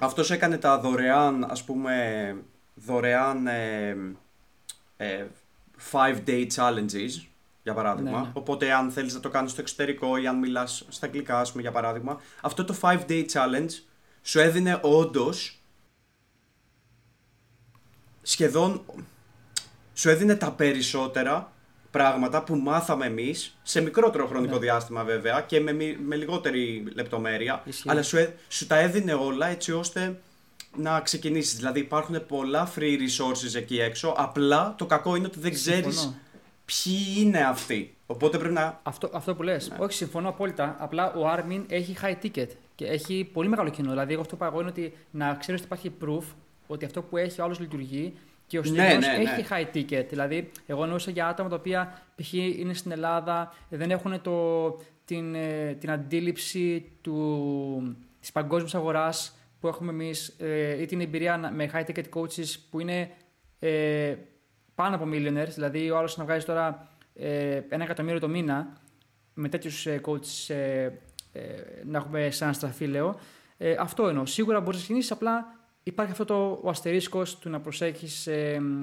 αυτός 0.00 0.30
έκανε 0.30 0.58
τα 0.58 0.78
δωρεάν, 0.78 1.44
ας 1.44 1.64
πούμε, 1.64 2.36
δωρεάν 2.74 3.46
ε, 3.46 3.96
ε, 4.96 5.24
five 5.92 6.18
day 6.26 6.46
challenges, 6.54 7.26
για 7.62 7.74
παράδειγμα. 7.74 8.10
Ναι, 8.10 8.16
ναι. 8.18 8.30
Οπότε 8.32 8.72
αν 8.72 8.90
θέλεις 8.90 9.14
να 9.14 9.20
το 9.20 9.28
κάνεις 9.28 9.50
στο 9.50 9.60
εξωτερικό 9.60 10.16
ή 10.16 10.26
αν 10.26 10.38
μιλάς 10.38 10.84
στα 10.88 11.06
αγγλικά, 11.06 11.38
ας 11.40 11.50
πούμε, 11.50 11.62
για 11.62 11.72
παράδειγμα, 11.72 12.20
αυτό 12.40 12.64
το 12.64 12.74
five 12.80 13.00
day 13.08 13.24
challenge 13.32 13.70
σου 14.22 14.40
έδινε 14.40 14.78
όντως 14.82 15.60
σχεδόν 18.22 18.82
σου 19.94 20.08
έδινε 20.08 20.34
τα 20.36 20.52
περισσότερα 20.52 21.52
πράγματα 21.90 22.42
που 22.42 22.54
μάθαμε 22.56 23.06
εμείς 23.06 23.56
σε 23.62 23.80
μικρότερο 23.80 24.26
χρονικό 24.26 24.52
Ναι. 24.54 24.58
διάστημα 24.60 25.04
βέβαια 25.04 25.40
και 25.40 25.60
με, 25.60 25.72
μη- 25.72 25.98
με 26.06 26.16
λιγότερη 26.16 26.84
λεπτομέρεια 26.94 27.62
Ισχύει. 27.64 27.90
αλλά 27.90 28.02
σου, 28.02 28.16
έ- 28.16 28.34
σου 28.48 28.66
τα 28.66 28.76
έδινε 28.78 29.12
όλα 29.12 29.46
έτσι 29.46 29.72
ώστε 29.72 30.20
να 30.76 31.00
ξεκινήσεις. 31.00 31.56
Δηλαδή 31.56 31.80
υπάρχουν 31.80 32.26
πολλά 32.26 32.72
free 32.76 32.98
resources 32.98 33.54
εκεί 33.54 33.80
έξω 33.80 34.14
απλά 34.16 34.74
το 34.78 34.86
κακό 34.86 35.16
είναι 35.16 35.26
ότι 35.26 35.38
δεν 35.38 35.52
ξέρεις 35.52 35.94
Συμφωνώ. 35.98 36.20
Ποιοι 36.84 37.14
είναι 37.18 37.38
αυτοί. 37.44 37.94
Οπότε 38.06 38.38
πρέπει 38.38 38.54
να... 38.54 38.80
Αυτό, 38.82 39.10
αυτό 39.12 39.34
που 39.34 39.42
λες. 39.42 39.72
Όχι, 39.78 39.92
συμφωνώ 39.92 40.28
απόλυτα. 40.28 40.76
Απλά 40.78 41.12
ο 41.14 41.20
Armin 41.36 41.62
έχει 41.68 41.96
high 42.02 42.24
ticket 42.24 42.46
και 42.74 42.86
έχει 42.86 43.30
πολύ 43.32 43.48
μεγάλο 43.48 43.70
κοινό. 43.70 43.90
Δηλαδή, 43.90 44.12
εγώ 44.12 44.20
αυτό 44.20 44.36
που 44.36 44.44
πάω 44.50 44.60
είναι 44.60 44.68
ότι 44.68 44.92
να 45.10 45.34
ξέρει 45.34 45.56
ότι 45.56 45.66
υπάρχει 45.66 45.92
proof 46.04 46.22
ότι 46.66 46.84
αυτό 46.84 47.02
που 47.02 47.16
έχει 47.16 47.40
ο 47.40 47.44
άλλος 47.44 47.58
λειτουργεί 47.60 48.14
και 48.46 48.58
ο 48.58 48.60
Ναι, 48.60 48.66
συγκεκριμένος 48.66 49.06
ναι, 49.06 49.16
ναι. 49.16 49.30
έχει 49.30 49.46
high 49.50 49.76
ticket. 49.76 50.06
Δηλαδή, 50.08 50.50
εγώ 50.66 50.82
εννοούσα 50.82 51.10
για 51.10 51.26
άτομα 51.26 51.48
τα 51.48 51.54
οποία 51.56 52.02
π.χ. 52.16 52.32
είναι 52.32 52.74
στην 52.74 52.90
Ελλάδα, 52.90 53.54
ε, 53.70 53.76
δεν 53.76 53.90
έχουν 53.90 54.22
το, 54.22 54.66
την, 55.04 55.34
ε, 55.34 55.76
την 55.80 55.90
αντίληψη 55.90 56.92
του, 57.00 57.96
της 58.20 58.32
παγκόσμιας 58.32 58.74
αγοράς 58.74 59.36
που 59.60 59.68
έχουμε 59.68 59.90
εμείς 59.92 60.28
ε, 60.38 60.82
ή 60.82 60.86
την 60.86 61.00
εμπειρία 61.00 61.36
να- 61.36 61.50
με 61.50 61.70
high 61.74 61.84
ticket 61.90 62.04
coaches 62.14 62.54
που 62.70 62.80
είναι 62.80 63.10
ε, 63.58 64.14
πάνω 64.82 64.96
από 64.96 65.04
millionaires. 65.12 65.52
Δηλαδή, 65.54 65.90
ο 65.90 65.98
άλλος 65.98 66.16
να 66.16 66.24
βγάζει 66.24 66.46
τώρα 66.46 66.88
ε, 67.14 67.60
ένα 67.68 67.84
εκατομμύριο 67.84 68.20
το 68.20 68.28
μήνα 68.28 68.72
με 69.34 69.48
τέτοιους 69.48 69.86
ε, 69.86 70.00
coaches 70.04 70.54
ε, 70.54 70.90
ε, 71.32 71.40
να 71.84 71.98
έχουμε 71.98 72.30
σαν 72.30 72.54
στραφή, 72.54 72.86
λέω. 72.86 73.18
Ε, 73.56 73.74
αυτό 73.78 74.08
εννοώ. 74.08 74.26
Σίγουρα 74.26 74.60
μπορείς 74.60 74.74
να 74.74 74.82
ξεκινήσεις, 74.82 75.10
απλά 75.10 75.46
υπάρχει 75.82 76.12
αυτό 76.12 76.24
το 76.24 76.60
ο 76.62 76.68
αστερίσκος 76.68 77.38
του 77.38 77.50
να 77.50 77.60
προσέχεις. 77.60 78.26
Ε, 78.26 78.60
μ, 78.60 78.82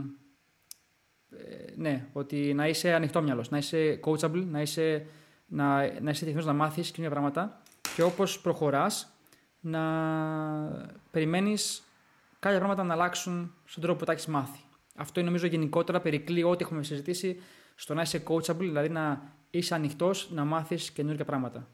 ε, 1.32 1.74
ναι, 1.76 2.06
ότι 2.14 2.54
να 2.54 2.68
είσαι 2.68 2.94
ανοιχτόμυαλο, 2.94 3.46
να 3.50 3.58
είσαι 3.58 4.00
coachable, 4.06 4.46
να 4.46 4.62
είσαι, 4.62 5.06
να, 5.46 6.00
να 6.02 6.10
είσαι 6.10 6.26
διεθνώς 6.26 6.46
να 6.46 6.54
μάθεις 6.54 6.92
καινούργια 6.92 7.20
πράγματα 7.20 7.62
και 7.96 8.02
όπως 8.02 8.40
προχωράς 8.40 9.14
να 9.60 9.82
περιμένεις 11.12 11.84
κάποια 12.40 12.58
πράγματα 12.58 12.84
να 12.84 12.94
αλλάξουν 12.94 13.54
στον 13.66 13.84
τρόπο 13.84 14.00
που 14.00 14.06
τα 14.06 14.12
έχεις 14.12 14.26
μάθει. 14.26 14.60
Αυτό 15.00 15.20
είναι 15.20 15.30
νομίζω 15.30 15.48
γενικότερα 15.48 16.00
περικλεί 16.00 16.44
ό,τι 16.44 16.64
έχουμε 16.64 16.84
συζητήσει 16.84 17.40
στο 17.76 17.94
να 17.94 18.02
είσαι 18.02 18.24
coachable, 18.28 18.56
δηλαδή 18.58 18.90
να 18.90 19.22
είσαι 19.50 19.74
ανοιχτός 19.76 20.30
να 20.32 20.44
μάθεις 20.46 20.92
καινούργια 20.92 21.26
πράγματα. 21.26 21.68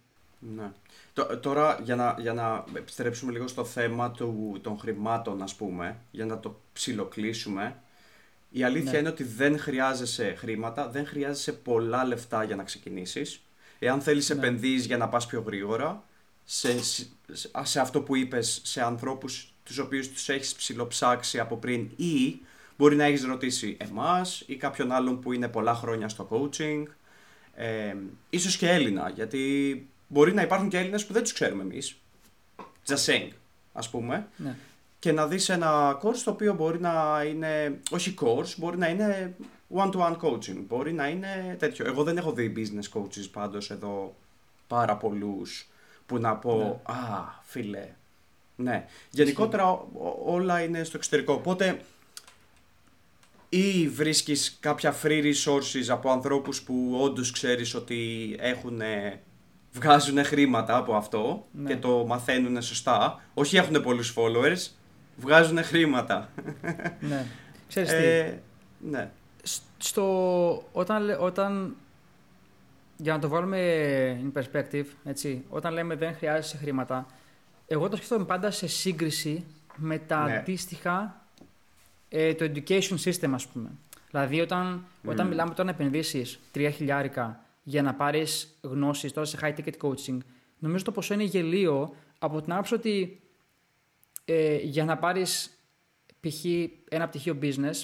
Ναι. 0.56 0.72
Τ- 1.14 1.40
Τώρα 1.42 1.80
για 1.84 1.96
να, 1.96 2.16
για 2.20 2.34
να 2.34 2.64
επιστρέψουμε 2.74 3.32
λίγο 3.32 3.48
στο 3.48 3.66
θέμα 3.66 4.12
του, 4.12 4.60
των 4.62 4.78
χρημάτων 4.80 5.42
ας 5.42 5.56
πούμε, 5.56 5.98
για 6.12 6.26
να 6.26 6.40
το 6.40 6.60
ψιλοκλείσουμε. 6.74 7.76
Η 8.50 8.64
αλήθεια 8.64 8.92
Ναι. 8.92 8.98
είναι 8.98 9.10
ότι 9.10 9.24
δεν 9.24 9.60
χρειάζεσαι 9.60 10.34
χρήματα, 10.38 10.90
δεν 10.90 11.06
χρειάζεσαι 11.06 11.54
πολλά 11.54 12.06
λεφτά 12.06 12.44
για 12.44 12.56
να 12.56 12.64
ξεκινήσεις. 12.64 13.42
Εάν 13.80 14.02
θέλεις 14.02 14.30
Ναι. 14.30 14.36
επενδύεις 14.36 14.86
για 14.86 14.98
να 14.98 15.10
πας 15.10 15.26
πιο 15.26 15.42
γρήγορα, 15.46 16.04
σε, 16.46 16.84
σε, 16.84 17.08
σε 17.64 17.80
αυτό 17.80 18.02
που 18.02 18.16
είπες, 18.16 18.62
σε 18.64 18.82
ανθρώπους 18.84 19.54
τους 19.64 19.78
οποίους 19.78 20.10
τους 20.10 20.30
έχεις 20.30 20.56
ψιλοψάξει 20.56 21.40
από 21.40 21.58
πριν 21.58 21.90
ή 21.96 22.40
μπορεί 22.78 22.96
να 22.96 23.04
έχεις 23.04 23.24
ρωτήσει 23.24 23.78
εμάς 23.80 24.44
ή 24.48 24.56
κάποιον 24.56 24.92
άλλον 24.92 25.20
που 25.20 25.32
είναι 25.32 25.48
πολλά 25.48 25.74
χρόνια 25.76 26.10
στο 26.10 26.28
coaching, 26.32 26.84
ε, 27.56 27.96
ίσως 28.30 28.58
και 28.58 28.70
Έλληνα, 28.70 29.10
γιατί 29.10 29.88
μπορεί 30.08 30.34
να 30.34 30.42
υπάρχουν 30.42 30.70
και 30.70 30.78
Έλληνες 30.78 31.06
που 31.06 31.14
δεν 31.14 31.24
τους 31.24 31.34
ξέρουμε 31.34 31.64
εμείς. 31.64 31.98
Just 32.88 33.06
saying, 33.06 33.30
ας 33.74 33.90
πούμε. 33.90 34.28
Ναι. 34.38 34.56
Και 35.00 35.12
να 35.12 35.28
δεις 35.28 35.50
ένα 35.50 36.00
course 36.04 36.18
το 36.24 36.32
οποίο 36.32 36.54
μπορεί 36.54 36.80
να 36.80 37.24
είναι, 37.30 37.80
όχι 37.92 38.14
course, 38.22 38.54
μπορεί 38.58 38.78
να 38.78 38.88
είναι 38.88 39.36
one-to-one 39.76 40.18
coaching, 40.22 40.64
μπορεί 40.68 40.94
να 40.94 41.08
είναι 41.08 41.56
τέτοιο. 41.60 41.86
Εγώ 41.88 42.04
δεν 42.04 42.18
έχω 42.18 42.32
δει 42.32 42.54
business 42.56 43.00
coaches 43.00 43.30
πάντως 43.32 43.70
εδώ 43.72 44.16
πάρα 44.68 44.96
πολλούς 44.98 45.68
που 46.06 46.18
να 46.18 46.36
πω, 46.36 46.82
α, 46.84 46.94
φίλε, 47.44 47.90
ναι. 48.56 48.86
Γενικότερα 49.10 49.72
ό- 49.72 49.88
ό- 49.94 50.22
όλα 50.34 50.62
είναι 50.62 50.84
στο 50.84 50.98
εξωτερικό, 50.98 51.34
οπότε 51.34 51.80
ή 53.58 53.88
βρίσκεις 53.90 54.58
κάποια 54.60 54.96
free 55.04 55.24
resources 55.24 55.88
από 55.90 56.12
ανθρώπους 56.12 56.62
που 56.62 56.98
όντως 57.02 57.32
ξέρεις 57.32 57.74
ότι 57.76 58.36
έχουν, 58.40 58.82
βγάζουν 59.72 60.24
χρήματα 60.26 60.78
από 60.78 60.96
αυτό 60.96 61.48
Ναι. 61.52 61.70
και 61.70 61.78
το 61.78 62.06
μαθαίνουν 62.08 62.62
σωστά. 62.62 63.22
Όχι 63.34 63.58
έχουν 63.58 63.82
πολλούς 63.82 64.14
followers, 64.18 64.68
βγάζουν 65.18 65.64
χρήματα. 65.64 66.30
ναι. 67.00 67.26
Ξέρεις 67.68 67.90
τι, 67.90 67.96
Ε, 67.96 68.40
ναι. 68.80 69.10
σ- 69.44 69.62
στο, 69.78 70.68
όταν, 70.72 71.04
λέ- 71.04 71.22
όταν, 71.22 71.76
για 72.98 73.14
να 73.14 73.20
το 73.20 73.28
βάλουμε 73.28 73.62
in 74.34 74.40
perspective, 74.42 74.86
έτσι, 75.04 75.44
όταν 75.50 75.74
λέμε 75.74 75.96
δεν 75.96 76.16
χρειάζεσαι 76.16 76.58
χρήματα, 76.58 77.06
εγώ 77.68 77.90
το 77.90 77.96
σκέφτομαι 77.96 78.26
πάντα 78.26 78.52
σε 78.52 78.68
σύγκριση 78.68 79.46
με 79.76 79.98
τα 79.98 80.24
Ναι. 80.26 80.38
αντίστοιχα 80.38 81.25
ε, 82.10 82.34
το 82.34 82.52
education 82.54 82.98
system, 83.04 83.30
ας 83.34 83.48
πούμε. 83.48 83.70
Δηλαδή, 84.12 84.42
όταν, 84.42 84.86
όταν 85.06 85.26
Μμμ. 85.26 85.32
μιλάμε 85.32 85.54
τώρα 85.54 85.64
να 85.64 85.70
επενδύσεις 85.70 86.40
3 86.56 86.70
χιλιάρικα 86.74 87.46
για 87.64 87.82
να 87.82 87.94
πάρεις 87.94 88.58
γνώσεις 88.62 89.12
τώρα 89.14 89.28
σε 89.28 89.38
high 89.42 89.54
ticket 89.56 89.78
coaching, 89.82 90.18
νομίζω 90.60 90.84
το 90.84 90.92
ποσό 90.92 91.14
είναι 91.14 91.24
γελίο 91.24 91.96
από 92.20 92.42
την 92.42 92.52
άποψη 92.52 92.74
ότι 92.74 93.22
ε, 94.26 94.56
για 94.56 94.86
να 94.86 94.98
πάρεις 94.98 95.50
π.χ. 96.20 96.46
ένα 96.90 97.08
πτυχίο 97.08 97.38
business, 97.42 97.84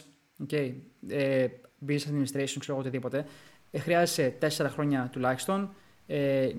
okay, 0.50 0.74
ε, 1.08 1.48
business 1.88 2.12
administration, 2.12 2.56
ξέρω 2.60 2.66
εγώ 2.68 2.80
οτιδήποτε, 2.80 3.26
ε, 3.72 3.80
χρειάζεσαι 3.80 4.38
4 4.42 4.48
χρόνια 4.70 5.10
τουλάχιστον, 5.12 5.74
ε, 6.08 6.50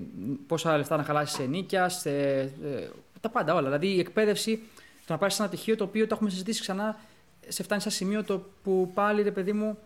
πόσα 0.47 0.77
λεφτά 0.77 0.97
να 0.97 1.03
χαλάσεις 1.03 1.35
σε 1.35 1.43
νίκια, 1.43 1.89
σε, 1.89 2.39
ε, 2.39 2.89
τα 3.21 3.29
πάντα 3.29 3.53
όλα. 3.53 3.63
Δηλαδή 3.63 3.87
η 3.87 3.99
εκπαίδευση, 3.99 4.57
το 5.05 5.13
να 5.13 5.17
πάρεις 5.17 5.39
ένα 5.39 5.47
πτυχίο 5.47 5.75
το 5.75 5.83
οποίο 5.83 6.07
το 6.07 6.15
έχουμε 6.15 6.29
συζητήσει 6.29 6.61
ξανά, 6.61 6.99
σε 7.47 7.63
φτάνει 7.63 7.81
σε 7.81 7.87
ένα 7.87 7.97
σημείο 7.97 8.23
το 8.23 8.45
που 8.63 8.91
πάλι, 8.93 9.21
ρε 9.21 9.31
παιδί 9.31 9.53
μου, 9.53 9.77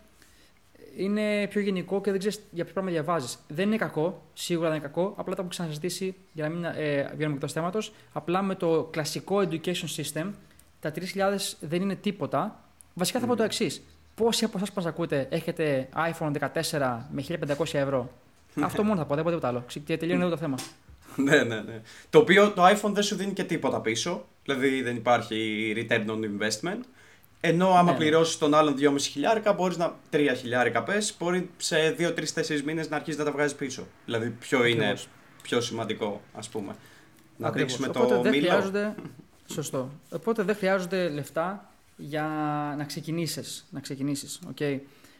είναι 0.97 1.47
πιο 1.47 1.61
γενικό 1.61 2.01
και 2.01 2.09
δεν 2.11 2.19
ξέρεις 2.19 2.39
για 2.51 2.63
ποιο 2.63 2.73
πράγμα 2.73 2.91
διαβάζεις. 2.91 3.37
Δεν 3.47 3.67
είναι 3.67 3.77
κακό, 3.77 4.23
σίγουρα 4.33 4.69
δεν 4.69 4.77
είναι 4.77 4.87
κακό. 4.87 5.03
Απλά 5.07 5.23
το 5.23 5.31
έχουμε 5.31 5.49
ξαναζητήσει 5.49 6.15
για 6.33 6.47
να 6.47 6.55
μην 6.55 6.63
ε, 6.63 7.11
βγαίνουμε 7.15 7.35
εκτός 7.35 7.53
θέματος. 7.53 7.93
Απλά 8.13 8.41
με 8.41 8.55
το 8.55 8.87
κλασικό 8.91 9.37
education 9.37 9.95
system, 9.95 10.31
τα 10.79 10.91
3.000 10.95 11.01
δεν 11.59 11.81
είναι 11.81 11.95
τίποτα. 11.95 12.63
Βασικά 12.93 13.19
θα 13.19 13.25
πω 13.25 13.35
το 13.35 13.43
εξής. 13.43 13.81
Πόσοι 14.15 14.43
από 14.43 14.57
εσάς 14.57 14.69
που 14.69 14.73
μας 14.77 14.85
ακούτε 14.85 15.27
έχετε 15.29 15.89
iPhone 15.95 16.31
14 16.31 16.97
με 17.11 17.23
1500 17.57 17.73
ευρώ; 17.73 18.09
Αυτό 18.61 18.83
μόνο 18.83 18.97
θα 18.99 19.05
πω, 19.05 19.15
δεν 19.15 19.23
πω 19.23 19.29
τίποτα 19.29 19.47
άλλο. 19.47 19.65
Και 19.85 19.97
τελειώνει 19.97 20.21
εδώ 20.21 20.29
το 20.29 20.37
θέμα. 20.37 20.55
ναι, 21.15 21.43
ναι, 21.43 21.61
ναι. 21.61 21.81
Το 22.09 22.19
οποίο 22.19 22.51
το 22.51 22.65
iPhone 22.65 22.91
δεν 22.93 23.03
σου 23.03 23.15
δίνει 23.15 23.33
και 23.33 23.43
τίποτα 23.43 23.81
πίσω. 23.81 24.25
Δηλαδή 24.43 24.81
δεν 24.81 24.95
υπάρχει 24.95 25.73
return 25.77 26.05
on 26.05 26.19
investment. 26.19 26.79
Ενώ 27.39 27.69
άμα 27.69 27.91
ναι. 27.91 27.97
πληρώσεις 27.97 28.37
τον 28.37 28.53
άλλον 28.53 28.75
2,5 28.79 28.95
χιλιάρικα, 28.99 29.53
μπορείς 29.53 29.77
να. 29.77 29.95
3 30.11 30.33
χιλιάρικα 30.37 30.83
πες, 30.83 31.15
μπορεί 31.19 31.49
σε 31.57 31.95
2-3-4 31.99 32.61
μήνες 32.65 32.89
να 32.89 32.95
αρχίσεις 32.95 33.19
να 33.19 33.25
τα 33.25 33.31
βγάζεις 33.31 33.55
πίσω. 33.55 33.87
Δηλαδή, 34.05 34.29
ποιο 34.29 34.65
είναι 34.65 34.95
πιο 35.41 35.61
σημαντικό, 35.61 36.21
ας 36.33 36.49
πούμε. 36.49 36.75
Να 37.37 37.51
δείξουμε 37.51 37.87
το 37.87 38.21
δεν 38.21 38.31
μήλο. 38.31 38.47
Χρειάζονται... 38.47 38.95
Σωστό. 39.53 39.89
Οπότε 40.11 40.43
δεν 40.43 40.55
χρειάζονται 40.55 41.09
λεφτά 41.09 41.69
για 41.97 42.23
να 42.77 42.83
ξεκινήσεις. 42.83 43.67
Να 43.69 43.79
ξεκινήσεις, 43.79 44.39
okay. 44.55 44.79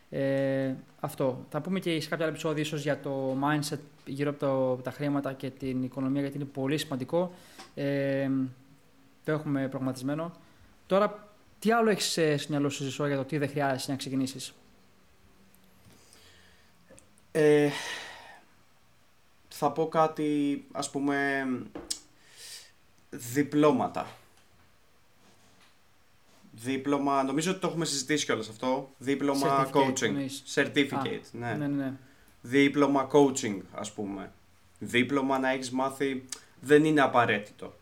ε, 0.10 0.74
αυτό. 1.00 1.46
Θα 1.50 1.62
πούμε 1.62 1.80
και 1.80 2.02
σε 2.02 2.10
κάποια 2.10 2.26
άλλα 2.26 2.34
επεισόδια 2.34 2.62
ίσως 2.62 2.82
για 2.82 3.00
το 3.00 3.38
mindset 3.42 3.80
γύρω 4.06 4.30
από 4.30 4.40
το, 4.40 4.82
τα 4.84 4.92
χρήματα 4.92 5.34
και 5.34 5.50
την 5.50 5.84
οικονομία 5.84 6.22
γιατί 6.22 6.36
είναι 6.36 6.48
πολύ 6.54 6.78
σημαντικό. 6.78 7.34
Ε, 7.76 8.30
το 9.24 9.32
έχουμε 9.32 9.68
προγραμματισμένο. 9.68 10.32
Τώρα 10.88 11.27
τι 11.60 11.72
άλλο 11.72 11.90
έχεις 11.90 12.12
στο 12.12 12.50
μυαλό 12.50 12.70
σου 12.70 12.84
Ζησό, 12.84 13.08
για 13.08 13.18
το 13.18 13.26
τι 13.26 13.38
δεν 13.38 13.50
χρειάζεσαι 13.50 13.92
να 13.92 13.98
ξεκινήσεις; 13.98 14.54
Ε, 17.32 17.70
θα 19.48 19.72
πω 19.72 19.88
κάτι, 19.88 20.66
ας 20.72 20.90
πούμε, 20.90 21.46
διπλώματα. 23.10 24.08
Δίπλωμα, 26.52 27.24
νομίζω 27.24 27.52
ότι 27.52 27.60
το 27.60 27.68
έχουμε 27.68 27.86
συζητήσει 27.86 28.26
κιόλας 28.26 28.50
αυτό. 28.50 28.90
Δίπλωμα 28.98 29.70
coaching. 29.74 30.28
Certificate, 30.54 31.22
ναι. 31.32 31.54
ναι. 31.54 31.56
ναι, 31.56 31.68
ναι. 31.68 31.94
Δίπλωμα 32.42 33.08
coaching, 33.12 33.60
ας 33.72 33.94
πούμε. 33.94 34.32
Δίπλωμα 34.80 35.40
να 35.40 35.50
έχεις 35.50 35.72
μάθει 35.72 36.26
δεν 36.60 36.86
είναι 36.86 37.02
απαραίτητο. 37.02 37.74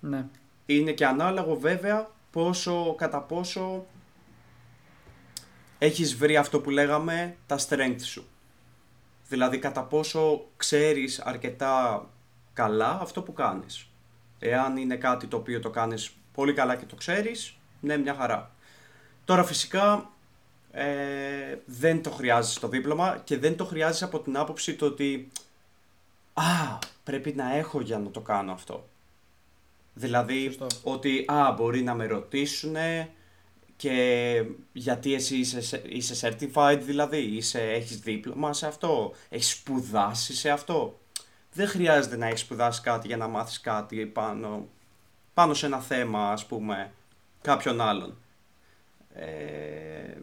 Ναι. 0.00 0.26
Είναι 0.66 0.92
και 0.92 1.06
ανάλογο 1.06 1.58
βέβαια 1.58 2.10
πόσο, 2.30 2.94
κατά 2.98 3.20
πόσο 3.20 3.86
έχεις 5.78 6.16
βρει 6.16 6.36
αυτό 6.36 6.60
που 6.60 6.70
λέγαμε 6.70 7.36
τα 7.46 7.58
strength 7.68 8.00
σου. 8.02 8.26
Δηλαδή 9.28 9.58
κατά 9.58 9.82
πόσο 9.82 10.46
ξέρεις 10.56 11.20
αρκετά 11.20 12.06
καλά 12.52 12.98
αυτό 13.00 13.22
που 13.22 13.32
κάνεις. 13.32 13.88
Εάν 14.38 14.76
είναι 14.76 14.96
κάτι 14.96 15.26
το 15.26 15.36
οποίο 15.36 15.60
το 15.60 15.70
κάνεις 15.70 16.12
πολύ 16.34 16.52
καλά 16.52 16.76
και 16.76 16.84
το 16.84 16.94
ξέρεις, 16.94 17.56
ναι 17.80 17.96
μια 17.96 18.14
χαρά. 18.14 18.50
Τώρα 19.24 19.44
φυσικά 19.44 20.10
ε, 20.72 21.58
δεν 21.64 22.02
το 22.02 22.10
χρειάζεσαι 22.10 22.60
το 22.60 22.68
δίπλωμα 22.68 23.20
και 23.24 23.38
δεν 23.38 23.56
το 23.56 23.64
χρειάζεσαι 23.64 24.04
από 24.04 24.20
την 24.20 24.36
άποψη 24.36 24.74
το 24.74 24.86
ότι 24.86 25.28
«Α, 26.32 26.78
πρέπει 27.04 27.32
να 27.32 27.54
έχω 27.54 27.80
για 27.80 27.98
να 27.98 28.10
το 28.10 28.20
κάνω 28.20 28.52
αυτό». 28.52 28.88
Δηλαδή 30.00 30.58
ότι 30.82 31.24
α, 31.32 31.52
μπορεί 31.56 31.82
να 31.82 31.94
με 31.94 32.06
ρωτήσουν 32.06 32.76
και 33.76 34.44
γιατί 34.72 35.14
εσύ 35.14 35.36
είσαι, 35.36 35.82
είσαι 35.88 36.28
certified 36.28 36.78
δηλαδή, 36.80 37.18
είσαι, 37.18 37.60
έχεις 37.60 37.98
δίπλωμα 37.98 38.52
σε 38.52 38.66
αυτό, 38.66 39.14
έχεις 39.28 39.50
σπουδάσει 39.50 40.34
σε 40.34 40.50
αυτό. 40.50 41.00
Δεν 41.52 41.68
χρειάζεται 41.68 42.16
να 42.16 42.26
έχεις 42.26 42.40
σπουδάσει 42.40 42.80
κάτι 42.80 43.06
για 43.06 43.16
να 43.16 43.28
μάθεις 43.28 43.60
κάτι 43.60 44.06
πάνω, 44.06 44.68
πάνω 45.34 45.54
σε 45.54 45.66
ένα 45.66 45.80
θέμα 45.80 46.30
ας 46.30 46.46
πούμε 46.46 46.92
κάποιον 47.42 47.80
άλλον. 47.80 48.16
Ε, 49.14 50.16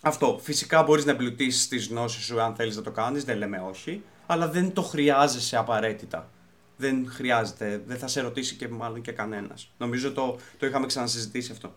αυτό. 0.00 0.38
Φυσικά 0.42 0.82
μπορείς 0.82 1.04
να 1.04 1.10
εμπλουτίσεις 1.10 1.68
τις 1.68 1.88
γνώσεις 1.88 2.24
σου 2.24 2.40
αν 2.40 2.54
θέλεις 2.54 2.76
να 2.76 2.82
το 2.82 2.90
κάνεις, 2.90 3.24
δεν 3.24 3.36
λέμε 3.36 3.58
όχι, 3.58 4.02
αλλά 4.26 4.48
δεν 4.48 4.72
το 4.72 4.82
χρειάζεσαι 4.82 5.56
απαραίτητα 5.56 6.30
δεν 6.80 7.06
χρειάζεται, 7.10 7.82
δεν 7.86 7.98
θα 7.98 8.06
σε 8.06 8.20
ρωτήσει 8.20 8.54
και 8.54 8.68
μάλλον 8.68 9.00
και 9.00 9.12
κανένας. 9.12 9.70
Νομίζω 9.78 10.12
το, 10.12 10.38
το 10.58 10.66
είχαμε 10.66 10.86
ξανασυζητήσει 10.86 11.52
αυτό. 11.52 11.74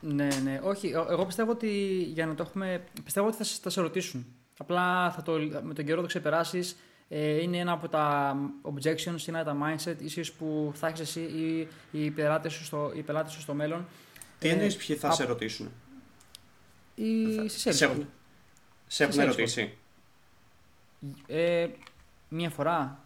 Ναι, 0.00 0.28
ναι, 0.42 0.60
όχι. 0.62 0.88
Εγώ 0.88 1.26
πιστεύω 1.26 1.50
ότι 1.50 1.68
για 2.12 2.26
να 2.26 2.34
το 2.34 2.42
έχουμε. 2.42 2.84
Πιστεύω 3.04 3.26
ότι 3.26 3.36
θα, 3.36 3.44
θα 3.62 3.70
σε 3.70 3.80
ρωτήσουν. 3.80 4.26
Απλά 4.58 5.10
θα 5.10 5.22
το, 5.22 5.32
με 5.62 5.74
τον 5.74 5.84
καιρό 5.84 6.00
το 6.00 6.06
ξεπεράσεις. 6.06 6.76
Ε, 7.08 7.42
είναι 7.42 7.56
ένα 7.56 7.72
από 7.72 7.88
τα 7.88 8.36
objections, 8.62 9.26
είναι 9.28 9.44
τα 9.44 9.56
mindset 9.62 9.94
ίσως 9.98 10.32
που 10.32 10.72
θα 10.74 10.86
έχεις 10.86 11.00
εσύ 11.00 11.20
ή 11.20 11.68
οι 11.90 12.10
πελάτες 12.10 12.52
σου, 12.52 12.64
στο, 12.64 12.92
σου 13.26 13.40
στο 13.40 13.54
μέλλον. 13.54 13.86
Τι 14.38 14.48
ε, 14.48 14.52
εννοείς 14.52 14.76
ποιοι 14.76 14.96
θα 14.96 15.10
σε 15.10 15.24
ρωτήσουν; 15.24 15.70
Οι 16.94 17.48
σε, 17.48 17.72
σε 17.72 17.84
έχουν, 17.84 18.08
σε 18.86 19.04
έχουν 19.04 19.24
ρωτήσει. 19.24 19.76
Ε, 21.26 21.66
μία 22.28 22.50
φορά. 22.50 23.02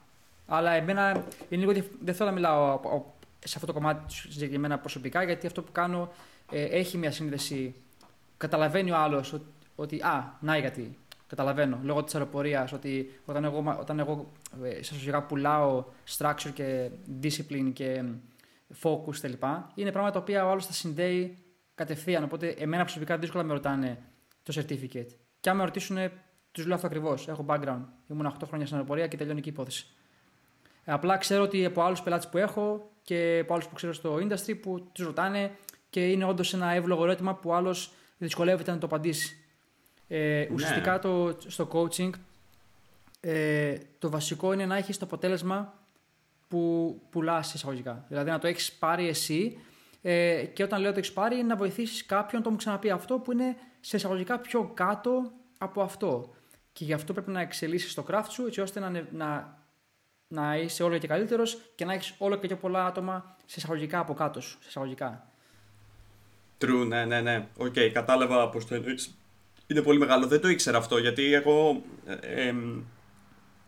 Αλλά 0.46 0.72
εμένα 0.72 1.24
είναι 1.48 1.64
λίγο. 1.64 1.86
Δεν 2.00 2.14
θέλω 2.14 2.28
να 2.28 2.34
μιλάω 2.34 2.80
σε 3.38 3.52
αυτό 3.54 3.66
το 3.66 3.72
κομμάτι 3.72 4.12
συγκεκριμένα 4.12 4.78
προσωπικά, 4.78 5.22
γιατί 5.22 5.46
αυτό 5.46 5.62
που 5.62 5.72
κάνω 5.72 6.12
ε, 6.50 6.62
έχει 6.64 6.98
μια 6.98 7.10
σύνδεση. 7.10 7.74
Καταλαβαίνει 8.36 8.90
ο 8.90 8.96
άλλος 8.96 9.32
ότι, 9.32 9.46
ότι, 9.74 10.00
Α, 10.02 10.36
να 10.40 10.56
γιατί. 10.58 10.96
Καταλαβαίνω 11.26 11.78
λόγω 11.82 12.04
της 12.04 12.14
αεροπορίας 12.14 12.72
ότι 12.72 13.20
όταν 13.24 13.44
εγώ, 13.44 13.76
όταν 13.80 13.98
εγώ 13.98 14.32
ε, 14.62 14.82
σε 14.82 15.24
πουλάω 15.28 15.84
structure 16.16 16.50
και 16.54 16.90
discipline 17.22 17.70
και 17.72 18.04
focus 18.82 19.16
κλπ. 19.20 19.42
Είναι 19.74 19.92
πράγματα 19.92 20.10
τα 20.12 20.18
οποία 20.18 20.46
ο 20.46 20.50
άλλος 20.50 20.66
θα 20.66 20.72
συνδέει 20.72 21.38
κατευθείαν. 21.74 22.22
Οπότε, 22.22 22.48
εμένα 22.48 22.82
προσωπικά 22.82 23.18
δύσκολα 23.18 23.42
με 23.42 23.52
ρωτάνε 23.52 23.98
το 24.42 24.52
certificate. 24.56 25.08
Και 25.40 25.50
αν 25.50 25.56
με 25.56 25.64
ρωτήσουν, 25.64 25.96
τους 26.52 26.66
λέω 26.66 26.74
αυτό 26.74 26.86
ακριβώς. 26.86 27.28
Έχω 27.28 27.44
background. 27.48 27.84
Ήμουν 28.10 28.26
8 28.26 28.46
χρόνια 28.46 28.66
στην 28.66 28.76
αεροπορία 28.76 29.06
και 29.06 29.16
τελειώνει 29.16 29.40
η 29.44 29.48
υπόθεση. 29.48 29.86
Απλά 30.84 31.16
ξέρω 31.16 31.42
ότι 31.42 31.64
από 31.64 31.82
άλλους 31.82 32.02
πελάτες 32.02 32.28
που 32.28 32.38
έχω 32.38 32.90
και 33.02 33.38
από 33.42 33.52
άλλους 33.52 33.66
που 33.66 33.74
ξέρω 33.74 33.92
στο 33.92 34.14
industry 34.14 34.60
που 34.62 34.88
τους 34.92 35.04
ρωτάνε 35.04 35.50
και 35.90 36.10
είναι 36.10 36.24
όντως 36.24 36.54
ένα 36.54 36.70
εύλογο 36.70 37.04
ερώτημα 37.04 37.34
που 37.34 37.54
άλλος 37.54 37.92
δυσκολεύεται 38.18 38.70
να 38.70 38.78
το 38.78 38.86
απαντήσει. 38.86 39.36
Ε, 40.08 40.18
ναι. 40.18 40.54
Ουσιαστικά 40.54 40.98
το, 40.98 41.36
στο 41.46 41.68
coaching 41.72 42.10
ε, 43.20 43.78
το 43.98 44.10
βασικό 44.10 44.52
είναι 44.52 44.66
να 44.66 44.76
έχεις 44.76 44.98
το 44.98 45.04
αποτέλεσμα 45.04 45.74
που 46.48 47.00
πουλάς 47.10 47.54
εισαγωγικά. 47.54 48.04
Δηλαδή 48.08 48.30
να 48.30 48.38
το 48.38 48.46
έχεις 48.46 48.72
πάρει 48.72 49.08
εσύ 49.08 49.58
ε, 50.02 50.44
και 50.52 50.62
όταν 50.62 50.80
λέω 50.80 50.92
το 50.92 50.98
έχεις 50.98 51.12
πάρει 51.12 51.34
είναι 51.34 51.46
να 51.46 51.56
βοηθήσεις 51.56 52.06
κάποιον, 52.06 52.42
το 52.42 52.50
μου 52.50 52.56
ξαναπεί 52.56 52.90
αυτό 52.90 53.18
που 53.18 53.32
είναι 53.32 53.56
σε 53.80 53.96
εισαγωγικά 53.96 54.38
πιο 54.38 54.70
κάτω 54.74 55.32
από 55.58 55.82
αυτό. 55.82 56.34
Και 56.72 56.84
γι' 56.84 56.92
αυτό 56.92 57.12
πρέπει 57.12 57.30
να 57.30 57.40
εξελίσσεις 57.40 57.94
το 57.94 58.04
craft 58.08 58.26
σου 58.28 58.46
έτσι 58.46 58.60
ώστε 58.60 58.80
να, 58.80 59.06
να 59.10 59.58
να 60.32 60.56
είσαι 60.56 60.82
όλο 60.82 60.98
και 60.98 61.06
καλύτερος 61.06 61.58
και 61.74 61.84
να 61.84 61.92
έχεις 61.92 62.14
όλο 62.18 62.36
και 62.36 62.46
πιο 62.46 62.56
πολλά 62.56 62.86
άτομα 62.86 63.36
σε 63.46 63.54
εισαγωγικά 63.58 63.98
από 63.98 64.14
κάτω 64.14 64.40
σου. 64.40 64.56
Σε 64.60 64.68
εισαγωγικά. 64.68 65.26
True, 66.60 66.86
ναι, 66.86 67.04
ναι, 67.04 67.20
ναι. 67.20 67.46
OK, 67.56 67.72
okay, 67.76 67.90
κατάλαβα 67.92 68.48
πώς 68.48 68.66
το 68.66 68.74
εννοείς. 68.74 69.14
Είναι 69.66 69.82
πολύ 69.82 69.98
μεγάλο. 69.98 70.26
Δεν 70.26 70.40
το 70.40 70.48
ήξερα 70.48 70.78
αυτό 70.78 70.98
γιατί 70.98 71.34
εγώ. 71.34 71.82
Ε, 72.20 72.54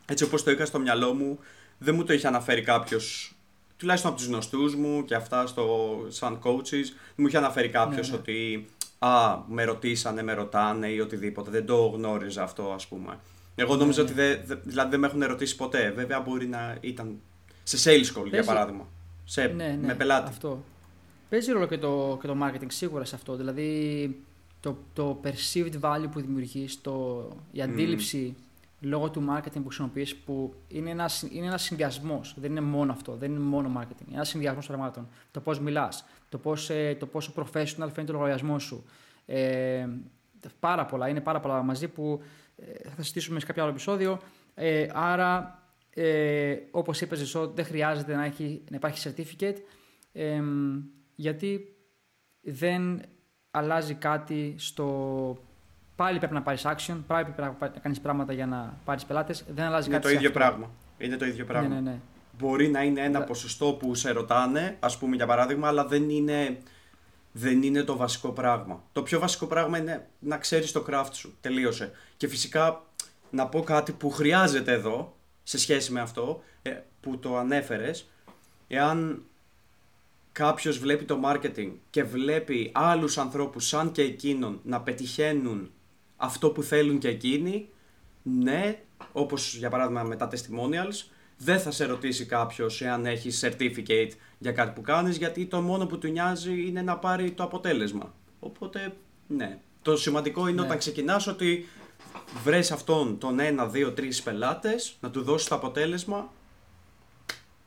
έτσι 0.07 0.25
όπως 0.25 0.43
το 0.43 0.51
είχα 0.51 0.65
στο 0.65 0.79
μυαλό 0.79 1.15
μου, 1.15 1.39
δεν 1.79 1.95
μου 1.95 2.05
το 2.05 2.13
είχε 2.13 2.27
αναφέρει 2.27 2.63
κάποιος. 2.63 3.35
Τουλάχιστον 3.77 4.11
από 4.11 4.21
τους 4.21 4.29
γνωστούς 4.29 4.75
μου 4.75 5.05
και 5.05 5.15
αυτά 5.15 5.47
στο 5.47 5.97
σαν 6.09 6.41
coaches, 6.45 6.85
μου 7.17 7.27
είχε 7.27 7.37
αναφέρει 7.37 7.69
κάποιος 7.69 8.11
ναι, 8.11 8.15
ναι. 8.15 8.21
ότι 8.21 8.69
Α, 8.99 9.39
με 9.47 9.65
ρωτήσανε, 9.65 10.23
με 10.23 10.33
ρωτάνε 10.33 10.89
ή 10.89 11.01
οτιδήποτε. 11.01 11.51
Δεν 11.51 11.67
το 11.67 11.87
γνώριζα 11.87 12.43
αυτό, 12.43 12.73
ας 12.73 12.87
πούμε. 12.87 13.19
Εγώ 13.55 13.77
νόμιζα 13.77 14.03
ναι. 14.03 14.11
ότι 14.11 14.21
δεν, 14.21 14.61
δηλαδή 14.65 14.91
δεν 14.91 15.01
με 15.01 15.07
έχουν 15.07 15.23
ερωτήσει 15.23 15.57
ποτέ. 15.57 15.91
Βέβαια 15.91 16.21
μπορεί 16.21 16.47
να 16.47 16.77
ήταν 16.81 17.21
σε 17.63 17.91
sales 17.91 18.19
call 18.19 18.27
για 18.27 18.45
παράδειγμα. 18.45 18.89
Σε, 19.25 19.47
ναι, 19.47 19.69
ναι, 19.69 19.87
με 19.87 19.95
πελάτη. 19.95 20.29
Αυτό. 20.29 20.65
Παίζει 21.29 21.53
ρόλο 21.53 21.67
και 21.67 21.79
το, 21.79 22.19
και 22.21 22.27
το 22.27 22.37
marketing 22.43 22.67
σίγουρα 22.69 23.05
σε 23.05 23.15
αυτό. 23.15 23.37
Δηλαδή 23.37 24.17
το, 24.61 24.77
το 24.93 25.21
perceived 25.25 25.81
value 25.81 26.09
που 26.13 26.21
δημιουργείς, 26.21 26.81
η 27.53 27.63
αντίληψη 27.63 28.37
λόγω 28.81 29.11
του 29.11 29.25
marketing 29.31 29.53
που 29.53 29.67
χρησιμοποιείς, 29.67 30.17
που 30.17 30.55
είναι 30.69 30.91
ένα 30.91 31.11
είναι 31.31 31.47
ένας 31.47 31.63
συνδυασμός. 31.63 32.35
Δεν 32.41 32.51
είναι 32.51 32.61
μόνο 32.61 32.93
αυτό, 32.93 33.17
δεν 33.17 33.31
είναι 33.31 33.41
μόνο 33.41 33.81
marketing. 33.81 34.07
Είναι 34.07 34.15
ένας 34.15 34.29
συνδυασμός 34.29 34.67
πραγμάτων. 34.67 35.09
Το 35.31 35.41
πώς 35.41 35.61
μιλάς, 35.61 36.05
το, 36.29 36.39
πώς, 36.39 36.71
ε, 36.71 36.97
το 36.99 37.07
πόσο 37.07 37.33
professional 37.37 37.89
φαίνεται 37.93 38.11
ο 38.11 38.13
λογαριασμός 38.13 38.63
σου. 38.63 38.85
Ε, 39.27 39.87
πάρα 40.61 40.87
πολλά, 40.87 41.09
είναι 41.09 41.21
πάρα 41.21 41.41
πολλά 41.41 41.63
μαζί 41.63 41.89
που 41.89 42.23
ε, 42.57 42.89
θα 42.89 43.03
συζητήσουμε 43.03 43.41
σε 43.41 43.47
κάποιο 43.47 43.63
άλλο 43.63 43.71
επεισόδιο. 43.71 44.21
Ε, 44.55 44.87
άρα, 44.93 45.63
ε, 45.91 46.57
όπως 46.71 47.01
είπες 47.01 47.19
Ζησό, 47.19 47.49
δεν 47.49 47.65
χρειάζεται 47.65 48.15
να, 48.15 48.25
έχει, 48.25 48.63
να 48.71 48.77
υπάρχει 48.77 49.11
certificate 49.17 49.57
ε, 50.13 50.43
γιατί 51.15 51.77
δεν 52.41 53.01
αλλάζει 53.51 53.95
κάτι 53.95 54.55
στο 54.59 55.39
πάλι 55.97 56.19
πρέπει 56.19 56.35
να 56.35 56.43
πάρεις 56.43 56.67
action, 56.67 56.97
πάλι 57.07 57.25
πρέπει 57.25 57.55
να 57.61 57.69
κάνεις 57.69 58.01
πράγματα 58.01 58.33
για 58.33 58.47
να 58.47 58.79
πάρεις 58.85 59.05
πελάτες. 59.05 59.45
Δεν 59.49 59.65
αλλάζει 59.65 59.87
Είναι 59.89 59.95
κάτι. 59.97 60.07
το 60.07 60.09
σε 60.13 60.15
ίδιο 60.17 60.29
αυτό. 60.29 60.41
πράγμα. 60.41 60.71
Είναι 60.99 61.17
το 61.17 61.25
ίδιο 61.25 61.45
πράγμα. 61.45 61.69
Ναι, 61.69 61.75
ναι, 61.75 61.81
ναι. 61.81 61.99
Μπορεί 62.39 62.69
να 62.69 62.83
είναι 62.83 63.01
ένα 63.01 63.19
Ναι. 63.19 63.25
ποσοστό 63.25 63.73
που 63.73 63.95
σε 63.95 64.11
ρωτάνε, 64.11 64.77
ας 64.81 64.99
πούμε 64.99 65.17
για 65.17 65.27
παράδειγμα, 65.27 65.69
αλλά 65.69 65.87
δεν 65.87 66.11
είναι, 66.11 66.59
δεν 67.37 67.63
είναι 67.63 67.83
το 67.83 67.97
βασικό 67.97 68.31
πράγμα. 68.31 68.83
Το 68.93 69.03
πιο 69.03 69.19
βασικό 69.19 69.47
πράγμα 69.47 69.79
είναι 69.79 70.09
να 70.19 70.39
ξέρεις 70.39 70.73
το 70.73 70.85
craft 70.89 71.09
σου. 71.13 71.37
Τελείωσε. 71.41 71.93
Και 72.17 72.29
φυσικά 72.29 72.85
να 73.31 73.47
πω 73.47 73.63
κάτι 73.63 73.93
που 73.93 74.11
χρειάζεται 74.11 74.73
εδώ, 74.73 75.17
σε 75.43 75.59
σχέση 75.59 75.93
με 75.93 76.01
αυτό, 76.01 76.43
ε, 76.63 76.71
που 77.01 77.19
το 77.19 77.37
ανέφερες, 77.37 78.11
εάν 78.69 79.23
κάποιος 80.33 80.79
βλέπει 80.79 81.05
το 81.05 81.21
marketing 81.25 81.73
και 81.91 82.05
βλέπει 82.05 82.71
άλλους 82.75 83.19
ανθρώπους 83.19 83.67
σαν 83.67 83.93
και 83.93 84.03
εκείνον 84.03 84.61
να 84.65 84.81
πετυχαίνουν 84.81 85.71
αυτό 86.17 86.51
που 86.51 86.63
θέλουν 86.63 86.99
και 86.99 87.09
εκείνοι, 87.09 87.69
ναι, 88.23 88.79
όπως 89.13 89.57
για 89.57 89.71
παράδειγμα 89.71 90.03
με 90.03 90.17
τα 90.17 90.31
testimonials, 90.33 91.07
δεν 91.37 91.61
θα 91.61 91.71
σε 91.71 91.85
ρωτήσει 91.85 92.27
κάποιος 92.27 92.83
εάν 92.83 93.07
έχεις 93.07 93.45
certificate 93.45 94.11
για 94.45 94.53
κάτι 94.53 94.73
που 94.75 94.81
κάνεις, 94.81 95.17
γιατί 95.17 95.47
το 95.47 95.61
μόνο 95.61 95.87
που 95.87 95.99
του 95.99 96.09
νοιάζει 96.09 96.67
είναι 96.67 96.83
να 96.83 96.99
πάρει 96.99 97.31
το 97.31 97.43
αποτέλεσμα. 97.43 98.15
Οπότε, 98.41 98.95
ναι. 99.27 99.59
Το 99.83 99.97
σημαντικό 99.97 100.49
είναι 100.49 100.61
Ναι. 100.61 100.67
όταν 100.67 100.79
ξεκινάς 100.79 101.27
ότι 101.27 101.67
βρες 102.43 102.73
αυτόν 102.73 103.19
τον 103.19 103.39
ένα, 103.39 103.67
δύο, 103.67 103.93
τρεις 103.93 104.23
πελάτες, 104.23 104.97
να 105.01 105.11
του 105.11 105.23
δώσεις 105.23 105.49
το 105.49 105.55
αποτέλεσμα 105.55 106.33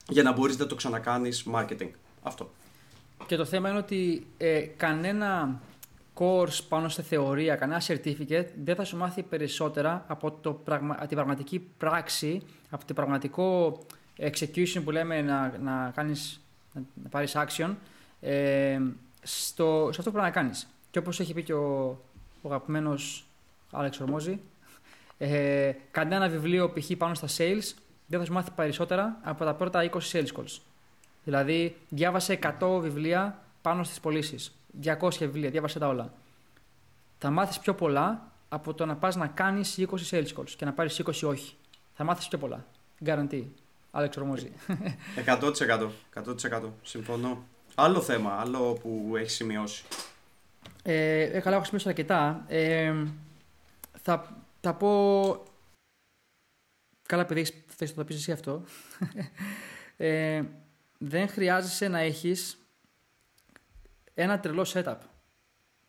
για 0.07 0.23
να 0.23 0.31
μπορείς 0.31 0.57
να 0.57 0.67
το 0.67 0.75
ξανακάνεις 0.75 1.45
marketing. 1.53 1.89
Αυτό. 2.23 2.51
Και 3.25 3.35
το 3.35 3.45
θέμα 3.45 3.69
είναι 3.69 3.77
ότι 3.77 4.27
ε, 4.37 4.59
κανένα 4.59 5.59
course 6.13 6.59
πάνω 6.69 6.89
στη 6.89 7.01
θεωρία, 7.01 7.55
κανένα 7.55 7.81
certificate 7.87 8.47
δεν 8.63 8.75
θα 8.75 8.83
σου 8.83 8.97
μάθει 8.97 9.23
περισσότερα 9.23 10.05
από, 10.07 10.31
το 10.31 10.53
πραγμα... 10.53 10.93
από 10.93 11.07
την 11.07 11.15
πραγματική 11.15 11.59
πράξη, 11.77 12.41
από 12.69 12.85
το 12.85 12.93
πραγματικό 12.93 13.77
execution 14.19 14.81
που 14.83 14.91
λέμε 14.91 15.21
να, 15.21 15.57
να, 15.61 15.91
κάνεις, 15.95 16.41
να, 16.77 16.83
να 17.03 17.09
πάρεις 17.09 17.35
action 17.35 17.75
ε, 18.21 18.79
στο, 19.21 19.89
σε 19.91 19.99
αυτό 19.99 20.11
που 20.11 20.17
πρέπει 20.17 20.25
να 20.25 20.31
κάνεις. 20.41 20.67
Και 20.91 20.99
όπως 20.99 21.19
έχει 21.19 21.33
πει 21.33 21.43
και 21.43 21.53
ο, 21.53 21.87
ο 22.41 22.49
αγαπημένος 22.49 23.25
Άλεξ 23.71 23.99
Ορμόζη, 23.99 24.39
ε, 25.17 25.71
κανένα 25.91 26.29
βιβλίο 26.29 26.73
π.χ. 26.73 26.91
πάνω 26.97 27.13
στα 27.13 27.27
sales 27.27 27.73
δεν 28.07 28.19
θα 28.19 28.25
σου 28.25 28.33
μάθει 28.33 28.51
περισσότερα 28.51 29.19
από 29.23 29.45
τα 29.45 29.53
πρώτα 29.53 29.89
20 29.91 29.97
sales 30.11 30.27
calls. 30.37 30.59
Δηλαδή, 31.23 31.75
διάβασε 31.89 32.39
100 32.59 32.79
βιβλία 32.81 33.39
πάνω 33.61 33.83
στις 33.83 33.99
πωλήσεις. 33.99 34.55
200 34.83 35.09
βιβλία, 35.19 35.49
διάβασε 35.49 35.79
τα 35.79 35.87
όλα. 35.87 36.13
Θα 37.17 37.29
μάθεις 37.29 37.59
πιο 37.59 37.73
πολλά 37.73 38.31
από 38.49 38.73
το 38.73 38.85
να 38.85 38.95
πας 38.95 39.15
να 39.15 39.27
κάνεις 39.27 39.79
20 39.79 39.85
sales 40.09 40.27
calls 40.37 40.49
και 40.57 40.65
να 40.65 40.73
πάρεις 40.73 41.01
20 41.05 41.29
όχι. 41.29 41.55
Θα 41.95 42.03
μάθεις 42.03 42.27
πιο 42.27 42.37
πολλά. 42.37 42.65
Guarantee. 43.05 43.43
Άλεξ 43.97 44.17
Ορμόζη. 44.17 44.51
100%. 45.25 45.89
100%. 46.13 46.69
Συμφωνώ. 46.83 47.45
Άλλο 47.75 48.01
θέμα, 48.01 48.33
άλλο 48.39 48.73
που 48.73 49.13
έχει 49.17 49.29
σημειώσει. 49.29 49.83
Ε, 50.83 51.21
ε, 51.21 51.39
καλά, 51.39 51.55
έχω 51.55 51.65
σημειώσει 51.65 51.87
αρκετά. 51.89 52.43
Ε, 52.47 52.93
θα, 54.01 54.37
θα 54.61 54.73
πω... 54.73 55.43
Καλά, 57.05 57.21
επειδή 57.21 57.39
έχεις- 57.39 57.63
θες 57.67 57.89
να 57.89 57.95
το 57.95 58.03
πεις 58.03 58.15
εσύ 58.15 58.31
αυτό. 58.31 58.63
ε, 59.97 60.43
δεν 60.97 61.27
χρειάζεσαι 61.27 61.87
να 61.87 61.99
έχεις 61.99 62.57
ένα 64.13 64.39
τρελό 64.39 64.65
setup. 64.73 64.97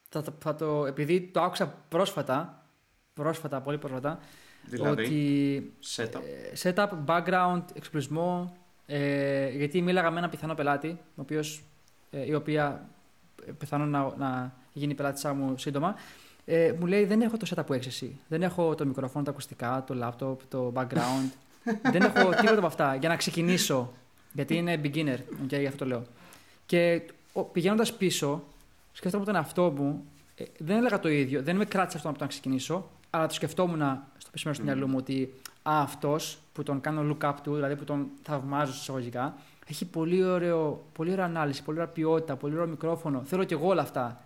Θα, 0.09 0.23
το- 0.23 0.35
θα 0.43 0.55
το, 0.55 0.87
επειδή 0.87 1.21
το 1.21 1.43
άκουσα 1.43 1.67
πρόσφατα, 1.89 2.67
πρόσφατα, 3.15 3.61
πολύ 3.61 3.79
πρόσφατα, 3.79 4.21
Δηλαδή, 4.69 5.03
ότι 5.03 5.73
setup. 5.97 6.21
ε, 6.63 6.73
setup, 6.75 6.89
background, 7.07 7.63
εξοπλισμό. 7.75 8.57
Ε, 8.87 9.49
γιατί 9.49 9.83
μίλαγα 9.83 10.11
με 10.11 10.19
έναν 10.19 10.31
πιθανό 10.31 10.55
πελάτη, 10.55 10.89
ο 10.89 11.21
οποίος, 11.21 11.63
ε, 12.11 12.27
η 12.27 12.35
οποία 12.35 12.89
ε, 13.47 13.53
πιθανόν 13.53 13.89
να, 13.89 14.15
να 14.19 14.55
γίνει 14.73 14.95
πελάτη 14.95 15.29
μου 15.29 15.59
σύντομα. 15.59 15.95
Ε, 16.45 16.73
μου 16.79 16.87
λέει: 16.87 17.05
Δεν 17.05 17.21
έχω 17.21 17.37
το 17.37 17.47
setup 17.55 17.67
που 17.67 17.73
έχεις 17.73 17.87
εσύ. 17.87 18.21
Δεν 18.29 18.43
έχω 18.43 18.75
το 18.75 18.87
μικρόφωνο, 18.87 19.25
τα 19.25 19.31
ακουστικά, 19.31 19.85
το 19.87 19.95
laptop, 20.03 20.37
το 20.49 20.73
background. 20.77 21.31
δεν 21.93 22.03
έχω 22.03 22.31
τίποτα 22.31 22.57
από 22.57 22.67
αυτά 22.67 22.95
για 22.95 23.09
να 23.09 23.17
ξεκινήσω. 23.17 23.93
Γιατί 24.33 24.57
είναι 24.57 24.81
beginner, 24.85 25.19
και 25.47 25.57
γι' 25.57 25.67
αυτό 25.67 25.79
το 25.79 25.87
λέω. 25.87 26.03
Και 26.67 27.03
πηγαίνοντας 27.53 27.93
πίσω, 27.93 28.43
σκέφτομαι 28.93 29.25
τον 29.25 29.35
εαυτό 29.35 29.71
μου, 29.77 30.05
ε, 30.35 30.45
δεν 30.59 30.77
έλεγα 30.77 31.01
το 31.01 31.09
ίδιο, 31.09 31.43
δεν 31.43 31.57
με 31.57 31.65
κράτησε 31.65 31.97
αυτό 31.97 32.09
από 32.09 32.19
το 32.19 32.25
να 32.25 32.31
ξεκινήσω, 32.31 32.91
αλλά 33.11 33.27
το 33.27 33.35
σκεφτόμουν 33.35 33.79
στο 34.19 34.31
πίσω 34.31 34.49
μέρο 34.49 34.59
του 34.59 34.65
μυαλού 34.65 34.89
μου 34.89 34.97
ότι 34.99 35.35
αυτός 35.63 36.39
που 36.53 36.63
τον 36.63 36.81
κάνω 36.81 37.17
look 37.21 37.29
up 37.29 37.35
του, 37.43 37.55
δηλαδή 37.55 37.77
που 37.77 37.85
τον 37.85 38.07
θαυμάζω 38.23 38.73
εισαγωγικά, 38.73 39.35
έχει 39.67 39.85
πολύ, 39.85 40.25
ωραίο, 40.25 40.85
πολύ 40.93 41.13
ωραία 41.13 41.25
ανάλυση, 41.25 41.63
πολύ 41.63 41.79
ωραία 41.79 41.91
ποιότητα, 41.91 42.37
πολύ 42.37 42.55
ωραίο 42.55 42.67
μικρόφωνο. 42.67 43.23
Θέλω 43.25 43.45
κι 43.45 43.53
εγώ 43.53 43.69
όλα 43.69 43.83
αυτά. 43.83 44.21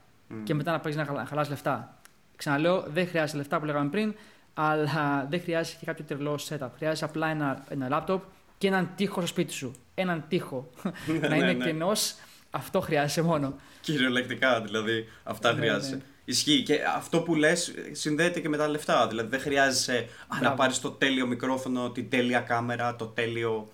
Και 0.45 0.55
μετά 0.55 0.73
να 0.73 0.81
παίζει 0.81 0.99
να 0.99 1.05
χαλά- 1.05 1.27
χαλάς 1.29 1.49
λεφτά. 1.49 1.97
Ξαναλέω, 2.37 2.85
δεν 2.93 3.07
χρειάζεται 3.09 3.39
λεφτά 3.39 3.59
που 3.59 3.65
λέγαμε 3.65 3.91
πριν, 3.91 4.15
αλλά 4.55 5.27
δεν 5.31 5.41
χρειάζεται 5.43 5.77
και 5.81 5.87
κάποιο 5.87 6.05
τρελό 6.09 6.39
setup. 6.49 6.69
Χρειάζεται 6.77 7.07
απλά 7.07 7.27
ένα, 7.29 7.65
ένα 7.69 7.89
laptop 8.07 8.21
και 8.59 8.67
έναν 8.67 8.91
τοίχο 8.97 9.19
στο 9.21 9.27
σπίτι 9.27 9.53
σου. 9.53 9.73
Έναν 9.95 10.25
τοίχο. 10.29 10.71
να 11.21 11.29
Ναι, 11.29 11.37
είναι 11.37 11.53
ναι. 11.53 11.65
κενός, 11.65 12.15
αυτό 12.51 12.81
χρειάζεσαι 12.81 13.23
μόνο. 13.23 13.55
Κυριολεκτικά, 13.81 14.61
δηλαδή, 14.61 15.09
αυτά 15.25 15.53
Ναι, 15.53 15.59
χρειάζεσαι. 15.59 16.03
Ναι. 16.25 16.33
Ισχύει. 16.33 16.63
Και 16.63 16.81
αυτό 16.97 17.21
που 17.21 17.35
λες 17.35 17.75
συνδέεται 17.93 18.41
και 18.41 18.49
με 18.49 18.57
τα 18.57 18.69
λεφτά. 18.69 19.07
Δηλαδή, 19.09 19.29
δεν 19.29 19.41
χρειάζεσαι 19.41 19.97
α, 19.97 20.35
να 20.35 20.39
Μπράβο. 20.39 20.57
πάρεις 20.57 20.81
το 20.81 20.91
τέλειο 20.91 21.27
μικρόφωνο, 21.27 21.91
την 21.91 22.09
τέλεια 22.11 22.41
κάμερα, 22.41 22.97
το 22.97 23.07
τέλειο 23.07 23.73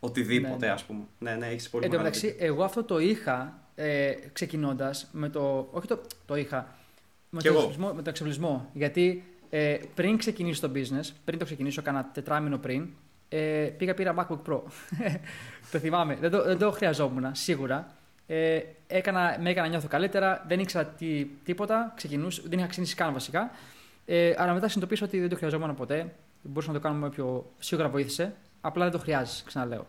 οτιδήποτε, 0.00 0.56
Ναι, 0.56 0.66
ναι. 0.66 0.72
ας 0.72 0.84
πούμε. 0.84 1.00
Ναι, 1.18 1.34
ναι, 1.34 1.46
έχεις 1.46 1.68
πολύ 1.68 1.84
Εν 1.84 1.90
τω 1.90 1.96
μεγάλο 1.96 2.14
μεταξύ, 2.14 2.36
εγώ 2.44 2.64
αυτό 2.64 2.84
το 2.84 2.98
είχα 2.98 3.58
ε, 3.74 4.12
ξεκινώντας 4.32 5.08
με 5.12 5.28
το. 5.28 5.68
Όχι 5.70 5.86
το, 5.86 6.00
το 6.26 6.36
είχα. 6.36 6.74
Με 7.30 7.40
Κι 7.40 7.46
το, 7.46 7.52
εγώ. 7.52 7.62
εξοπλισμό, 7.62 7.94
με 7.94 8.02
το 8.02 8.10
εξοπλισμό. 8.10 8.70
Γιατί 8.72 9.24
ε, 9.50 9.78
πριν 9.94 10.16
ξεκινήσω 10.18 10.68
το 10.68 10.72
business, 10.74 11.10
πριν 11.24 11.38
το 11.38 11.44
ξεκινήσω, 11.44 11.82
κάνα 11.82 12.10
τετράμινο 12.12 12.58
πριν, 12.58 12.88
ε, 13.28 13.38
πήγα 13.76 13.94
πήρα 13.94 14.14
MacBook 14.18 14.52
Pro. 14.52 14.60
το 15.72 15.78
θυμάμαι. 15.78 16.16
Δεν 16.20 16.30
το, 16.30 16.44
δεν 16.44 16.58
το 16.58 16.70
χρειαζόμουν, 16.70 17.34
σίγουρα. 17.34 17.94
Ε, 18.32 18.60
έκανα, 18.86 19.36
με 19.40 19.50
έκανα 19.50 19.66
να 19.66 19.72
νιώθω 19.72 19.88
καλύτερα, 19.88 20.44
δεν 20.48 20.60
ήξερα 20.60 20.84
τι, 20.84 21.24
τίποτα, 21.44 21.92
ξεκινούσα, 21.96 22.42
δεν 22.44 22.58
είχα 22.58 22.66
ξεκινήσει 22.66 22.94
καν 22.94 23.12
βασικά. 23.12 23.50
Ε, 24.06 24.34
αλλά 24.36 24.52
μετά 24.52 24.68
συνειδητοποίησα 24.68 25.04
ότι 25.04 25.20
δεν 25.20 25.28
το 25.28 25.36
χρειαζόμουν 25.36 25.74
ποτέ. 25.74 26.14
Μπορούσα 26.42 26.72
να 26.72 26.78
το 26.80 26.86
κάνουμε 26.88 27.08
πιο. 27.10 27.52
Σίγουρα 27.58 27.88
βοήθησε. 27.88 28.34
Απλά 28.60 28.82
δεν 28.82 28.92
το 28.92 28.98
χρειάζεσαι, 28.98 29.42
ξαναλέω. 29.46 29.86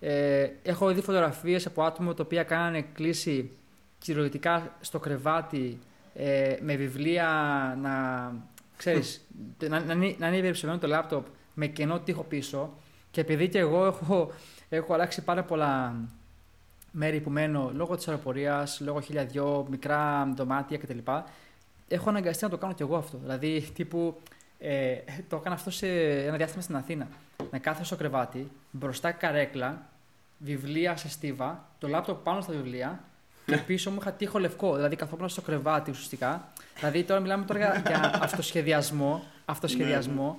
Ε, 0.00 0.48
έχω 0.62 0.92
δει 0.92 1.00
φωτογραφίες 1.00 1.66
από 1.66 1.82
άτομα 1.82 2.14
τα 2.14 2.22
οποία 2.22 2.42
κάνανε 2.42 2.82
κλίση 2.94 3.50
κυριολεκτικά 3.98 4.76
στο 4.80 4.98
κρεβάτι 4.98 5.78
ε, 6.14 6.56
με 6.60 6.74
βιβλία 6.76 7.28
να. 7.82 8.32
ξέρεις, 8.76 9.26
να, 9.68 9.80
να, 9.80 9.92
είναι- 9.92 10.14
να 10.18 10.26
είναι 10.26 10.36
υπερψημένο 10.36 10.78
το 10.78 10.86
λάπτοπ 10.86 11.26
με 11.54 11.66
κενό 11.66 12.00
τοίχο 12.00 12.22
πίσω. 12.22 12.74
Και 13.10 13.20
επειδή 13.20 13.48
και 13.48 13.58
εγώ 13.58 13.86
έχω, 13.86 14.32
έχω 14.68 14.94
αλλάξει 14.94 15.22
πάρα 15.24 15.42
πολλά 15.44 15.94
μέρη 16.96 17.20
που 17.20 17.30
μένω 17.30 17.70
λόγω 17.74 17.96
της 17.96 18.08
αεροπορίας, 18.08 18.80
λόγω 18.80 19.00
χιλιαδιό, 19.00 19.66
μικρά 19.70 20.32
δωμάτια 20.36 20.78
κτλ. 20.78 20.98
Έχω 21.88 22.08
αναγκαστεί 22.08 22.44
να 22.44 22.50
το 22.50 22.56
κάνω 22.56 22.72
κι 22.72 22.82
εγώ 22.82 22.96
αυτό. 22.96 23.18
Δηλαδή, 23.22 23.70
τύπου, 23.74 24.20
ε, 24.58 24.94
το 25.28 25.36
έκανα 25.36 25.54
αυτό 25.54 25.70
σε 25.70 25.86
ένα 26.26 26.36
διάστημα 26.36 26.62
στην 26.62 26.76
Αθήνα. 26.76 27.08
Να 27.50 27.58
κάθεσαι 27.58 27.84
στο 27.84 27.96
κρεβάτι, 27.96 28.50
μπροστά 28.70 29.12
καρέκλα, 29.12 29.86
βιβλία 30.38 30.96
σε 30.96 31.08
στίβα, 31.08 31.68
το 31.78 31.88
λάπτοπ 31.88 32.22
πάνω 32.24 32.40
στα 32.40 32.52
βιβλία 32.52 33.00
και 33.46 33.56
πίσω 33.56 33.90
μου 33.90 33.98
είχα 34.00 34.12
τείχο 34.12 34.38
λευκό. 34.38 34.74
Δηλαδή, 34.74 34.96
καθόμουν 34.96 35.28
στο 35.28 35.42
κρεβάτι 35.42 35.90
ουσιαστικά. 35.90 36.52
Δηλαδή, 36.76 37.04
τώρα 37.04 37.20
μιλάμε 37.20 37.44
τώρα 37.44 37.58
για, 37.60 37.82
για 37.86 38.18
αυτοσχεδιασμό, 38.22 39.24
αυτοσχεδιασμό 39.44 40.38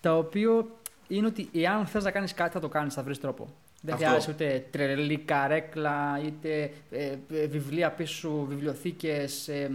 το 0.00 0.16
οποίο 0.16 0.68
είναι 1.08 1.26
ότι 1.26 1.48
εάν 1.52 1.86
θες 1.86 2.04
να 2.04 2.10
κάνεις 2.10 2.34
κάτι, 2.34 2.52
θα 2.52 2.60
το 2.60 2.68
κάνεις, 2.68 2.94
θα 2.94 3.02
βρεις 3.02 3.20
τρόπο. 3.20 3.48
Δεν 3.80 3.94
Αυτό. 3.94 4.06
χρειάζεται 4.06 4.32
ούτε 4.32 4.66
τρελή 4.70 5.18
καρέκλα, 5.18 6.20
είτε 6.24 6.70
ε, 6.90 7.16
ε, 7.32 7.46
βιβλία 7.46 7.90
πίσω 7.90 8.14
σου, 8.14 8.46
βιβλιοθήκες, 8.48 9.48
ε, 9.48 9.70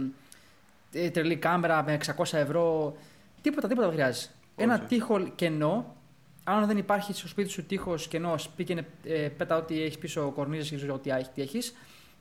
ε, 0.92 1.10
τρελή 1.10 1.36
κάμερα 1.36 1.82
με 1.82 1.98
600 2.16 2.24
ευρώ. 2.32 2.96
Τίποτα, 3.42 3.68
τίποτα 3.68 3.86
δεν 3.86 3.96
χρειάζεται. 3.96 4.32
Ένα 4.56 4.74
Όχι. 4.74 4.84
τείχο 4.84 5.28
κενό. 5.34 5.96
Αν 6.44 6.66
δεν 6.66 6.76
υπάρχει 6.76 7.12
στο 7.12 7.28
σπίτι 7.28 7.48
σου 7.48 7.66
τείχος 7.66 8.08
κενό, 8.08 8.34
πήγαινε 8.56 8.86
ε, 9.04 9.28
πέτα 9.36 9.56
ό,τι 9.56 9.82
έχεις 9.82 9.98
πίσω, 9.98 10.32
κορνίζες 10.34 10.80
και 10.80 10.90
ό,τι 10.90 11.10
έχει. 11.10 11.30
τι 11.34 11.42
έχεις, 11.42 11.74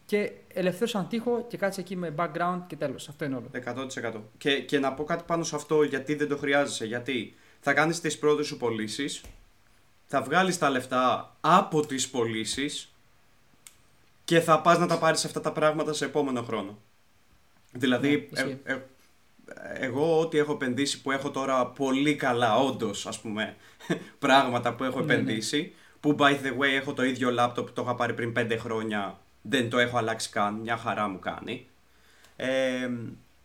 Και 0.05 0.31
ελευθέρωσε 0.53 0.97
έναν 0.97 1.09
τείχο 1.09 1.45
και 1.49 1.57
κάτσε 1.57 1.81
εκεί 1.81 1.95
με 1.95 2.13
background 2.17 2.61
και 2.67 2.75
τέλος. 2.75 3.09
Αυτό 3.09 3.25
είναι 3.25 3.35
όλο. 3.35 3.49
100%. 4.13 4.21
Και, 4.37 4.61
και 4.61 4.79
να 4.79 4.93
πω 4.93 5.03
κάτι 5.03 5.23
πάνω 5.27 5.43
σε 5.43 5.55
αυτό, 5.55 5.83
γιατί 5.83 6.15
δεν 6.15 6.27
το 6.27 6.37
χρειάζεσαι. 6.37 6.85
Γιατί 6.85 7.35
θα 7.59 7.73
κάνεις 7.73 7.99
τις 7.99 8.19
πρώτες 8.19 8.45
σου 8.45 8.57
πωλήσεις, 8.57 9.21
θα 10.13 10.21
βγάλεις 10.21 10.57
τα 10.57 10.69
λεφτά 10.69 11.35
από 11.41 11.85
τις 11.85 12.09
πωλήσεις 12.09 12.93
και 14.23 14.39
θα 14.39 14.61
πας 14.61 14.77
να 14.77 14.87
τα 14.87 14.97
πάρεις 14.97 15.25
αυτά 15.25 15.41
τα 15.41 15.51
πράγματα 15.51 15.93
σε 15.93 16.05
επόμενο 16.05 16.41
χρόνο. 16.41 16.77
Δηλαδή, 17.71 18.27
Ναι, 18.31 18.39
ισχύει. 18.41 18.59
ε, 18.63 18.73
ε, 18.73 18.81
εγώ 19.73 20.19
ό,τι 20.19 20.37
έχω 20.37 20.51
επενδύσει 20.53 21.01
που 21.01 21.11
έχω 21.11 21.31
τώρα 21.31 21.65
πολύ 21.67 22.15
καλά, 22.15 22.55
όντως, 22.57 23.07
ας 23.07 23.19
πούμε, 23.19 23.55
πράγματα 24.19 24.73
που 24.75 24.83
έχω 24.83 24.99
Ναι, 24.99 25.05
ναι. 25.05 25.13
επενδύσει, 25.13 25.73
που 25.99 26.15
by 26.19 26.31
the 26.31 26.57
way 26.59 26.69
έχω 26.79 26.93
το 26.93 27.03
ίδιο 27.03 27.31
λάπτοπ 27.31 27.65
που 27.67 27.73
το 27.73 27.81
είχα 27.81 27.95
πάρει 27.95 28.13
πριν 28.13 28.33
5 28.37 28.55
χρόνια, 28.59 29.19
δεν 29.41 29.69
το 29.69 29.77
έχω 29.77 29.97
αλλάξει 29.97 30.29
καν, 30.29 30.53
μια 30.55 30.77
χαρά 30.77 31.07
μου 31.07 31.19
κάνει. 31.19 31.67
Ε, 32.35 32.89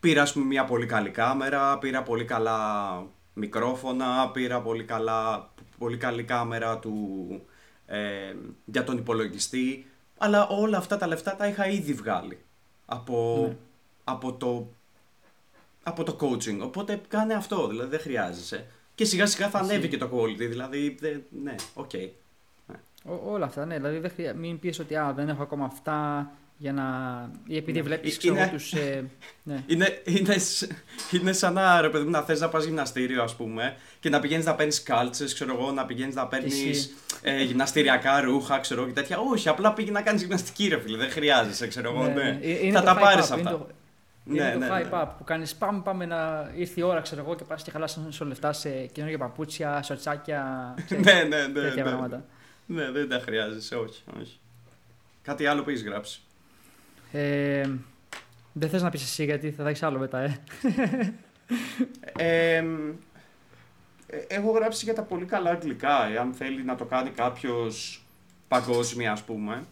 πήρα 0.00 0.22
ας 0.22 0.32
πούμε 0.32 0.44
μια 0.44 0.64
πολύ 0.64 0.86
καλή 0.86 1.10
κάμερα, 1.10 1.78
πήρα 1.78 2.02
πολύ 2.02 2.24
καλά 2.24 3.02
μικρόφωνα, 3.32 4.30
πήρα 4.30 4.60
πολύ, 4.60 4.84
καλά, 4.84 5.50
πολύ 5.78 5.96
καλή 5.96 6.24
κάμερα 6.24 6.78
του, 6.78 7.26
ε, 7.86 8.34
για 8.64 8.84
τον 8.84 8.96
υπολογιστή, 8.98 9.86
αλλά 10.18 10.46
όλα 10.48 10.76
αυτά 10.78 10.96
τα 10.96 11.06
λεφτά 11.06 11.36
τα 11.36 11.46
είχα 11.46 11.68
ήδη 11.68 11.92
βγάλει 11.92 12.38
από, 12.86 13.44
Ναι. 13.48 13.56
από, 14.04 14.32
το, 14.32 14.68
από 15.82 16.02
το 16.04 16.16
coaching. 16.20 16.58
Οπότε 16.62 17.00
κάνε 17.08 17.34
αυτό, 17.34 17.68
δηλαδή 17.68 17.90
δεν 17.90 18.00
χρειάζεσαι. 18.00 18.66
Και 18.94 19.04
σιγά 19.04 19.26
σιγά 19.26 19.48
θα 19.48 19.58
ανέβει 19.58 19.88
και 19.88 19.96
το 19.98 20.10
quality, 20.14 20.36
δηλαδή 20.48 20.96
δεν- 21.00 21.22
ναι, 21.42 21.54
οκ. 21.74 21.90
Ό- 23.04 23.20
όλα 23.32 23.44
αυτά, 23.46 23.66
ναι. 23.66 23.76
Δηλαδή 23.76 23.98
δεν 23.98 24.10
χρειά... 24.10 24.34
μην 24.34 24.58
πεις 24.58 24.78
ότι 24.78 24.96
α, 24.96 25.12
δεν 25.12 25.28
έχω 25.28 25.42
ακόμα 25.42 25.64
αυτά 25.64 26.30
για 26.60 26.72
να. 26.72 26.84
ή 27.46 27.56
επειδή 27.56 27.78
Ναι. 27.78 27.84
βλέπεις 27.84 28.14
Ε, 28.14 28.18
ξέρω 28.18 28.34
εγώ 28.34 28.42
είναι- 28.42 28.52
τους... 28.52 28.72
Ε... 28.72 29.04
ναι. 29.42 29.62
Είναι, 29.66 30.02
είναι, 30.04 30.38
σ- 30.38 30.70
είναι 31.10 31.32
σαν 31.32 31.52
να 31.52 31.80
ρε 31.80 31.88
παιδί 31.88 32.04
μου 32.04 32.10
να 32.10 32.22
θες 32.22 32.40
να 32.40 32.48
πας 32.48 32.64
γυμναστήριο 32.64 33.22
ας 33.22 33.34
πούμε 33.36 33.76
και 34.00 34.08
να 34.08 34.20
πηγαίνεις 34.20 34.44
να 34.44 34.54
παίρνεις 34.54 34.82
κάλτσες, 34.82 35.34
ξέρω 35.34 35.52
εγώ, 35.54 35.72
να 35.72 35.86
πηγαίνεις 35.86 36.14
να 36.14 36.26
παίρνεις 36.26 36.62
Ισχύει. 36.64 36.90
ε, 37.22 37.42
γυμναστηριακά 37.42 38.20
ρούχα, 38.20 38.58
ξέρω 38.58 38.80
εγώ 38.80 38.88
και 38.90 39.00
τέτοια. 39.00 39.18
Όχι, 39.18 39.48
απλά 39.48 39.72
πήγε 39.72 39.90
να 39.90 40.02
κάνεις 40.02 40.20
γυμναστική 40.22 40.68
ρε 40.68 40.78
φίλε, 40.80 40.96
δεν 40.96 41.10
χρειάζεσαι, 41.10 41.66
ξέρω 41.66 41.90
εγώ, 41.90 42.06
ναι. 42.08 42.38
Ε, 42.42 42.66
Είναι 42.66 42.72
θα 42.72 42.80
το 42.80 42.84
τα 42.86 42.96
hype 42.96 43.00
πάρεις 43.00 43.24
up, 43.30 43.32
αυτά. 43.34 43.38
Είναι 43.40 43.50
το, 43.50 43.66
Ναι, 44.24 44.42
είναι 44.42 44.52
το 44.52 44.58
ναι, 44.58 44.80
hype 44.80 44.90
ναι. 44.90 45.02
up 45.02 45.08
που 45.18 45.24
κάνεις 45.24 45.54
πάμε, 45.54 45.80
πάμε 45.82 46.06
να 46.06 46.50
ήρθε 46.56 46.80
η 46.80 46.82
ώρα 46.82 47.00
ξέρω 47.00 47.20
εγώ 47.20 47.34
και 47.34 47.44
πας 47.44 47.62
και 47.62 47.70
χαλάς 47.70 47.98
σου 48.10 48.24
λεφτά 48.24 48.52
σε 48.52 48.70
καινούργια 48.70 49.18
παπούτσια, 49.18 49.82
σοτσάκια, 49.82 50.44
ξέρεις, 50.84 51.04
ναι, 51.04 51.12
ναι, 51.12 51.46
ναι, 51.46 51.60
τέτοια 51.60 51.84
ναι. 51.84 51.90
πράγματα. 51.90 52.24
Ναι, 52.66 52.90
δεν 52.90 53.08
τα 53.08 53.18
χρειάζεσαι, 53.18 53.74
όχι, 53.76 54.02
όχι. 54.20 54.38
Κάτι 55.22 55.46
άλλο 55.46 55.62
που 55.62 55.70
έχεις 55.70 55.82
γράψει. 55.84 56.20
Ε, 57.12 57.70
δεν 58.52 58.68
θες 58.68 58.82
να 58.82 58.90
πεις 58.90 59.02
εσύ 59.02 59.24
γιατί 59.24 59.50
θα 59.50 59.68
έχεις 59.68 59.82
άλλο 59.82 59.98
μετά, 59.98 60.18
ε. 60.20 60.40
Ε, 62.16 62.56
ε, 64.06 64.16
έχω 64.28 64.50
γράψει 64.50 64.84
για 64.84 64.94
τα 64.94 65.02
πολύ 65.02 65.24
καλά 65.24 65.50
αγγλικά, 65.50 66.06
εάν 66.08 66.32
θέλει 66.32 66.64
να 66.64 66.74
το 66.76 66.84
κάνει 66.84 67.10
κάποιος 67.10 68.04
παγκόσμια 68.48 69.12
ας 69.12 69.22
πούμε. 69.22 69.64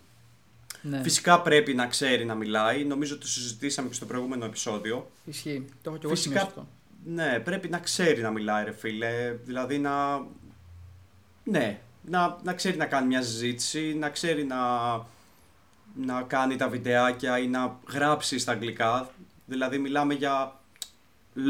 Ναι, 0.82 1.02
Φυσικά 1.02 1.40
πρέπει 1.40 1.74
να 1.74 1.86
ξέρει 1.86 2.24
να 2.24 2.34
μιλάει, 2.34 2.84
νομίζω 2.84 3.12
ότι 3.14 3.22
το 3.22 3.28
συζητήσαμε 3.28 3.88
και 3.88 3.94
στο 3.94 4.06
προηγούμενο 4.06 4.44
επεισόδιο. 4.44 5.10
ισχύει. 5.24 5.64
Το 5.82 5.90
έχω 5.90 5.98
και 5.98 6.06
εγώ 6.06 6.14
Φυσικά- 6.14 6.38
σημειώσει 6.40 6.46
αυτό. 6.58 6.68
Ναι, 7.04 7.38
πρέπει 7.44 7.68
να 7.68 7.78
ξέρει 7.78 8.20
να 8.22 8.30
μιλάει 8.30 8.64
ρε 8.64 8.72
φίλε, 8.72 9.32
δηλαδή 9.44 9.78
να... 9.78 10.26
Ναι, 11.44 11.80
να, 12.04 12.38
να 12.42 12.52
ξέρει 12.52 12.76
να 12.76 12.86
κάνει 12.86 13.06
μια 13.06 13.22
συζήτηση, 13.22 13.94
να 13.98 14.08
ξέρει 14.08 14.44
να, 14.44 14.56
να 16.04 16.22
κάνει 16.22 16.56
τα 16.56 16.68
βιντεάκια 16.68 17.38
ή 17.38 17.46
να 17.48 17.78
γράψει 17.92 18.38
στα 18.38 18.52
αγγλικά. 18.52 19.10
Δηλαδή 19.46 19.78
μιλάμε 19.78 20.14
για 20.14 20.52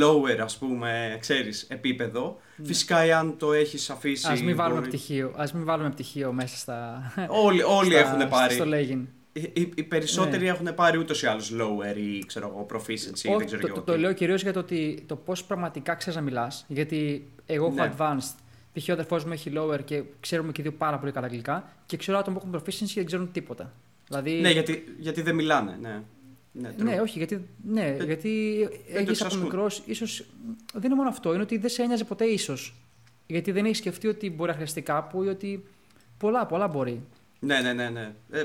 lower 0.00 0.38
ας 0.42 0.58
πούμε, 0.58 1.16
ξέρεις, 1.20 1.62
επίπεδο. 1.62 2.40
Φυσικά 2.64 2.98
εάν 2.98 3.36
το 3.38 3.52
έχεις 3.52 3.90
αφήσει... 3.90 4.26
Ναι. 4.26 4.32
Ας 4.32 4.42
μην 4.42 4.56
βάλουμε 4.56 4.78
μπορεί- 4.80 4.90
πτυχίο, 4.92 5.32
ας 5.36 5.52
μην 5.52 5.64
βάλουμε 5.64 5.90
πτυχίο 5.90 6.32
μέσα 6.32 6.56
στα... 6.56 7.02
Όλοι, 7.28 7.62
όλοι 7.62 7.90
στα- 7.90 7.98
έχουν 7.98 8.28
πάρει. 8.28 8.54
Στο 8.54 8.66
λέγειν. 8.66 9.08
Οι, 9.32 9.40
οι- 9.52 9.72
οι 9.76 9.82
περισσότεροι 9.82 10.42
Ναι. 10.44 10.48
έχουν 10.50 10.74
πάρει 10.74 10.98
ούτως 10.98 11.22
ή 11.22 11.26
άλλως 11.26 11.52
lower 11.54 11.96
ή 11.96 12.24
ξέρω 12.26 12.48
εγώ, 12.48 12.66
proficiency, 12.72 13.28
Όχι, 13.28 13.36
δεν 13.36 13.46
ξέρω 13.46 13.60
το, 13.60 13.66
και 13.66 13.72
το, 13.72 13.74
εγώ 13.76 13.82
το 13.84 13.92
τι. 13.92 13.98
λέω 13.98 14.12
κυρίως 14.12 14.42
για 14.42 14.52
το, 14.52 14.58
ότι, 14.58 15.04
το 15.06 15.16
πώς 15.16 15.44
πραγματικά 15.44 15.94
ξέρεις 15.94 16.16
να 16.18 16.22
μιλάς. 16.24 16.64
Γιατί 16.68 17.28
εγώ 17.46 17.66
έχω 17.66 17.74
Ναι. 17.74 17.92
advanced. 17.96 18.34
Π.χ. 18.72 18.88
ο 18.88 18.92
αδερφός 18.92 19.24
μου 19.24 19.32
έχει 19.32 19.52
lower 19.56 19.84
και 19.84 20.02
ξέρουμε 20.20 20.52
και 20.52 20.62
δύο 20.62 20.72
πάρα 20.72 20.98
πολύ 20.98 21.12
καλά 21.12 21.26
αγγλικά. 21.26 21.68
Και 21.86 21.96
ξέρω 21.96 22.18
άτομα 22.18 22.38
που 22.38 22.46
έχουν 22.46 22.60
proficiency 22.60 22.86
και 22.86 22.94
δεν 22.94 23.06
ξέρουν 23.06 23.32
τίποτα. 23.32 23.72
Δηλαδή, 24.08 24.30
Ναι, 24.40 24.50
γιατί, 24.50 24.84
γιατί 24.98 25.22
δεν 25.22 25.34
μιλάνε. 25.34 25.78
Ναι, 25.80 26.02
ναι, 26.52 26.68
true. 26.78 26.82
ναι, 26.82 27.00
όχι, 27.00 27.18
γιατί, 27.18 27.48
ναι, 27.64 27.94
Δεν- 27.98 28.06
γιατί 28.06 28.58
το 28.68 28.74
έχεις 28.74 29.00
από 29.00 29.10
εξασκούν. 29.10 29.40
μικρός, 29.42 29.82
ίσω. 29.86 30.24
Δεν 30.72 30.84
είναι 30.84 30.94
μόνο 30.94 31.08
αυτό, 31.08 31.32
είναι 31.32 31.42
ότι 31.42 31.58
δεν 31.58 31.70
σε 31.70 31.82
ένοιαζε 31.82 32.04
ποτέ 32.04 32.24
ίσως. 32.24 32.74
Γιατί 33.26 33.52
δεν 33.52 33.64
έχεις 33.64 33.78
σκεφτεί 33.78 34.06
ότι 34.08 34.30
μπορεί 34.30 34.48
να 34.50 34.54
χρειαστεί 34.56 34.82
κάπου 34.82 35.22
ή 35.22 35.28
ότι. 35.28 35.64
Πολλά, 36.18 36.46
πολλά 36.46 36.68
μπορεί. 36.68 37.02
Ναι, 37.38 37.60
ναι, 37.60 37.72
ναι, 37.72 37.88
ναι. 37.88 38.14
Ε, 38.30 38.44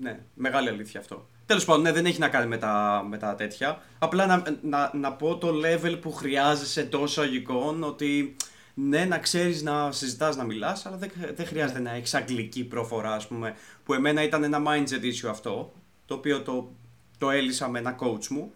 ναι. 0.00 0.20
Μεγάλη 0.34 0.68
αλήθεια 0.68 1.00
αυτό. 1.00 1.28
Τέλος 1.46 1.64
πάντων, 1.64 1.82
ναι, 1.82 1.92
δεν 1.92 2.06
έχει 2.06 2.18
να 2.18 2.28
κάνει 2.28 2.46
με 2.46 2.56
τα, 2.58 3.04
με 3.08 3.18
τα 3.18 3.34
τέτοια. 3.34 3.82
Απλά 3.98 4.26
να, 4.26 4.42
να, 4.62 4.90
να 4.94 5.12
πω 5.12 5.36
το 5.36 5.48
level 5.64 5.98
που 6.00 6.12
χρειάζεσαι 6.12 6.80
εντό 6.80 7.04
αγικών 7.16 7.82
ότι 7.82 8.36
ναι, 8.74 9.04
να 9.04 9.18
ξέρεις 9.18 9.62
να 9.62 9.92
συζητάς, 9.92 10.36
να 10.36 10.44
μιλάς, 10.44 10.86
αλλά 10.86 10.96
δεν, 10.96 11.10
δεν 11.36 11.46
χρειάζεται 11.46 11.80
να 11.80 11.90
έχεις 11.94 12.14
αγγλική 12.14 12.64
προφορά, 12.64 13.14
ας 13.14 13.26
πούμε. 13.26 13.54
Που 13.84 13.94
εμένα 13.94 14.22
ήταν 14.22 14.42
ένα 14.44 14.62
mindset 14.66 15.02
issue 15.04 15.28
αυτό, 15.28 15.72
το 16.06 16.14
οποίο 16.14 16.42
το, 16.42 16.70
το 17.18 17.30
έλυσα 17.30 17.68
με 17.68 17.78
ένα 17.78 17.96
coach 18.00 18.26
μου. 18.28 18.52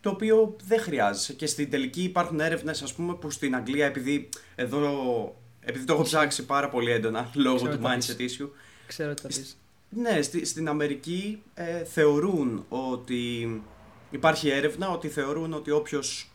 Το 0.00 0.10
οποίο 0.10 0.56
δεν 0.64 0.80
χρειάζεσαι. 0.80 1.32
Και 1.32 1.46
στην 1.46 1.70
τελική 1.70 2.02
υπάρχουν 2.02 2.40
έρευνες, 2.40 2.82
ας 2.82 2.94
πούμε, 2.94 3.14
που 3.14 3.30
στην 3.30 3.54
Αγγλία, 3.54 3.86
επειδή 3.86 4.28
εδώ. 4.54 5.34
Επειδή 5.60 5.84
το 5.84 5.92
έχω 5.92 6.02
ψάξει 6.02 6.44
πάρα 6.44 6.68
πολύ 6.68 6.90
έντονα 6.90 7.30
λόγω 7.34 7.56
Ξέρω 7.56 7.70
του 7.70 7.76
τι 7.76 7.82
θα 7.82 7.94
πεις. 7.96 8.16
mindset 8.16 8.42
issue, 8.42 8.48
Ξέρω 8.86 9.14
τι 9.14 9.22
θα 9.22 9.28
πεις. 9.28 9.56
ναι, 9.88 10.22
στη, 10.22 10.44
στην 10.44 10.68
Αμερική 10.68 11.42
ε, 11.54 11.84
θεωρούν 11.84 12.64
ότι 12.68 13.62
υπάρχει 14.10 14.48
έρευνα 14.48 14.90
ότι 14.90 15.08
θεωρούν 15.08 15.52
ότι 15.52 15.70
όποιος 15.70 16.29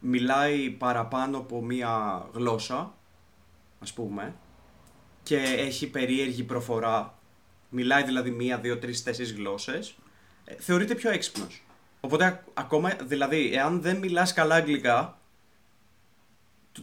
μιλάει 0.00 0.70
παραπάνω 0.70 1.38
από 1.38 1.62
μία 1.62 2.26
γλώσσα, 2.32 2.94
ας 3.80 3.92
πούμε, 3.92 4.34
και 5.22 5.36
έχει 5.38 5.86
περίεργη 5.90 6.42
προφορά, 6.42 7.18
μιλάει 7.68 8.02
δηλαδή 8.04 8.30
μία, 8.30 8.58
δύο, 8.58 8.78
τρεις, 8.78 9.02
τέσσερις 9.02 9.32
γλώσσες, 9.32 9.94
ε, 10.44 10.54
θεωρείται 10.58 10.94
πιο 10.94 11.10
έξυπνος. 11.10 11.62
Οπότε 12.00 12.24
α- 12.24 12.44
ακόμα, 12.54 12.90
δηλαδή, 13.04 13.52
εάν 13.54 13.80
δεν 13.82 13.96
μιλάς 13.96 14.32
καλά 14.32 14.54
αγγλικά, 14.54 15.18
το, 16.72 16.82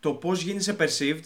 το 0.00 0.12
πώς 0.12 0.40
γίνεσαι 0.42 0.76
perceived, 0.78 1.22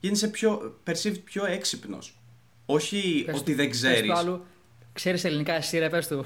γίνεσαι 0.00 0.28
πιο, 0.28 0.80
perceived 0.86 1.20
πιο 1.24 1.44
έξυπνος. 1.44 2.18
Όχι 2.66 3.22
Πες 3.26 3.34
ότι 3.40 3.50
του- 3.50 3.56
δεν 3.56 3.68
πες 3.68 3.76
ξέρεις. 3.76 4.10
του 4.10 4.16
άλλου, 4.16 4.44
Ξέρεις 4.92 5.24
ελληνικά 5.24 5.52
εσύ 5.52 5.78
ρε, 5.78 5.88
πες 5.88 6.08
του. 6.08 6.24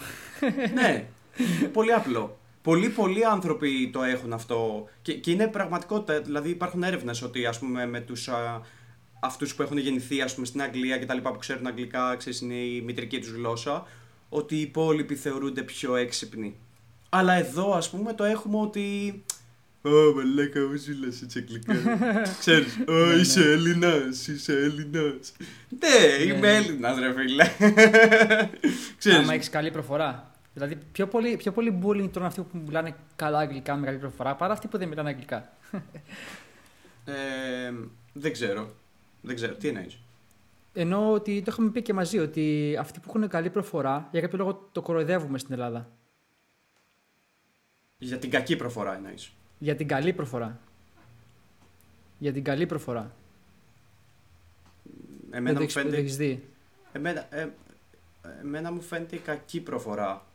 ναι, 0.75 1.07
πολύ 1.73 1.93
απλό. 1.93 2.39
Πολλοί, 2.63 2.89
πολλοί 2.89 3.25
άνθρωποι 3.25 3.91
το 3.93 4.03
έχουν 4.03 4.33
αυτό 4.33 4.89
και, 5.03 5.15
και 5.15 5.31
είναι 5.31 5.47
πραγματικότητα. 5.47 6.21
Δηλαδή 6.21 6.51
υπάρχουν 6.51 6.83
έρευνες 6.83 7.23
ότι 7.23 7.47
ας 7.47 7.59
πούμε 7.59 7.87
με 7.87 8.01
τους 8.01 8.29
α, 8.29 8.61
αυτούς 9.21 9.55
που 9.55 9.63
έχουν 9.63 9.79
γεννηθεί 9.79 10.21
ας 10.21 10.35
πούμε, 10.35 10.47
στην 10.47 10.63
Αγγλία 10.63 10.99
και 10.99 11.07
τα 11.07 11.15
λοιπά 11.15 11.33
που 11.33 11.39
ξέρουν 11.39 11.67
αγγλικά, 11.67 12.17
ξέρεις 12.17 12.41
είναι 12.41 12.55
η 12.55 12.81
μητρική 12.81 13.19
τους 13.19 13.31
γλώσσα, 13.31 13.87
ότι 14.29 14.57
οι 14.57 14.61
υπόλοιποι 14.61 15.15
θεωρούνται 15.15 15.63
πιο 15.63 15.97
έξυπνοι. 15.97 16.57
Αλλά 17.09 17.33
εδώ 17.33 17.73
ας 17.73 17.91
πούμε 17.91 18.13
το 18.13 18.25
έχουμε 18.25 18.59
ότι... 18.59 19.23
Ω, 19.83 19.91
μαλάκα, 19.91 20.61
μου 20.61 20.75
ζήλας 20.75 21.23
έτσι 21.23 21.39
αγγλικά. 21.39 21.75
Ξέρεις, 22.41 22.79
«Ω, 22.89 22.93
Ναι, 22.93 23.15
ναι. 23.15 23.21
είσαι 23.21 23.53
Έλληνας, 23.53 24.29
είσαι 24.29 24.53
Έλληνας. 24.53 25.33
Ναι, 25.69 26.23
είμαι 26.25 26.39
ναι. 26.39 26.57
Έλληνας 26.57 26.99
ρε 26.99 27.13
φίλε. 27.13 27.45
Ξέρεις, 28.99 29.19
Άμα 29.19 29.35
έχεις 29.35 29.51
καλή 29.51 29.71
προφορά. 29.71 30.32
Δηλαδή, 30.55 30.79
πιο 30.93 31.07
πολύ, 31.09 31.37
πιο 31.37 31.53
πολύ 31.53 31.81
bullying 31.83 32.09
τρώνε 32.13 32.27
αυτοί 32.27 32.41
που 32.41 32.59
μιλάνε 32.67 32.97
καλά 33.17 33.39
αγγλικά 33.39 33.77
με 33.77 33.87
καλή 33.87 33.99
προφορά 33.99 34.37
παρά 34.37 34.53
αυτοί 34.53 34.69
που 34.69 34.79
δεν 34.79 34.89
μιλάνε 34.89 35.09
αγγλικά. 35.09 35.53
Ε, 37.05 37.73
δεν 38.13 38.33
ξέρω. 38.33 38.71
Δεν 39.21 39.35
ξέρω. 39.35 39.55
Τι 39.55 39.69
εννοείς; 39.69 39.99
Ενώ 40.73 41.13
ότι 41.13 41.43
το 41.43 41.51
είχαμε 41.53 41.71
πει 41.71 41.83
και 41.83 41.93
μαζί 41.93 42.19
ότι 42.19 42.77
αυτοί 42.81 43.01
που 43.01 43.13
έχουν 43.15 43.29
καλή 43.29 43.51
προφορά 43.51 44.09
για 44.11 44.21
κάποιο 44.21 44.39
λόγο 44.39 44.69
το 44.73 44.83
κοροϊδεύουμε 44.83 45.39
στην 45.39 45.53
Ελλάδα. 45.53 45.91
Για 47.99 48.19
την 48.19 48.31
κακή 48.31 48.57
προφορά 48.57 48.95
εννοείς; 48.95 49.33
Για 49.59 49.77
την 49.77 49.89
καλή 49.89 50.13
προφορά. 50.13 50.61
Για 52.19 52.33
την 52.33 52.45
καλή 52.45 52.67
προφορά. 52.67 53.15
Εμένα 55.31 55.45
δεν 55.45 55.55
το 55.55 55.59
μου 55.59 55.63
έχεις, 55.63 55.75
δεν 55.75 55.85
το 55.85 55.91
φαίνεται, 55.91 55.97
έχεις 55.97 56.17
δει. 56.17 56.49
εμένα, 56.93 57.27
ε, 57.31 57.49
εμένα 58.41 58.73
μου 58.73 58.81
φαίνεται 58.81 59.17
η 59.17 59.19
κακή 59.19 59.61
προφορά. 59.61 60.27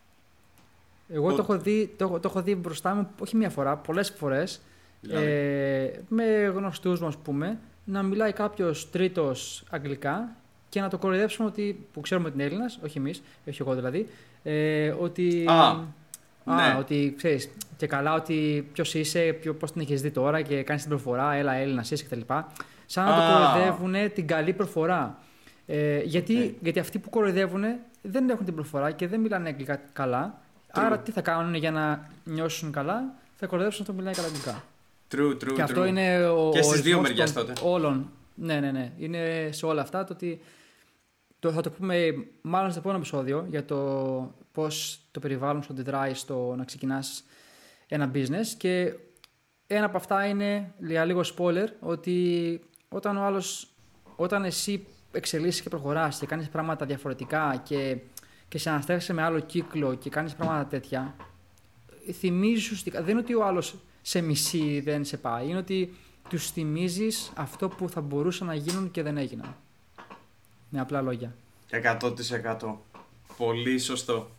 Εγώ 1.09 1.27
Ο- 1.27 1.33
το 1.33 1.41
έχω, 1.41 1.57
δει, 1.57 1.93
το, 1.97 2.05
έχω- 2.05 2.19
το 2.19 2.27
έχω 2.29 2.41
δει 2.41 2.55
μπροστά 2.55 2.93
μου, 2.95 3.07
όχι 3.19 3.35
μία 3.35 3.49
φορά, 3.49 3.75
πολλές 3.75 4.09
φορές, 4.17 4.61
Δηλαδή. 5.01 5.25
ε, 5.25 5.91
με 6.07 6.23
γνωστούς 6.55 6.99
μου, 6.99 7.07
ας 7.07 7.17
πούμε, 7.17 7.57
να 7.83 8.03
μιλάει 8.03 8.31
κάποιος 8.33 8.89
τρίτος 8.89 9.63
αγγλικά 9.69 10.35
και 10.69 10.81
να 10.81 10.89
το 10.89 10.97
κοροϊδέψουμε 10.97 11.47
ότι, 11.47 11.87
που 11.93 12.01
ξέρουμε 12.01 12.27
ότι 12.27 12.35
είναι 12.37 12.45
Έλληνας, 12.47 12.79
όχι 12.83 12.97
εμείς, 12.97 13.21
όχι 13.47 13.61
εγώ 13.61 13.73
δηλαδή, 13.75 14.07
ε, 14.43 14.89
ότι... 14.99 15.45
Α, 15.47 15.73
ναι. 16.55 16.75
ότι 16.79 17.13
ξέρεις, 17.17 17.49
και 17.77 17.87
καλά 17.87 18.13
ότι 18.13 18.67
ποιος 18.73 18.93
είσαι, 18.93 19.19
ποιο, 19.41 19.53
πώς 19.53 19.71
την 19.71 19.81
έχεις 19.81 20.01
δει 20.01 20.11
τώρα 20.11 20.41
και 20.41 20.63
κάνεις 20.63 20.81
την 20.81 20.91
προφορά, 20.91 21.33
έλα 21.33 21.53
Έλληνας 21.53 21.91
είσαι 21.91 22.03
κτλ. 22.03 22.19
Σαν 22.85 23.05
να 23.05 23.11
Α. 23.13 23.15
το 23.15 23.33
κοροϊδεύουν 23.53 24.13
την 24.13 24.27
καλή 24.27 24.53
προφορά. 24.53 25.17
Ε, 25.65 25.99
γιατί, 26.03 26.37
Οκ. 26.37 26.51
γιατί 26.63 26.79
αυτοί 26.79 26.99
που 26.99 27.09
κοροϊδεύουν 27.09 27.63
δεν 28.01 28.29
έχουν 28.29 28.45
την 28.45 28.53
προφορά 28.55 28.91
και 28.91 29.07
δεν 29.07 29.19
μιλάνε 29.19 29.49
αγγλικά 29.49 29.79
καλά. 29.93 30.39
True. 30.77 30.83
Άρα 30.85 30.99
τι 30.99 31.11
θα 31.11 31.21
κάνουν 31.21 31.53
για 31.53 31.71
να 31.71 32.09
νιώσουν 32.23 32.71
καλά, 32.71 33.13
θα 33.35 33.45
κοροϊδέψουν 33.45 33.81
αυτό 33.81 33.93
που 33.93 33.99
μιλάει 33.99 34.13
καλά 34.13 34.27
αγγλικά. 34.27 34.63
True, 35.11 35.43
true, 35.43 35.53
και 35.55 35.61
αυτό 35.61 35.81
true. 35.81 35.87
είναι 35.87 36.27
ο 36.27 36.49
Και 36.53 36.61
στις 36.61 36.81
δύο 36.81 36.97
ορισμός 36.97 37.09
μεριές 37.09 37.33
των 37.33 37.47
τότε. 37.47 37.61
Όλων. 37.63 38.11
Ναι, 38.35 38.59
ναι, 38.59 38.71
ναι. 38.71 38.91
Είναι 38.97 39.49
σε 39.51 39.65
όλα 39.65 39.81
αυτά 39.81 40.03
το 40.03 40.13
ότι. 40.13 40.41
Το, 41.39 41.51
θα 41.51 41.61
το 41.61 41.69
πούμε 41.69 42.13
μάλλον 42.41 42.69
στο 42.69 42.79
επόμενο 42.79 42.99
επεισόδιο 42.99 43.45
για 43.49 43.65
το 43.65 44.33
πώς 44.51 44.99
το 45.11 45.19
περιβάλλον 45.19 45.63
σου 45.63 45.73
αντιδράει 45.73 46.13
στο 46.13 46.53
να 46.57 46.63
ξεκινάς 46.63 47.23
ένα 47.87 48.11
business. 48.13 48.47
Και 48.57 48.93
ένα 49.67 49.85
από 49.85 49.97
αυτά 49.97 50.25
είναι, 50.25 50.73
για 50.79 51.05
λίγο 51.05 51.21
spoiler, 51.37 51.67
ότι 51.79 52.59
όταν 52.89 53.17
ο 53.17 53.23
άλλο, 53.23 53.43
όταν 54.15 54.45
εσύ 54.45 54.87
εξελίσσεις 55.11 55.61
και 55.61 55.69
προχωράς 55.69 56.19
και 56.19 56.25
κάνεις 56.25 56.49
πράγματα 56.49 56.85
διαφορετικά 56.85 57.61
και, 57.63 57.97
και 58.49 58.57
σε 58.57 58.69
αναστρέφεσαι 58.69 59.13
με 59.13 59.21
άλλο 59.23 59.39
κύκλο 59.39 59.93
και 59.95 60.09
κάνεις 60.09 60.33
πράγματα 60.33 60.65
τέτοια, 60.65 61.15
θυμίζεις 62.19 62.63
ουσιαστικά, 62.63 62.99
δεν 63.01 63.09
είναι 63.09 63.19
ότι 63.19 63.33
ο 63.35 63.45
άλλος 63.45 63.75
σε 64.01 64.21
μισεί 64.21 64.79
δεν 64.79 65.05
σε 65.05 65.17
πάει, 65.17 65.47
είναι 65.47 65.57
ότι 65.57 65.93
τους 66.29 66.51
θυμίζεις 66.51 67.31
αυτό 67.35 67.67
που 67.69 67.89
θα 67.89 68.01
μπορούσαν 68.01 68.47
να 68.47 68.53
γίνουν 68.55 68.91
και 68.91 69.03
δεν 69.03 69.17
έγιναν. 69.17 69.55
Με 70.69 70.79
απλά 70.79 71.01
λόγια. 71.01 71.35
100%. 71.69 72.75
Πολύ 73.37 73.79
σωστό. 73.79 74.31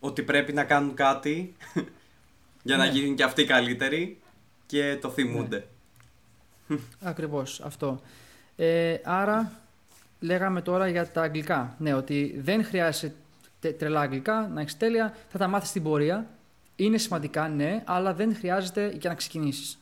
Ότι 0.00 0.22
πρέπει 0.22 0.52
να 0.52 0.64
κάνουν 0.64 0.94
κάτι 0.94 1.54
για 2.62 2.76
να 2.76 2.84
Ναι. 2.86 2.90
γίνουν 2.92 3.14
και 3.16 3.22
αυτοί 3.22 3.44
καλύτεροι 3.44 4.18
και 4.66 4.98
το 5.00 5.10
θυμούνται. 5.10 5.66
Ακριβώς 7.02 7.60
αυτό. 7.60 8.00
Ε, 8.56 8.96
άρα 9.04 9.52
λέγαμε 10.20 10.62
τώρα 10.62 10.88
για 10.88 11.10
τα 11.10 11.22
αγγλικά. 11.22 11.74
Ναι, 11.78 11.94
ότι 11.94 12.34
δεν 12.42 12.64
χρειάζεται 12.64 13.06
τε- 13.06 13.16
τρελά 13.60 14.00
αγγλικά, 14.00 14.48
να 14.52 14.60
έχεις 14.60 14.76
τέλεια, 14.76 15.14
θα 15.28 15.38
τα 15.38 15.48
μάθεις 15.48 15.68
στην 15.68 15.82
πορεία. 15.82 16.26
Είναι 16.76 16.98
σημαντικά, 16.98 17.48
ναι, 17.48 17.82
αλλά 17.86 18.14
δεν 18.14 18.34
χρειάζεται 18.34 18.96
για 19.00 19.10
να 19.10 19.16
ξεκινήσεις. 19.16 19.78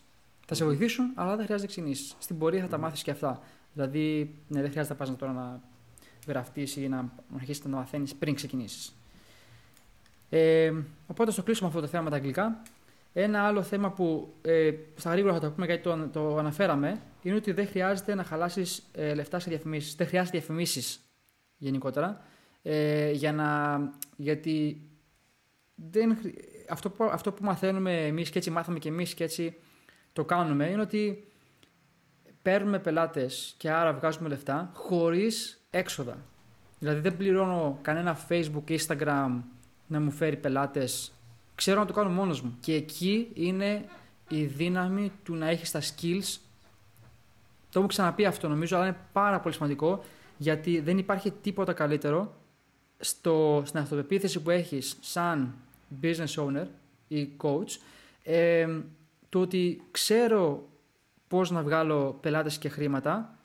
Θα 0.47 0.55
σε 0.55 0.65
βοηθήσουν, 0.65 1.13
αλλά 1.15 1.37
δεν 1.37 1.45
χρειάζεται 1.45 1.61
να 1.61 1.67
ξεκινήσεις. 1.67 2.15
Στην 2.19 2.39
πορεία 2.39 2.61
θα 2.61 2.69
τα 2.69 2.79
μάθεις 2.79 3.03
και 3.03 3.11
αυτά. 3.11 3.43
Δηλαδή, 3.73 4.35
ναι, 4.49 4.61
δεν 4.61 4.71
χρειάζεται 4.71 4.95
να 4.95 4.99
πας 4.99 5.17
τώρα 5.17 5.33
να 5.33 5.61
γραφτείς 6.27 6.77
ή 6.77 6.89
να, 6.89 6.97
να 6.97 7.37
αρχίσεις 7.37 7.65
να 7.65 7.77
μαθαίνεις 7.77 8.15
πριν 8.15 8.35
ξεκινήσεις. 8.35 8.93
Ε, 10.31 10.73
οπότε 11.07 11.31
στο 11.31 11.43
κλείσουμε 11.43 11.69
αυτό 11.69 11.81
το 11.81 11.87
θέμα 11.87 12.03
με 12.03 12.11
τα 12.11 12.17
αγγλικά. 12.17 12.63
Ένα 13.13 13.43
άλλο 13.43 13.63
θέμα 13.63 13.91
που 13.91 14.35
ε, 14.43 14.71
στα 14.97 15.11
γρήγορα 15.11 15.35
θα 15.35 15.41
το 15.41 15.51
πούμε 15.51 15.67
γιατί 15.67 15.83
το, 15.83 16.09
το 16.13 16.37
αναφέραμε 16.37 17.01
είναι 17.23 17.37
ότι 17.37 17.53
δεν 17.53 17.67
χρειάζεται 17.67 18.15
να 18.15 18.25
χαλάσεις 18.25 18.83
ε, 18.93 19.15
λεφτά 19.15 19.39
σε 19.39 19.51
διαφημίσεις. 19.51 19.95
Δεν 19.95 20.07
χρειάζεται 20.07 20.39
διαφημίσεις 20.39 21.01
γενικότερα. 21.57 22.21
Ε, 22.63 23.11
για 23.11 23.33
να, 23.33 23.79
γιατί 24.17 24.83
δεν, 25.75 26.17
χρει- 26.17 26.35
αυτό, 26.71 26.91
που, 26.91 27.05
αυτό 27.05 27.33
που 27.33 27.45
μαθαίνουμε 27.45 28.07
εμείς 28.07 28.31
και 28.31 28.39
έτσι 28.39 28.51
μάθαμε 28.51 28.79
και 28.79 28.89
εμείς 28.89 29.15
και 29.15 29.25
έτσι 29.25 29.57
το 30.13 30.25
κάνουμε 30.25 30.67
είναι 30.71 30.81
ότι 30.81 31.27
παίρνουμε 32.43 32.79
πελάτες 32.79 33.55
και 33.59 33.71
άρα 33.71 33.93
βγάζουμε 33.93 34.29
λεφτά 34.29 34.71
χωρίς 34.75 35.65
έξοδα. 35.71 36.19
Δηλαδή 36.79 37.01
δεν 37.01 37.17
πληρώνω 37.17 37.79
κανένα 37.83 38.19
Facebook, 38.29 38.79
Instagram 38.79 39.31
να 39.87 40.01
μου 40.01 40.11
φέρει 40.11 40.37
πελάτες 40.37 41.13
ξέρω 41.59 41.81
να 41.81 41.87
το 41.87 41.93
κάνω 41.93 42.11
μόνος 42.11 42.41
μου. 42.43 42.57
Και 42.61 42.75
εκεί 42.75 43.31
είναι 43.35 43.85
η 44.29 44.45
δύναμη 44.45 45.13
του 45.23 45.35
να 45.35 45.49
έχεις 45.49 45.71
τα 45.71 45.81
skills. 45.81 46.39
Το 47.71 47.79
έχω 47.79 47.89
ξαναπεί 47.89 48.25
αυτό 48.25 48.49
νομίζω, 48.49 48.77
αλλά 48.77 48.87
είναι 48.87 48.97
πάρα 49.13 49.41
πολύ 49.41 49.55
σημαντικό 49.55 50.05
γιατί 50.37 50.81
δεν 50.81 50.99
υπάρχει 50.99 51.31
τίποτα 51.31 51.73
καλύτερο 51.73 52.38
στο, 53.01 53.63
στην 53.67 53.81
αυτοπεποίθηση 53.81 54.41
που 54.41 54.51
έχεις 54.51 54.97
σαν 55.01 55.55
business 56.03 56.35
owner 56.37 56.67
ή 57.09 57.29
coach 57.43 57.77
ε, 58.25 58.69
το 59.29 59.41
ότι 59.41 59.83
ξέρω 59.91 60.69
πώς 61.29 61.51
να 61.51 61.63
βγάλω 61.63 62.19
πελάτες 62.21 62.59
και 62.59 62.69
χρήματα 62.69 63.39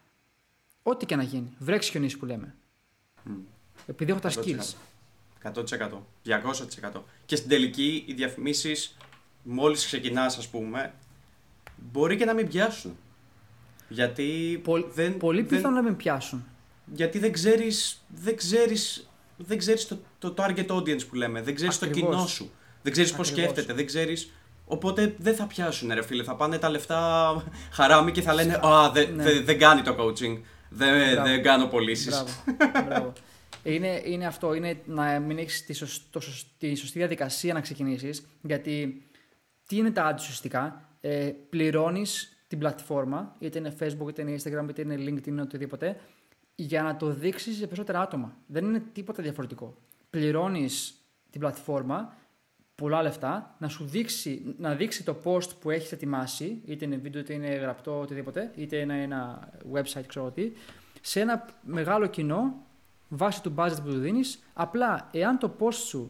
ό,τι 0.84 1.06
και 1.06 1.16
να 1.16 1.24
γίνει. 1.24 1.54
Βρέξεις 1.60 1.92
χιονίσει 1.92 2.18
που 2.18 2.26
λέμε. 2.26 2.56
Επειδή 3.86 4.12
έχω 4.12 4.20
τα 4.20 4.30
100%. 4.30 4.34
skills. 4.34 4.74
100%. 5.54 5.64
200%. 6.92 7.02
Και 7.26 7.36
στην 7.36 7.50
τελική 7.50 8.04
οι 8.08 8.14
διαφημίσεις 8.14 8.98
μόλις 9.44 9.86
ξεκινάς 9.86 10.38
ας 10.38 10.48
πούμε 10.48 10.94
μπορεί 11.92 12.18
και 12.18 12.26
να 12.26 12.34
μην 12.34 12.48
πιάσουν. 12.48 12.98
Γιατί 13.90 14.60
Πολ- 14.64 14.92
δεν, 14.94 15.18
Πολύ 15.18 15.42
δεν- 15.42 15.50
πιθανό 15.50 15.76
να 15.76 15.82
μην 15.82 15.96
πιάσουν. 15.96 16.44
γιατί 16.94 17.20
δεν 17.20 17.32
ξέρεις, 17.32 18.04
δεν 18.16 18.36
ξέρεις, 18.36 19.10
δεν 19.38 19.58
ξέρεις 19.58 19.88
το, 19.88 19.98
το 20.20 20.34
target 20.38 20.68
audience 20.68 21.08
που 21.08 21.16
λέμε, 21.16 21.42
δεν 21.42 21.56
ξέρεις 21.56 21.76
Ακριβώς. 21.82 22.00
το 22.02 22.06
κοινό 22.10 22.28
σου, 22.28 22.52
δεν 22.82 22.92
ξέρεις 22.92 23.12
πώς 23.14 23.30
Ακριβώς. 23.30 23.50
σκέφτεται, 23.52 23.74
δεν 23.78 23.86
ξέρεις... 23.86 24.32
Οπότε 24.66 25.16
δεν 25.18 25.36
θα 25.36 25.46
πιάσουν 25.48 25.92
ρε 25.94 26.04
φίλε, 26.04 26.24
θα 26.24 26.36
πάνε 26.36 26.58
τα 26.58 26.70
λεφτά 26.70 27.44
χαράμι 27.72 28.12
και 28.12 28.22
θα 28.22 28.34
λένε 28.34 28.54
«Α, 28.64 28.92
δεν 28.92 29.16
Ναι. 29.16 29.24
δεν- 29.24 29.46
δεν 29.46 29.60
κάνει 29.60 29.82
το 29.82 29.96
coaching, 30.00 30.42
δεν, 30.70 31.12
Μπράβο. 31.12 31.30
δεν 31.30 31.44
κάνω 31.44 31.66
πωλήσεις. 31.68 32.08
Μπράβο. 32.10 32.30
Μπράβο. 32.88 33.14
Είναι, 33.64 34.02
είναι 34.06 34.26
αυτό, 34.26 34.54
είναι 34.54 34.82
να 34.86 35.20
μην 35.20 35.38
έχεις 35.38 35.66
τη, 35.66 35.74
σωσ- 35.74 36.02
το 36.10 36.20
σωσ- 36.20 36.48
τη 36.58 36.76
σωστή 36.76 36.98
διαδικασία 37.00 37.54
να 37.54 37.62
ξεκινήσεις. 37.62 38.26
Γιατί 38.42 39.04
τι 39.68 39.76
είναι 39.76 39.92
τα 39.92 40.12
ads 40.14 40.20
ουσιαστικά, 40.20 40.90
ε, 41.02 41.32
πληρώνεις 41.50 42.38
την 42.48 42.60
πλατφόρμα, 42.60 43.36
είτε 43.40 43.58
είναι 43.60 43.76
Facebook, 43.80 44.10
είτε 44.10 44.22
είναι 44.22 44.36
Instagram, 44.44 44.70
είτε 44.70 44.82
είναι 44.82 44.96
LinkedIn, 44.98 45.28
είτε 45.28 45.42
οτιδήποτε, 45.42 46.00
για 46.56 46.84
να 46.84 46.98
το 46.98 47.10
δείξεις 47.10 47.58
σε 47.58 47.64
περισσότερα 47.64 48.02
άτομα. 48.02 48.38
Δεν 48.48 48.66
είναι 48.66 48.84
τίποτα 48.94 49.24
διαφορετικό. 49.24 49.76
Πληρώνεις 50.10 50.94
την 51.30 51.40
πλατφόρμα, 51.40 52.14
πολλά 52.76 53.02
λεφτά, 53.02 53.56
να 53.60 53.68
σου 53.68 53.86
δείξει, 53.86 54.56
να 54.58 54.76
δείξει 54.76 55.04
το 55.04 55.16
post 55.24 55.50
που 55.60 55.70
έχεις 55.70 55.92
ετοιμάσει, 55.92 56.62
είτε 56.66 56.86
είναι 56.86 56.96
βίντεο, 56.96 57.22
είτε 57.22 57.34
είναι 57.34 57.48
γραπτό, 57.48 58.00
οτιδήποτε, 58.00 58.52
είτε 58.56 58.78
είναι 58.78 59.02
ένα 59.02 59.50
website, 59.74 60.06
ξέρω 60.08 60.32
τι, 60.32 60.52
σε 61.02 61.20
ένα 61.20 61.46
μεγάλο 61.62 62.08
κοινό 62.08 62.66
βάσει 63.10 63.42
του 63.42 63.54
budget 63.58 63.78
που 63.84 63.90
του 63.90 64.00
δίνεις. 64.00 64.40
Απλά, 64.54 65.10
εάν 65.12 65.38
το 65.38 65.56
post 65.60 65.74
σου, 65.74 66.10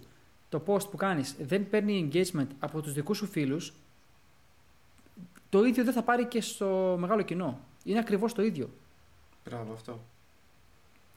το 0.49 0.63
post 0.65 0.89
που 0.89 0.97
κάνεις 0.97 1.35
δεν 1.39 1.69
παίρνει 1.69 2.09
engagement 2.11 2.47
από 2.59 2.81
τους 2.81 2.93
δικούς 2.93 3.17
σου 3.17 3.25
φίλους, 3.25 3.73
το 5.49 5.63
ίδιο 5.63 5.83
δεν 5.83 5.93
θα 5.93 6.03
πάρει 6.03 6.25
και 6.25 6.41
στο 6.41 6.95
μεγάλο 6.99 7.21
κοινό. 7.21 7.59
Είναι 7.83 7.99
ακριβώς 7.99 8.33
το 8.33 8.41
ίδιο. 8.41 8.69
Μπράβο 9.45 9.73
αυτό. 9.73 9.99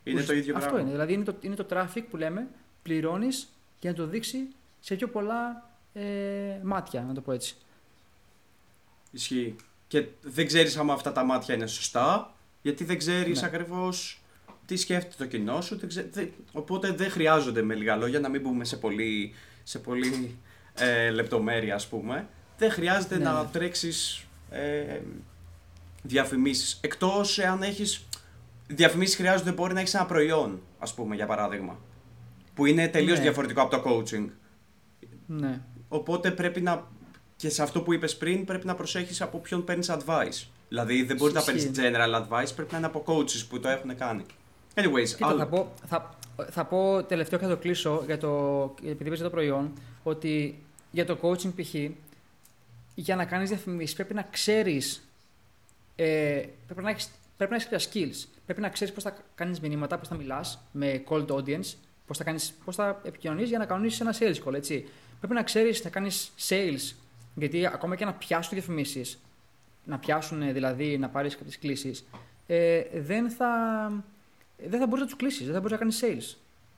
Είναι 0.06 0.18
Ουσ- 0.18 0.26
το 0.28 0.32
ίδιο 0.34 0.54
Αυτό 0.56 0.68
πράγμα. 0.68 0.80
είναι. 0.82 0.90
Δηλαδή 0.96 1.12
είναι 1.12 1.24
το, 1.24 1.34
είναι 1.40 1.54
το 1.54 1.66
traffic 1.70 2.02
που 2.10 2.16
λέμε, 2.16 2.46
πληρώνεις 2.82 3.48
για 3.80 3.90
να 3.90 3.96
το 3.96 4.06
δείξει 4.06 4.38
σε 4.80 4.94
πιο 4.94 5.08
πολλά 5.08 5.70
ε, 5.92 6.02
μάτια, 6.62 7.02
να 7.02 7.14
το 7.14 7.20
πω 7.20 7.32
έτσι. 7.32 7.54
Ισχύει. 9.10 9.56
Και 9.88 10.06
δεν 10.22 10.46
ξέρεις 10.46 10.76
άμα 10.76 10.92
αυτά 10.92 11.12
τα 11.12 11.24
μάτια 11.24 11.54
είναι 11.54 11.66
σωστά, 11.66 12.34
γιατί 12.62 12.84
δεν 12.84 12.98
ξέρεις 12.98 13.40
Ναι. 13.40 13.46
ακριβώς 13.46 14.20
τι 14.66 14.76
σκέφτεται 14.76 15.14
το 15.18 15.26
κοινό 15.26 15.60
σου. 15.60 15.76
Δεν 15.78 15.88
ξέ- 15.88 16.12
δεν- 16.14 16.32
οπότε 16.52 16.90
δεν 16.92 17.10
χρειάζονται 17.10 17.62
με 17.62 17.74
λίγα 17.74 17.96
λόγια, 17.96 18.20
να 18.20 18.28
μην 18.28 18.40
μπούμε 18.40 18.64
σε 18.64 18.76
πολύ, 18.76 19.34
σε 19.64 19.78
πολύ 19.78 20.36
ε, 20.74 21.10
λεπτομέρεια 21.10 21.74
ας 21.74 21.86
πούμε. 21.86 22.28
Δεν 22.58 22.70
χρειάζεται 22.70 23.16
Ναι, 23.18 23.24
να 23.24 23.42
ναι. 23.42 23.48
τρέξεις 23.52 24.24
ε, 24.50 24.98
διαφημίσεις. 26.02 26.78
Εκτός 26.80 27.38
εάν 27.38 27.62
έχεις... 27.62 28.04
Διαφημίσεις 28.66 29.16
χρειάζονται 29.16 29.52
μπορεί 29.52 29.74
να 29.74 29.80
έχεις 29.80 29.94
ένα 29.94 30.06
προϊόν, 30.06 30.60
ας 30.78 30.94
πούμε, 30.94 31.14
για 31.14 31.26
παράδειγμα. 31.26 31.78
Που 32.54 32.66
είναι 32.66 32.88
τελείως 32.88 33.16
Ναι. 33.16 33.22
διαφορετικό 33.22 33.60
από 33.62 33.76
το 33.76 33.82
coaching. 33.90 34.28
Ναι. 35.26 35.60
Οπότε 35.88 36.30
πρέπει 36.30 36.60
να. 36.60 36.86
και 37.36 37.48
σε 37.50 37.62
αυτό 37.62 37.82
που 37.82 37.92
είπες 37.92 38.16
πριν, 38.16 38.44
πρέπει 38.44 38.66
να 38.66 38.74
προσέχεις 38.74 39.22
από 39.22 39.38
ποιον 39.38 39.64
παίρνεις 39.64 39.90
advice. 39.90 40.46
Δηλαδή 40.68 41.02
δεν 41.02 41.16
μπορείς 41.16 41.34
να 41.34 41.40
Ισχύει. 41.40 41.70
παίρνεις 41.70 41.96
general 41.96 42.22
advice, 42.22 42.54
πρέπει 42.54 42.72
να 42.72 42.78
είναι 42.78 42.86
από 42.86 43.04
coaches 43.06 43.46
που 43.48 43.60
το 43.60 43.68
έχουν 43.68 43.96
κάνει. 43.96 44.24
Anyways, 44.74 45.08
Κοίτα, 45.08 45.26
άλλο. 45.26 45.38
θα 45.38 45.46
πω, 45.46 45.72
θα, 45.86 46.14
θα 46.50 46.64
πω 46.64 47.04
τελευταίο 47.04 47.38
και 47.38 47.44
θα 47.44 47.50
το 47.50 47.56
κλείσω 47.56 48.02
για 48.06 48.18
το, 48.18 48.28
επειδή 48.82 49.04
είπες 49.06 49.14
για 49.18 49.24
το 49.24 49.30
προϊόν, 49.30 49.72
ότι 50.02 50.62
για 50.90 51.06
το 51.06 51.18
coaching 51.22 51.52
π.χ. 51.56 51.74
για 52.94 53.16
να 53.16 53.24
κάνεις 53.24 53.48
διαφημίσεις 53.48 53.94
πρέπει 53.94 54.14
να 54.14 54.22
ξέρεις, 54.22 55.08
ε, 55.96 56.42
πρέπει 56.66 56.82
να 56.82 56.90
έχεις, 56.90 57.10
πρέπει 57.36 57.50
να 57.50 57.56
έχεις 57.56 57.68
κάποια 57.68 57.90
skills. 57.90 58.28
Πρέπει 58.44 58.60
να 58.60 58.68
ξέρεις 58.68 58.94
πώς 58.94 59.02
θα 59.02 59.16
κάνεις 59.34 59.60
μηνύματα, 59.60 59.98
πώς 59.98 60.08
θα 60.08 60.14
μιλάς 60.14 60.62
με 60.72 61.02
cold 61.08 61.26
audience, 61.26 61.74
πώς 62.06 62.16
θα, 62.18 62.24
κάνεις, 62.24 62.54
πώς 62.64 62.76
θα 62.76 63.00
επικοινωνείς 63.04 63.48
για 63.48 63.58
να 63.58 63.66
κανονίσεις 63.66 64.00
ένα 64.00 64.14
sales 64.18 64.48
call, 64.48 64.54
έτσι. 64.54 64.88
Πρέπει 65.18 65.34
να 65.34 65.42
ξέρεις 65.42 65.84
να 65.84 65.90
κάνεις 65.90 66.32
sales, 66.48 66.94
γιατί 67.34 67.66
ακόμα 67.66 67.96
και 67.96 68.04
να 68.04 68.12
πιάσουν 68.12 68.52
διαφημίσεις, 68.52 69.18
να 69.84 69.98
πιάσουν 69.98 70.52
δηλαδή 70.52 70.98
να 70.98 71.08
πάρεις 71.08 71.36
κάποιες 71.36 71.58
κλήσεις, 71.58 72.06
ε, 72.46 72.82
δεν 72.94 73.30
θα, 73.30 73.48
δεν 74.68 74.80
θα 74.80 74.86
μπορείς 74.86 75.00
να 75.00 75.06
τους 75.06 75.16
κλείσεις, 75.16 75.44
δεν 75.44 75.54
θα 75.54 75.60
μπορείς 75.60 75.72
να 75.72 75.78
κάνεις 75.78 76.02
sales. 76.04 76.36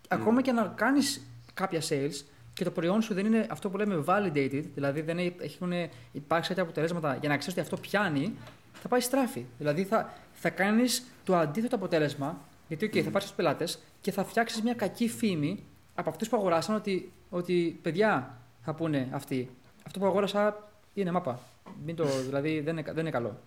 Ακόμα 0.08 0.42
και 0.42 0.52
να 0.52 0.72
κάνεις 0.76 1.22
κάποια 1.54 1.80
sales 1.88 2.24
και 2.54 2.64
το 2.64 2.70
προϊόν 2.70 3.02
σου 3.02 3.14
δεν 3.14 3.26
είναι 3.26 3.46
αυτό 3.50 3.70
που 3.70 3.76
λέμε 3.76 4.04
validated, 4.06 4.64
δηλαδή 4.74 5.00
δεν 5.00 5.18
έχουν 5.18 5.72
υπάρξει 6.12 6.48
τέτοια 6.48 6.62
αποτελέσματα 6.62 7.16
για 7.20 7.28
να 7.28 7.36
ξέρεις 7.36 7.58
ότι 7.58 7.60
αυτό 7.60 7.76
πιάνει, 7.76 8.34
θα 8.82 8.88
πάει 8.88 9.00
στράφη. 9.00 9.44
Δηλαδή 9.58 9.84
θα, 9.84 10.12
θα 10.32 10.50
κάνεις 10.50 11.04
το 11.24 11.36
αντίθετο 11.36 11.76
αποτέλεσμα, 11.76 12.38
γιατί 12.68 12.90
okay, 12.92 13.00
θα 13.00 13.10
πάρεις 13.10 13.26
τους 13.26 13.36
πελάτες 13.36 13.78
και 14.00 14.12
θα 14.12 14.24
φτιάξεις 14.24 14.62
μια 14.62 14.74
κακή 14.74 15.08
φήμη 15.08 15.64
από 15.94 16.10
αυτούς 16.10 16.28
που 16.28 16.36
αγοράσαν 16.36 16.74
ότι, 16.74 17.12
ότι 17.30 17.78
παιδιά 17.82 18.38
θα 18.60 18.74
πούνε 18.74 19.08
αυτοί. 19.10 19.50
Αυτό 19.86 19.98
που 19.98 20.06
αγόρασα 20.06 20.70
είναι 20.94 21.10
μάπα. 21.10 21.40
Μην 21.84 21.96
το, 21.96 22.04
δηλαδή 22.04 22.60
δεν 22.60 22.76
είναι, 22.76 22.92
δεν 22.92 22.98
είναι 22.98 23.10
καλό. 23.10 23.38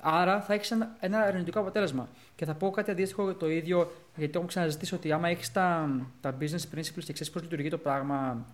Άρα 0.00 0.40
θα 0.40 0.54
έχεις 0.54 0.70
ένα, 0.70 0.96
ένα 1.00 1.18
αρνητικό 1.18 1.60
αποτέλεσμα. 1.60 2.08
Και 2.34 2.44
θα 2.44 2.54
πω 2.54 2.70
κάτι 2.70 2.90
αντίστοιχο 2.90 3.34
το 3.34 3.50
ίδιο, 3.50 3.90
γιατί 4.16 4.32
το 4.32 4.38
έχω 4.38 4.48
ξαναζητήσει 4.48 4.94
ότι 4.94 5.12
άμα 5.12 5.28
έχεις 5.28 5.52
τα, 5.52 5.90
τα 6.20 6.36
business 6.40 6.74
principles 6.74 7.04
και 7.04 7.12
ξέρεις 7.12 7.30
πώς 7.30 7.42
λειτουργεί 7.42 7.68
το 7.68 7.78
πράγμα, 7.78 8.46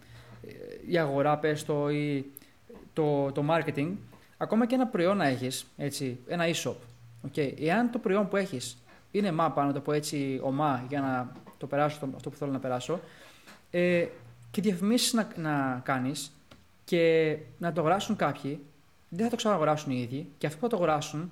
ε, 0.46 0.52
η 0.86 0.98
αγορά, 0.98 1.38
πες 1.38 1.64
το, 1.64 1.90
ή 1.90 2.24
το, 2.92 3.32
το 3.32 3.44
marketing, 3.50 3.92
ακόμα 4.37 4.66
και 4.66 4.74
ένα 4.74 4.87
προϊόν 4.87 5.16
να 5.16 5.26
έχεις, 5.26 5.66
ένα 6.26 6.45
e-shop. 6.47 6.74
Okay. 7.30 7.55
Εάν 7.61 7.91
το 7.91 7.99
προϊόν 7.99 8.28
που 8.28 8.37
έχεις 8.37 8.78
είναι 9.11 9.32
μάπα, 9.32 9.64
να 9.64 9.72
το 9.72 9.80
πω 9.80 9.93
έτσι, 9.93 10.41
ομά, 10.43 10.85
για 10.89 11.01
να 11.01 11.32
το 11.59 11.66
περάσω 11.66 12.09
αυτό 12.14 12.30
που 12.30 12.37
θέλω 12.37 12.53
να 12.53 12.59
περάσω, 12.59 13.01
ε, 13.70 14.07
και 14.51 14.61
διαφημίσεις 14.61 15.12
να, 15.12 15.28
να 15.37 15.80
κάνεις 15.85 16.32
και 16.85 17.37
να 17.59 17.72
το 17.72 17.80
αγοράσουν 17.80 18.16
κάποιοι, 18.16 18.61
δεν 19.09 19.24
θα 19.24 19.30
το 19.30 19.37
ξαναγοράσουν 19.37 19.93
οι 19.93 20.01
ίδιοι 20.11 20.28
και 20.39 20.47
αυτοί 20.47 20.59
που 20.59 20.64
θα 20.64 20.76
το 20.76 20.82
αγοράσουν 20.82 21.30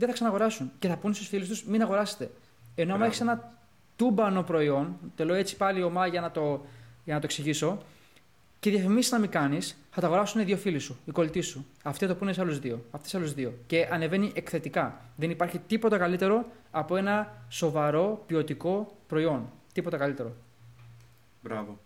δεν 0.00 0.08
θα 0.08 0.14
ξαναγοράσουν 0.14 0.72
και 0.78 0.88
θα 0.88 0.96
πούνε 0.96 1.14
στους 1.14 1.28
φίλους 1.28 1.48
τους 1.48 1.64
μην 1.64 1.82
αγοράσετε. 1.82 2.30
Ενώ 2.74 2.94
αν 2.94 3.02
έχεις 3.02 3.20
ένα 3.20 3.52
τούμπανο 3.96 4.42
προϊόν, 4.42 4.96
το 5.16 5.24
λέω 5.24 5.34
έτσι 5.34 5.56
πάλι 5.56 5.82
ομά 5.82 6.06
για 6.06 6.20
να 6.20 6.30
το, 6.30 6.64
για 7.04 7.14
να 7.14 7.20
το 7.20 7.26
εξηγήσω, 7.26 7.78
και 8.60 8.70
διαφημίσεις 8.70 9.12
να 9.12 9.18
μην 9.18 9.30
κάνεις, 9.30 9.76
θα 9.90 10.00
τα 10.00 10.06
αγοράσουν 10.06 10.40
οι 10.40 10.44
δύο 10.44 10.56
φίλοι 10.56 10.78
σου, 10.78 10.98
οι 11.04 11.10
κολλητοί 11.10 11.40
σου. 11.40 11.66
Αυτοί 11.82 12.06
θα 12.06 12.12
το 12.12 12.18
πούνε 12.18 12.32
σε 12.32 12.40
άλλους 12.40 12.58
δύο. 12.58 12.84
Αυτοί 12.90 13.08
σε 13.08 13.16
άλλους 13.16 13.34
δύο. 13.34 13.54
Και 13.66 13.88
ανεβαίνει 13.90 14.32
εκθετικά. 14.34 15.04
Δεν 15.16 15.30
υπάρχει 15.30 15.58
τίποτα 15.58 15.98
καλύτερο 15.98 16.46
από 16.70 16.96
ένα 16.96 17.44
σοβαρό 17.48 18.22
ποιοτικό 18.26 18.96
προϊόν. 19.06 19.52
Τίποτα 19.72 19.96
καλύτερο. 19.96 20.36
Μπράβο. 21.42 21.78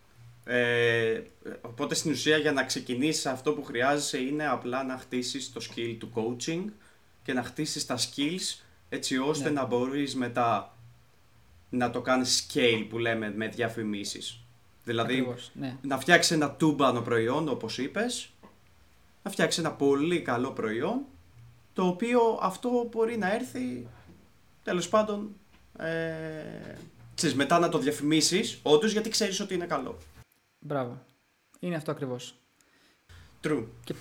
Ε, 0.45 1.21
οπότε 1.61 1.95
στην 1.95 2.11
ουσία 2.11 2.37
για 2.37 2.51
να 2.51 2.63
ξεκινήσεις 2.63 3.25
αυτό 3.25 3.53
που 3.53 3.63
χρειάζεσαι 3.63 4.17
είναι 4.17 4.47
απλά 4.47 4.83
να 4.83 4.97
χτίσεις 4.97 5.51
το 5.53 5.61
skill 5.69 5.95
του 5.99 6.11
coaching 6.15 6.63
και 7.23 7.33
να 7.33 7.43
χτίσεις 7.43 7.85
τα 7.85 7.97
skills 7.97 8.63
έτσι 8.89 9.17
ώστε 9.17 9.49
ναι. 9.49 9.59
να 9.59 9.65
μπορείς 9.65 10.15
μετά 10.15 10.77
να 11.69 11.89
το 11.89 12.01
κάνεις 12.01 12.47
scale 12.47 12.85
που 12.89 12.97
λέμε 12.97 13.33
με 13.35 13.47
διαφημίσεις. 13.47 14.44
Δηλαδή 14.85 15.35
ναι. 15.53 15.77
να 15.81 15.99
φτιάξεις 15.99 16.31
ένα 16.31 16.51
τούμπανο 16.51 17.01
προϊόν 17.01 17.49
όπως 17.49 17.77
είπες, 17.77 18.29
να 19.23 19.31
φτιάξεις 19.31 19.63
ένα 19.63 19.71
πολύ 19.71 20.21
καλό 20.21 20.51
προϊόν 20.51 21.01
το 21.73 21.85
οποίο 21.87 22.39
αυτό 22.41 22.89
μπορεί 22.91 23.17
να 23.17 23.33
έρθει 23.33 23.87
τέλος 24.63 24.89
πάντων 24.89 25.35
ε, 25.77 26.75
ξέρεις, 27.15 27.35
μετά 27.35 27.59
να 27.59 27.69
το 27.69 27.77
διαφημίσεις 27.77 28.59
όντως 28.63 28.91
γιατί 28.91 29.09
ξέρεις 29.09 29.39
ότι 29.39 29.53
είναι 29.53 29.65
καλό. 29.65 29.97
Μπράβο. 30.59 31.01
Είναι 31.59 31.75
αυτό 31.75 31.91
ακριβώς. 31.91 32.35
True. 33.43 33.63
Και 33.83 33.95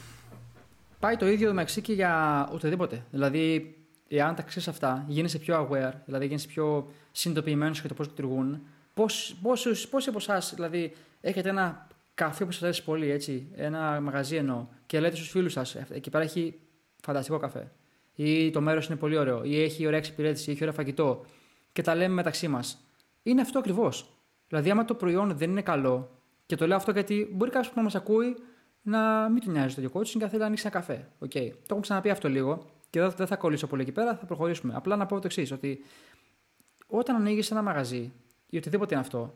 πάει 0.99 1.17
το 1.17 1.27
ίδιο 1.27 1.53
μεταξύ 1.53 1.81
και 1.81 1.93
για 1.93 2.49
οτιδήποτε. 2.53 3.05
Δηλαδή, 3.11 3.77
εάν 4.09 4.35
τα 4.35 4.43
ξέρεις 4.43 4.69
αυτά, 4.69 5.05
γίνεσαι 5.09 5.39
πιο 5.39 5.69
aware, 5.69 5.93
δηλαδή 6.05 6.27
γίνεσαι 6.27 6.47
πιο 6.47 6.93
συνειδητοποιημένο 7.13 7.73
για 7.73 7.89
το 7.89 7.95
πώς 7.95 8.07
λειτουργούν. 8.07 8.63
Πόσοι 8.95 10.09
από 10.09 10.19
εσάς, 10.19 10.55
δηλαδή, 10.55 10.93
έχετε 11.21 11.49
ένα 11.49 11.87
καφέ 12.15 12.45
που 12.45 12.53
σας 12.53 12.63
αρέσει 12.63 12.85
πολύ, 12.85 13.11
έτσι, 13.11 13.49
ένα 13.55 14.01
μαγαζί 14.01 14.37
εννοώ, 14.37 14.67
και 14.87 15.01
λέτε 15.01 15.17
στους 15.17 15.29
φίλους 15.29 15.53
σας, 15.53 15.75
εκεί 15.75 16.11
πέρα 16.11 16.25
έχει 16.25 16.59
φανταστικό 17.03 17.39
καφέ. 17.39 17.73
Ή 18.15 18.51
το 18.51 18.61
μέρος 18.61 18.87
είναι 18.87 18.97
πολύ 18.97 19.17
ωραίο, 19.17 19.45
ή 19.45 19.63
έχει 19.63 19.87
ωραία 19.87 19.99
εξυπηρέτηση, 19.99 20.51
ή 20.51 20.53
έχει 20.53 20.63
ωραίο 20.63 20.75
φαγητό. 20.75 21.25
Και 21.73 21.83
τα 21.83 21.95
λέμε 21.95 22.15
μεταξύ 22.15 22.49
μας. 22.49 22.85
Είναι 23.23 23.41
αυτό 23.41 23.59
ακριβώς. 23.59 24.09
Δηλαδή, 24.49 24.71
άμα 24.71 24.85
το 24.85 24.95
προϊόν 24.95 25.37
δεν 25.37 25.51
είναι 25.51 25.63
καλό, 25.63 26.11
και 26.47 26.57
το 26.57 26.67
λέω 26.67 26.77
αυτό 26.77 26.91
γιατί 26.91 27.29
μπορεί 27.33 27.51
κάποιος 27.51 27.73
που 27.73 27.81
μας 27.81 27.95
ακούει 27.95 28.37
να 28.83 29.29
μην 29.29 29.41
του 29.43 29.51
νοιάζει 29.51 29.75
το 29.75 29.83
ίδιο 29.83 30.01
coaching 30.01 30.19
και 30.19 30.27
θέλει 30.27 30.41
να 30.41 30.47
ανοίξει 30.47 30.67
ένα 30.67 30.77
καφέ. 30.77 31.09
Okay. 31.21 31.51
Το 31.51 31.67
έχω 31.71 31.81
ξαναπεί 31.81 32.11
αυτό 32.11 32.29
λίγο 32.29 32.67
και 32.91 33.01
δεν 33.01 33.27
θα 33.27 33.37
κολλήσω 33.37 33.67
πολύ 33.67 33.83
εκεί 33.83 33.93
πέρα, 33.93 34.17
θα 34.17 34.27
προχωρήσουμε. 34.27 34.73
Απλά 34.77 34.97
να 34.97 35.07
πω 35.07 35.15
το 35.15 35.23
εξής, 35.25 35.53
ότι 35.53 35.85
όταν 36.87 37.17
ανοίγεις 37.17 37.51
ένα 37.51 37.63
μαγαζί 37.63 38.13
ή 38.55 38.57
οτιδήποτε 38.57 38.95
είναι 38.95 39.03
αυτό, 39.03 39.35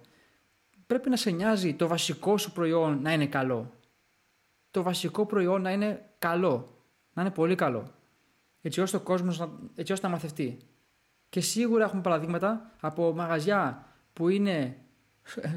πρέπει 0.86 1.10
να 1.10 1.16
σε 1.16 1.30
νοιάζει 1.30 1.74
το 1.74 1.86
βασικό 1.86 2.38
σου 2.38 2.52
προϊόν 2.52 3.02
να 3.02 3.12
είναι 3.12 3.26
καλό. 3.26 3.72
Το 4.70 4.82
βασικό 4.82 5.26
προϊόν 5.26 5.62
να 5.62 5.72
είναι 5.72 6.10
καλό. 6.18 6.82
Να 7.12 7.22
είναι 7.22 7.30
πολύ 7.30 7.54
καλό. 7.54 7.90
Έτσι 8.62 8.80
ώστε 8.80 8.96
ο 8.96 9.00
κόσμος 9.00 9.48
έτσι 9.74 9.92
ώστε 9.92 10.06
να 10.06 10.12
μαθευτεί. 10.12 10.58
Και 11.28 11.40
σίγουρα 11.40 11.84
έχουμε 11.84 12.02
παραδείγματα 12.02 12.70
από 12.80 13.12
μαγαζιά 13.12 13.86
που 14.12 14.28
είναι 14.28 14.76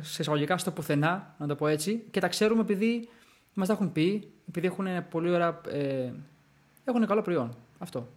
σε 0.01 0.21
εισαγωγικά 0.21 0.57
στο 0.57 0.71
πουθενά, 0.71 1.35
να 1.37 1.47
το 1.47 1.55
πω 1.55 1.67
έτσι, 1.67 2.05
και 2.11 2.19
τα 2.19 2.27
ξέρουμε 2.27 2.61
επειδή 2.61 3.09
μας 3.53 3.67
τα 3.67 3.73
έχουν 3.73 3.91
πει, 3.91 4.31
επειδή 4.47 4.67
έχουν 4.67 4.87
πολύ 5.09 5.31
ωραία. 5.31 5.61
Ε, 5.67 6.11
έχουν 6.85 7.05
καλό 7.05 7.21
προϊόν. 7.21 7.55
Αυτό. 7.77 8.07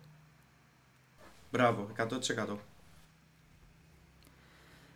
Μπράβο, 1.51 1.88
100%. 1.97 2.57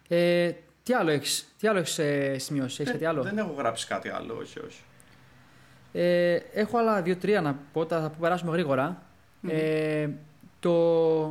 Ε, 0.09 0.51
τι 0.83 0.93
άλλο 0.93 1.11
έχεις 1.11 1.55
τι 1.59 1.69
άλλο 1.69 1.79
έχεις, 1.79 1.99
ε, 1.99 2.39
σημειώσει, 2.39 2.83
έχεις 2.83 2.93
κάτι 2.93 3.05
άλλο; 3.05 3.23
Δεν 3.23 3.39
έχω 3.39 3.55
γράψει 3.59 3.87
κάτι 3.87 4.09
άλλο, 4.09 4.37
όχι, 4.41 4.59
όχι. 4.59 4.81
Ε, 5.93 6.35
έχω 6.53 6.79
άλλα 6.79 7.03
δύο-τρία 7.03 7.41
να 7.41 7.59
πω, 7.73 7.87
θα, 7.87 8.01
θα 8.01 8.11
περάσουμε 8.11 8.51
Ε, 9.49 10.09
το, 10.61 11.27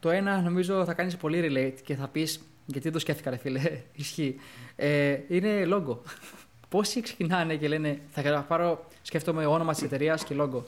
το 0.00 0.10
ένα 0.10 0.40
νομίζω 0.40 0.84
θα 0.84 0.94
κάνεις 0.94 1.16
πολύ 1.16 1.48
relate 1.50 1.80
και 1.84 1.94
θα 1.94 2.08
πεις 2.08 2.40
γιατί 2.68 2.82
δεν 2.82 2.92
το 2.92 2.98
σκέφτηκα, 2.98 3.30
ρε 3.30 3.36
φίλε. 3.36 3.60
Ισχύει. 3.92 4.40
Ε, 4.76 5.18
είναι 5.28 5.64
λόγο. 5.64 6.02
Πόσοι 6.68 7.00
ξεκινάνε 7.00 7.56
και 7.56 7.68
λένε 7.68 8.00
Θα 8.10 8.44
πάρω, 8.48 8.86
σκέφτομαι 9.02 9.46
όνομα 9.46 9.72
της 9.72 9.82
εταιρείας 9.82 10.24
και 10.24 10.34
λόγο. 10.34 10.64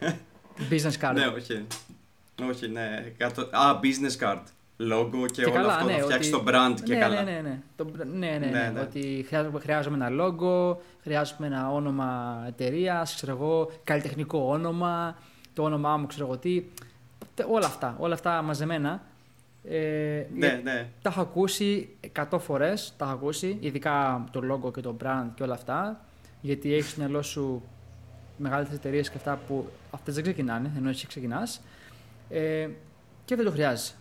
business 0.70 0.98
card. 1.00 1.12
ναι, 1.14 1.26
όχι. 1.26 1.66
Όχι, 2.48 2.68
ναι. 2.68 3.12
Α, 3.50 3.80
business 3.82 4.24
card. 4.24 4.42
Λόγο 4.80 5.26
και, 5.26 5.42
και 5.42 5.50
όλο 5.50 5.66
αυτό. 5.66 5.84
Ναι, 5.84 5.96
να 5.96 6.02
φτιάξει 6.04 6.30
το 6.30 6.44
brand 6.46 6.74
και 6.84 6.94
ναι, 6.94 7.00
καλά. 7.00 7.22
Ναι, 7.22 7.30
ναι, 7.30 7.40
ναι. 7.40 7.60
Το, 7.76 7.86
ναι, 7.94 8.04
ναι, 8.26 8.38
ναι, 8.38 8.46
ναι, 8.46 8.70
ναι. 8.74 8.80
Ότι 8.80 9.26
χρειάζομαι 9.60 9.96
ένα 9.96 10.08
λόγο, 10.08 10.82
χρειάζομαι 11.02 11.46
ένα 11.46 11.72
όνομα 11.72 12.42
εταιρείας, 12.46 13.14
ξέρω 13.14 13.32
εγώ, 13.32 13.70
καλλιτεχνικό 13.84 14.38
όνομα, 14.38 15.16
το 15.52 15.62
όνομά 15.62 15.96
μου, 15.96 16.06
ξέρω 16.06 16.26
εγώ 16.26 16.36
τι. 16.36 16.64
Όλα 17.50 17.66
αυτά, 17.66 17.96
όλα 17.98 18.14
αυτά 18.14 18.42
μαζεμένα 18.42 19.02
ε, 19.64 20.26
ναι, 20.34 20.60
ναι. 20.62 20.88
Τα 21.02 21.10
έχω 21.10 21.20
ακούσει 21.20 21.88
100 22.30 22.38
φορές. 22.38 22.94
Τα 22.96 23.04
έχω 23.04 23.14
ακούσει, 23.14 23.56
ειδικά 23.60 24.24
το 24.30 24.40
logo 24.52 24.72
και 24.72 24.80
το 24.80 24.96
brand 25.04 25.26
και 25.34 25.42
όλα 25.42 25.54
αυτά. 25.54 26.04
Γιατί 26.40 26.74
έχεις 26.74 26.90
στο 26.90 27.00
μυαλό 27.00 27.22
σου 27.22 27.62
μεγάλε 28.36 28.66
εταιρείες 28.72 29.10
και 29.10 29.16
αυτά 29.16 29.38
που 29.46 29.68
αυτές 29.90 30.14
δεν 30.14 30.22
ξεκινάνε, 30.22 30.70
ενώ 30.76 30.88
εσύ 30.88 31.06
ξεκινάς. 31.06 31.60
Ε, 32.30 32.68
και 33.24 33.36
δεν 33.36 33.44
το 33.44 33.50
χρειάζεσαι. 33.50 33.94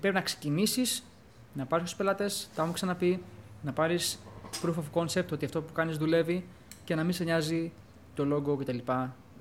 Πρέπει 0.00 0.14
να 0.14 0.20
ξεκινήσεις, 0.20 1.04
να 1.52 1.66
πάρεις 1.66 1.84
τους 1.84 1.96
πελάτες, 1.96 2.48
τα 2.54 2.60
έχουμε 2.60 2.74
ξαναπεί, 2.74 3.22
να 3.62 3.72
πάρεις 3.72 4.18
proof 4.62 4.74
of 4.74 5.02
concept 5.02 5.32
ότι 5.32 5.44
αυτό 5.44 5.62
που 5.62 5.72
κάνεις 5.72 5.96
δουλεύει 5.96 6.44
και 6.84 6.94
να 6.94 7.04
μην 7.04 7.12
σε 7.12 7.24
νοιάζει 7.24 7.72
το 8.14 8.36
logo 8.36 8.58
κτλ. 8.58 8.78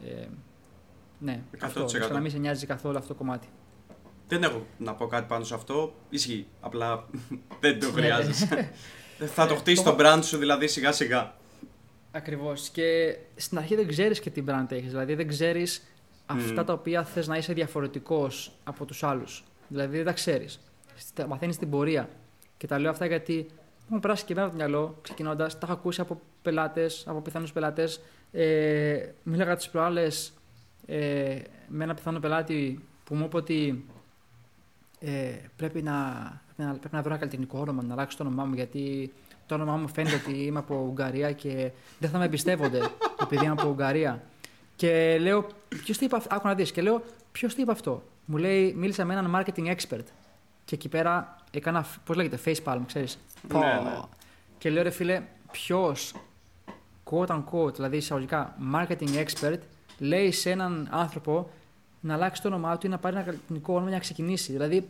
Ε, 0.05 0.27
ναι, 1.19 1.41
100%. 1.51 1.63
αυτό. 1.63 2.13
να 2.13 2.19
μην 2.19 2.31
σε 2.31 2.37
νοιάζει 2.37 2.65
καθόλου 2.65 2.97
αυτό 2.97 3.07
το 3.07 3.13
κομμάτι. 3.13 3.47
Δεν 4.27 4.43
έχω 4.43 4.65
να 4.77 4.93
πω 4.93 5.07
κάτι 5.07 5.25
πάνω 5.27 5.43
σε 5.43 5.53
αυτό. 5.53 5.93
Ισχύει. 6.09 6.47
Απλά 6.61 7.05
δεν 7.61 7.79
το 7.79 7.91
χρειάζεσαι. 7.91 8.71
θα 9.35 9.47
το 9.47 9.55
χτίσει 9.55 9.83
το 9.83 9.95
brand 9.99 10.19
σου 10.23 10.37
δηλαδή 10.37 10.67
σιγά 10.67 10.91
σιγά. 10.91 11.33
Ακριβώς. 12.11 12.69
Και 12.69 13.17
στην 13.35 13.57
αρχή 13.57 13.75
δεν 13.75 13.87
ξέρεις 13.87 14.19
και 14.19 14.29
τι 14.29 14.43
brand 14.47 14.65
έχεις. 14.71 14.89
Δηλαδή 14.89 15.15
δεν 15.15 15.27
ξέρεις 15.27 15.83
αυτά 16.25 16.63
τα 16.63 16.73
οποία 16.73 17.03
θες 17.03 17.27
να 17.27 17.37
είσαι 17.37 17.53
διαφορετικός 17.53 18.51
από 18.63 18.85
τους 18.85 19.03
άλλους. 19.03 19.43
Δηλαδή 19.71 19.95
δεν 19.97 20.05
τα 20.05 20.13
ξέρεις. 20.13 20.59
Μαθαίνεις 21.27 21.57
την 21.57 21.69
πορεία. 21.69 22.09
Και 22.57 22.67
τα 22.67 22.79
λέω 22.79 22.91
αυτά 22.91 23.05
γιατί 23.05 23.45
μου 23.87 23.99
περάσει 23.99 24.25
και 24.25 24.33
εμένα 24.33 24.49
το 24.49 24.55
μυαλό 24.55 24.97
ξεκινώντας. 25.01 25.53
Τα 25.53 25.59
έχω 25.63 25.73
ακούσει 25.73 26.01
από 26.01 26.21
πελάτες, 26.41 27.03
από 27.07 27.21
πιθανούς 27.21 27.51
πελάτες. 27.51 28.01
Ε, 28.31 29.09
μίλαγα 29.23 29.55
τις 29.55 29.69
προάλλες 29.69 30.33
ε, 30.85 31.39
με 31.67 31.83
ένα 31.83 31.93
πιθανό 31.93 32.19
πελάτη 32.19 32.83
που 33.03 33.15
μου 33.15 33.25
είπε 33.25 33.37
ότι 33.37 33.85
ε, 34.99 35.33
πρέπει, 35.55 35.81
να, 35.81 35.93
πρέπει, 36.55 36.69
να, 36.69 36.77
πρέπει 36.77 36.95
να 36.95 37.01
βρω 37.01 37.09
ένα 37.09 37.19
καλλιτεχνικό 37.19 37.59
όνομα, 37.59 37.83
να 37.83 37.93
αλλάξω 37.93 38.17
το 38.17 38.23
όνομά 38.23 38.45
μου, 38.45 38.53
γιατί 38.53 39.13
το 39.45 39.55
όνομά 39.55 39.75
μου 39.75 39.87
φαίνεται 39.87 40.15
ότι 40.15 40.43
είμαι 40.43 40.59
από 40.59 40.85
Ουγγαρία 40.89 41.31
και 41.31 41.71
δεν 41.99 42.09
θα 42.09 42.17
με 42.17 42.25
εμπιστεύονται 42.25 42.81
επειδή 43.21 43.43
είμαι 43.43 43.53
από 43.53 43.69
Ουγγαρία. 43.69 44.23
Και 44.75 45.17
λέω, 45.19 45.47
ποιος 45.83 45.97
το 45.97 46.05
είπε 46.05 46.15
αυτό, 46.15 46.35
άκου 46.35 46.47
να 46.47 46.55
δεις, 46.55 46.71
και 46.71 46.81
λέω, 46.81 47.03
ποιος 47.31 47.55
το 47.55 47.61
είπε 47.61 47.71
αυτό; 47.71 48.03
Μου 48.25 48.37
λέει, 48.37 48.73
μίλησα 48.73 49.05
με 49.05 49.13
έναν 49.13 49.35
marketing 49.35 49.75
expert. 49.75 50.05
Και 50.65 50.75
εκεί 50.75 50.89
πέρα 50.89 51.35
έκανα, 51.51 51.85
πώς 52.05 52.15
λέγεται, 52.15 52.39
face 52.45 52.63
palm, 52.63 52.81
ξέρεις. 52.87 53.19
Ναι, 53.53 53.59
ναι. 53.59 53.99
Και 54.57 54.69
λέω, 54.69 54.83
ρε 54.83 54.89
φίλε, 54.89 55.21
ποιος, 55.51 56.13
quote 57.11 57.27
unquote, 57.27 57.73
δηλαδή 57.73 57.97
εισαγωγικά, 57.97 58.57
marketing 58.73 59.25
expert, 59.25 59.59
λέει 59.99 60.31
σε 60.31 60.49
έναν 60.49 60.87
άνθρωπο 60.91 61.49
να 62.01 62.13
αλλάξει 62.13 62.41
το 62.41 62.47
όνομά 62.47 62.77
του 62.77 62.87
ή 62.87 62.89
να 62.89 62.97
πάρει 62.97 63.15
ένα 63.15 63.25
καλλιτεχνικό 63.25 63.73
όνομα 63.73 63.87
για 63.87 63.97
να 63.97 64.03
ξεκινήσει. 64.03 64.51
Δηλαδή, 64.51 64.87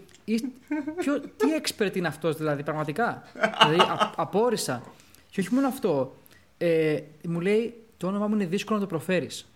ποιο, 0.98 1.20
τι 1.20 1.48
expert 1.62 1.96
είναι 1.96 2.08
αυτός, 2.08 2.36
δηλαδή, 2.36 2.64
πραγματικά; 2.64 3.24
δηλαδή, 3.60 3.92
α, 3.92 4.12
απόρρισα. 4.16 4.84
Και 5.30 5.40
όχι 5.40 5.54
μόνο 5.54 5.68
αυτό. 5.68 6.16
Ε, 6.58 7.00
μου 7.28 7.40
λέει, 7.40 7.84
το 7.98 8.08
όνομά 8.08 8.28
μου 8.28 8.36
είναι 8.36 8.46
δύσκολο 8.46 8.80
να 8.80 8.86
το 8.86 8.90
προφέρεις. 8.90 9.48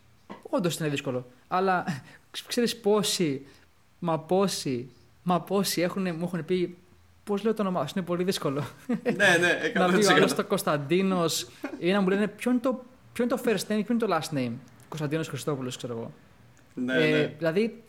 Όντως 0.49 0.77
είναι 0.77 0.89
δύσκολο. 0.89 1.27
Αλλά 1.47 1.85
ξέρεις 2.47 2.77
πόσοι, 2.77 3.45
μα 3.99 4.19
πόσοι, 4.19 4.89
μα 5.23 5.41
πόσοι 5.41 5.81
έχουν, 5.81 6.01
μου 6.01 6.23
έχουν 6.23 6.45
πει 6.45 6.77
Πώς 7.25 7.43
λέω 7.43 7.53
το 7.53 7.61
όνομά 7.61 7.87
σου, 7.87 7.93
είναι 7.97 8.05
πολύ 8.05 8.23
δύσκολο. 8.23 8.63
ναι, 9.03 9.37
ναι, 9.39 9.71
100%. 9.75 9.79
να 9.79 9.97
πει 9.97 10.05
ο 10.05 10.13
άλλος 10.13 10.35
το 10.35 10.45
Κωνσταντίνος 10.45 11.47
ή 11.79 11.91
να 11.91 12.01
μου 12.01 12.09
λένε 12.09 12.27
ποιο 12.27 12.51
είναι, 12.51 12.59
το, 12.59 12.83
ποιο 13.13 13.23
είναι 13.23 13.35
το 13.35 13.41
first 13.45 13.71
name, 13.71 13.83
ποιο 13.85 13.85
είναι 13.89 13.97
το 13.97 14.07
last 14.09 14.37
name. 14.37 14.51
Κωνσταντίνος 14.89 15.27
Χριστόπουλος, 15.27 15.77
ξέρω 15.77 15.93
εγώ. 15.93 16.11
Ναι, 16.73 16.93
ε, 16.93 17.11
ναι. 17.11 17.33
Δηλαδή, 17.37 17.83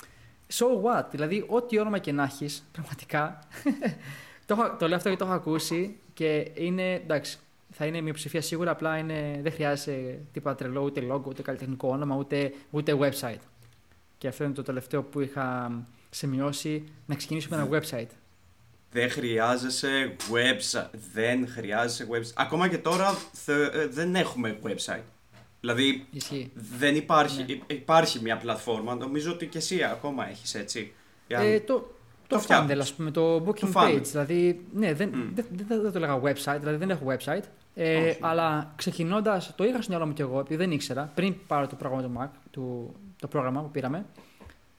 so 0.53 0.65
what, 0.67 1.05
δηλαδή, 1.11 1.45
ό,τι 1.49 1.79
όνομα 1.79 1.99
και 1.99 2.13
να 2.13 2.23
έχεις, 2.23 2.65
πραγματικά. 2.73 3.39
το, 4.47 4.55
έχω- 4.59 4.77
το 4.79 4.87
λέω 4.87 4.97
αυτό 4.97 5.09
γιατί 5.09 5.25
το 5.25 5.31
έχω 5.31 5.39
ακούσει 5.39 5.97
και 6.15 6.51
είναι 6.55 6.95
εντάξει. 6.95 7.39
Θα 7.71 7.87
είναι 7.87 8.01
μειοψηφία 8.01 8.41
σίγουρα, 8.41 8.71
απλά 8.71 8.99
είναι, 8.99 9.39
δεν 9.43 9.53
χρειάζεται 9.53 10.21
τίποτα 10.33 10.55
τρελό, 10.55 10.81
ούτε 10.81 11.03
logo, 11.11 11.25
ούτε 11.25 11.43
καλλιτεχνικό 11.43 11.89
όνομα, 11.89 12.17
ούτε, 12.17 12.53
ούτε 12.71 12.97
website. 13.01 13.41
Και 14.19 14.29
αυτό 14.29 14.45
είναι 14.45 14.53
το 14.53 14.63
τελευταίο 14.63 15.03
που 15.03 15.21
είχα 15.21 15.73
σημειώσει, 16.17 16.85
να 17.07 17.15
ξεκινήσουμε 17.15 17.57
ένα 17.57 17.69
website. 17.71 18.07
Δεν 18.91 19.11
χρειάζεσαι 19.11 20.17
website. 20.33 20.89
Δεν 21.13 21.49
χρειάζεσαι 21.49 22.07
website. 22.11 22.33
Ακόμα 22.35 22.69
και 22.69 22.79
τώρα 22.79 23.15
θε- 23.33 23.75
ε, 23.75 23.87
δεν 23.87 24.15
έχουμε 24.15 24.59
website. 24.65 25.03
Δηλαδή 25.61 26.07
Ισχύει. 26.11 26.51
δεν 26.79 26.97
υπάρχει, 26.97 27.43
Ναι. 27.43 27.53
υ- 27.53 27.73
υπάρχει 27.73 28.21
μια 28.23 28.37
πλατφόρμα. 28.37 28.95
Νομίζω 28.95 29.33
ότι 29.33 29.47
και 29.47 29.59
εσύ 29.59 29.83
ακόμα 29.83 30.29
έχεις 30.29 30.55
έτσι. 30.55 30.93
Για- 31.29 31.39
Ε, 31.41 31.61
το, 31.61 31.73
το, 31.75 31.89
Το 32.27 32.37
Fundle, 32.37 32.41
φτιάχνεις. 32.43 32.79
ας 32.79 32.93
πούμε, 32.95 33.11
το 33.11 33.37
booking 33.47 33.59
Το 33.59 33.71
Fundle. 33.75 33.95
page. 33.95 34.03
Δηλαδή, 34.03 34.61
ναι, 34.75 34.95
δεν, 34.95 35.09
Μμ. 35.09 35.35
δεν, 35.35 35.45
δεν, 35.69 35.83
δεν 35.83 35.93
το 35.93 35.99
λέγα 35.99 36.21
website, 36.23 36.57
δηλαδή 36.59 36.77
δεν 36.77 36.91
έχω 36.91 37.05
website. 37.07 37.43
Ε, 37.75 37.97
Όχι. 38.09 38.19
αλλά 38.21 38.73
ξεκινώντας, 38.77 39.53
το 39.57 39.65
είχα 39.65 39.83
στο 39.83 39.91
μυαλό 39.91 40.07
μου 40.07 40.13
κι 40.13 40.21
εγώ, 40.23 40.39
επειδή 40.41 40.57
δεν 40.57 40.71
ήξερα, 40.73 41.13
πριν 41.15 41.35
πάρω 41.47 41.67
το 41.67 41.75
πρόγραμμα 41.77 42.03
του 42.03 42.13
Mac, 42.21 42.39
του, 42.51 42.95
το 43.21 43.27
πρόγραμμα 43.27 43.61
που 43.63 43.71
πήραμε, 43.71 44.05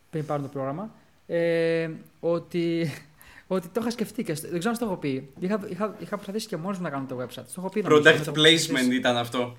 πριν 0.10 0.26
πάρω 0.26 0.42
το 0.42 0.48
πρόγραμμα, 0.48 0.90
ε, 1.28 1.90
ότι, 2.20 2.94
ότι 3.48 3.68
το 3.68 3.80
είχα 3.82 3.90
σκεφτεί 3.92 4.24
και 4.24 4.36
στο- 4.36 4.48
δεν 4.50 4.60
ξέρω 4.60 4.74
αν 4.74 4.80
το 4.80 4.86
έχω 4.86 4.96
πει. 4.96 5.30
Είχα, 5.40 5.60
είχα, 5.70 5.96
είχα 6.00 6.16
προσπαθήσει 6.16 6.48
και 6.48 6.58
μόνος 6.58 6.78
μου 6.78 6.84
να 6.84 6.90
κάνω 6.90 7.06
το 7.10 7.18
website. 7.22 7.34
Το 7.36 7.54
έχω 7.58 7.70
πει. 7.70 7.82
νομίζω, 7.82 8.02
με 8.02 8.12
Product 8.12 8.22
το- 8.26 8.32
placement 8.42 8.92
ήταν 8.92 9.18
αυτό. 9.18 9.58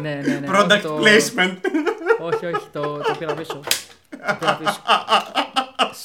Ναι, 0.00 0.14
ναι, 0.26 0.38
ναι. 0.38 0.46
Product 0.50 0.80
το- 0.82 0.98
placement. 0.98 1.56
όχι, 2.20 2.46
όχι, 2.46 2.66
το, 2.72 2.82
το 2.98 3.14
πήρα 3.18 3.34
πίσω. 3.34 3.60
Το 4.10 4.36
πήρα 4.38 4.56
πίσω. 4.56 4.80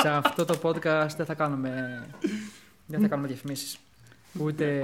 Σε 0.02 0.10
αυτό 0.10 0.46
το 0.46 0.60
podcast 0.62 1.08
δεν 1.18 1.26
θα 1.26 1.34
κάνουμε, 1.34 2.04
δεν 2.86 3.02
θα 3.02 3.08
κάνουμε 3.08 3.28
διαφημίσεις. 3.28 3.78
Ούτε, 4.40 4.82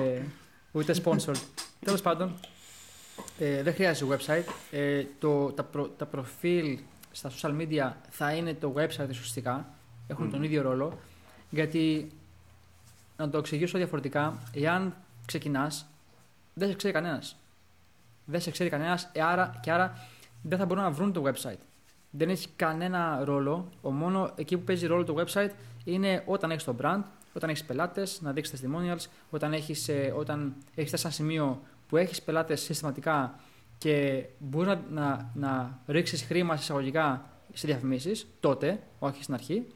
ούτε 0.71 0.95
sponsored. 1.03 1.41
Τέλος 1.85 2.01
πάντων, 2.01 2.39
ε, 3.39 3.63
δεν 3.63 3.73
χρειάζεται 3.73 4.17
website. 4.17 4.51
Ε, 4.71 5.03
το, 5.19 5.45
τα, 5.51 5.63
προ- 5.63 5.91
τα 5.97 6.05
προφίλ 6.05 6.77
στα 7.17 7.31
social 7.31 7.57
media 7.61 7.91
θα 8.09 8.33
είναι 8.33 8.53
το 8.53 8.73
website 8.77 9.09
ουσιαστικά. 9.09 9.69
Έχουν 10.07 10.25
Μμμ. 10.25 10.31
τον 10.31 10.43
ίδιο 10.43 10.61
ρόλο. 10.61 10.99
Γιατί, 11.49 12.11
να 13.17 13.29
το 13.29 13.37
εξηγήσω 13.37 13.77
διαφορετικά, 13.77 14.37
εάν 14.53 14.95
ξεκινάς, 15.25 15.85
δεν 16.53 16.69
σε 16.69 16.75
ξέρει 16.75 16.93
κανένας. 16.93 17.35
Δεν 18.25 18.41
σε 18.41 18.51
ξέρει 18.51 18.69
κανένας, 18.69 19.09
ε, 19.11 19.21
άρα, 19.21 19.59
και 19.61 19.71
άρα 19.71 19.97
δεν 20.41 20.57
θα 20.57 20.65
μπορούν 20.65 20.83
να 20.83 20.91
βρουν 20.91 21.13
το 21.13 21.23
website. 21.25 21.59
Δεν 22.09 22.29
έχει 22.29 22.47
κανένα 22.55 23.23
ρόλο. 23.23 23.69
Ο 23.81 23.91
μόνο 23.91 24.31
εκεί 24.35 24.57
που 24.57 24.63
παίζει 24.63 24.85
ρόλο 24.85 25.03
το 25.03 25.15
website 25.17 25.51
είναι 25.83 26.23
όταν 26.25 26.51
έχεις 26.51 26.63
το 26.63 26.75
brand, 26.81 27.01
όταν 27.33 27.49
έχεις 27.49 27.63
πελάτες, 27.63 28.21
να 28.21 28.31
δείξεις 28.31 28.61
testimonials, 28.61 29.05
όταν 29.29 29.53
έχεις 29.53 29.87
ε, 29.87 30.13
όταν 30.17 30.55
έχεις 30.75 30.89
φτάσει 30.89 30.97
σε 30.97 31.07
ένα 31.07 31.15
σημείο 31.15 31.61
που 31.87 31.97
έχεις 31.97 32.21
πελάτες 32.21 32.61
συστηματικά 32.61 33.39
και 33.77 34.25
μπορείς 34.37 34.67
να, 34.67 34.81
να, 34.89 35.31
να 35.33 35.79
ρίξεις 35.87 36.23
χρήμα 36.23 36.55
σε 36.55 36.61
εισαγωγικά 36.61 37.29
σε 37.53 37.67
διαφημίσεις, 37.67 38.27
τότε, 38.39 38.79
όχι 38.99 39.21
στην 39.23 39.33
αρχή. 39.33 39.67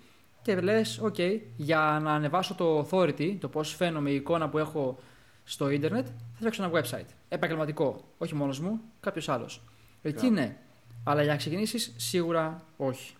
Και 0.41 0.55
λες, 0.61 1.01
OK, 1.03 1.39
για 1.57 1.99
να 2.03 2.13
ανεβάσω 2.13 2.53
το 2.55 2.79
authority, 2.89 3.35
το 3.39 3.47
πώς 3.47 3.75
φαίνομαι, 3.75 4.09
η 4.09 4.15
εικόνα 4.15 4.49
που 4.49 4.57
έχω 4.57 4.99
στο 5.43 5.69
ίντερνετ, 5.69 6.05
θα 6.07 6.35
φτιάξω 6.37 6.63
ένα 6.63 6.81
website. 6.81 7.05
Επαγγελματικό. 7.29 8.03
Όχι 8.17 8.35
μόνος 8.35 8.59
μου, 8.59 8.79
κάποιος 8.99 9.29
άλλος. 9.29 9.61
Εκεί 10.01 10.15
Μπράβο. 10.17 10.33
ναι. 10.33 10.57
Αλλά 11.03 11.21
για 11.21 11.31
να 11.31 11.37
ξεκινήσεις, 11.37 11.93
σίγουρα 11.97 12.63
όχι. 12.77 13.13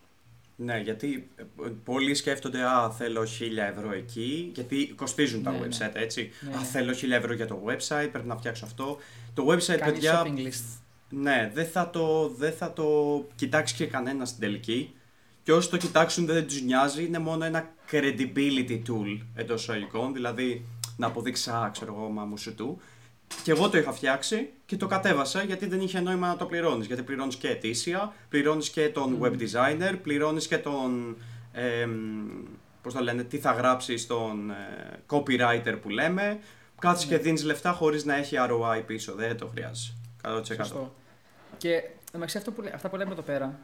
Ναι, 0.55 0.79
γιατί 0.79 1.29
ε, 1.35 1.43
πολλοί 1.83 2.13
σκέφτονται 2.15 2.61
Α, 2.63 2.89
θέλω 2.91 3.21
1000 3.21 3.27
ευρώ 3.57 3.91
εκεί, 3.91 4.51
γιατί 4.55 4.93
κοστίζουν 4.95 5.43
τα 5.43 5.51
Ναι, 5.51 5.57
ναι. 5.57 5.67
website, 5.67 5.91
έτσι. 5.93 6.31
Ναι, 6.41 6.55
Α, 6.55 6.59
ναι. 6.59 6.65
θέλω 6.65 6.91
1000 6.93 7.09
ευρώ 7.11 7.33
για 7.33 7.47
το 7.47 7.61
website, 7.65 8.07
πρέπει 8.11 8.27
να 8.27 8.35
φτιάξω 8.37 8.65
αυτό. 8.65 8.97
Το 9.33 9.45
website, 9.47 9.77
Κάνει 9.77 9.91
παιδιά, 9.91 10.23
shopping 10.25 10.37
list. 10.37 10.63
ναι, 11.09 11.51
δεν 11.53 11.65
θα, 11.65 11.89
το, 11.89 12.27
δεν 12.37 12.53
θα 12.53 12.73
το 12.73 12.87
κοιτάξει 13.35 13.75
και 13.75 13.85
κανένας 13.85 14.27
στην 14.29 14.41
τελική. 14.41 14.93
Και 15.43 15.53
όσοι 15.53 15.69
το 15.69 15.77
κοιτάξουν 15.77 16.25
δεν 16.25 16.47
τους 16.47 16.61
νοιάζει, 16.61 17.05
είναι 17.05 17.19
μόνο 17.19 17.45
ένα 17.45 17.69
credibility 17.91 18.81
tool 18.87 19.19
εντός 19.35 19.61
εισαγωγικών, 19.61 20.13
δηλαδή 20.13 20.65
να 20.97 21.07
αποδείξει, 21.07 21.49
α, 21.49 21.69
ξέρω 21.71 21.93
εγώ, 21.97 22.09
μα 22.09 22.23
μου 22.25 22.37
σου 22.37 22.55
του. 22.55 22.81
Και 23.43 23.51
εγώ 23.51 23.69
το 23.69 23.77
είχα 23.77 23.91
φτιάξει 23.93 24.49
και 24.65 24.77
το 24.77 24.87
κατέβασα 24.87 25.43
γιατί 25.43 25.65
δεν 25.65 25.81
είχε 25.81 25.99
νόημα 25.99 26.27
να 26.27 26.35
το 26.37 26.45
πληρώνεις. 26.45 26.85
Γιατί 26.87 27.01
πληρώνεις 27.03 27.35
και 27.35 27.47
ετήσια, 27.49 28.13
πληρώνεις 28.29 28.69
και 28.69 28.89
τον 28.89 29.19
web 29.21 29.31
designer, 29.33 29.95
πληρώνεις 30.03 30.47
και 30.47 30.57
τον. 30.57 31.17
Ε, 31.51 31.87
Πώς 32.81 32.93
το 32.93 32.99
λένε, 32.99 33.23
τι 33.23 33.37
θα 33.37 33.51
γράψεις 33.51 34.01
στον 34.01 34.49
ε, 34.49 34.99
copywriter 35.07 35.77
που 35.81 35.89
λέμε. 35.89 36.39
Κάτσε 36.81 37.07
και 37.07 37.17
δίνεις 37.17 37.43
λεφτά 37.43 37.71
χωρίς 37.71 38.05
να 38.05 38.15
έχει 38.15 38.35
ROI 38.39 38.83
πίσω. 38.85 39.13
Δεν 39.13 39.37
το 39.37 39.47
χρειάζεσαι. 39.47 39.93
100%. 40.23 40.43
Σωστό. 40.43 40.95
Και 41.57 41.83
μεταξύ 42.13 42.37
αυτό 42.37 42.51
που, 42.51 42.61
λέ- 42.61 42.73
αυτά 42.73 42.89
που 42.89 42.95
λέμε 42.95 43.11
εδώ 43.11 43.21
πέρα, 43.21 43.59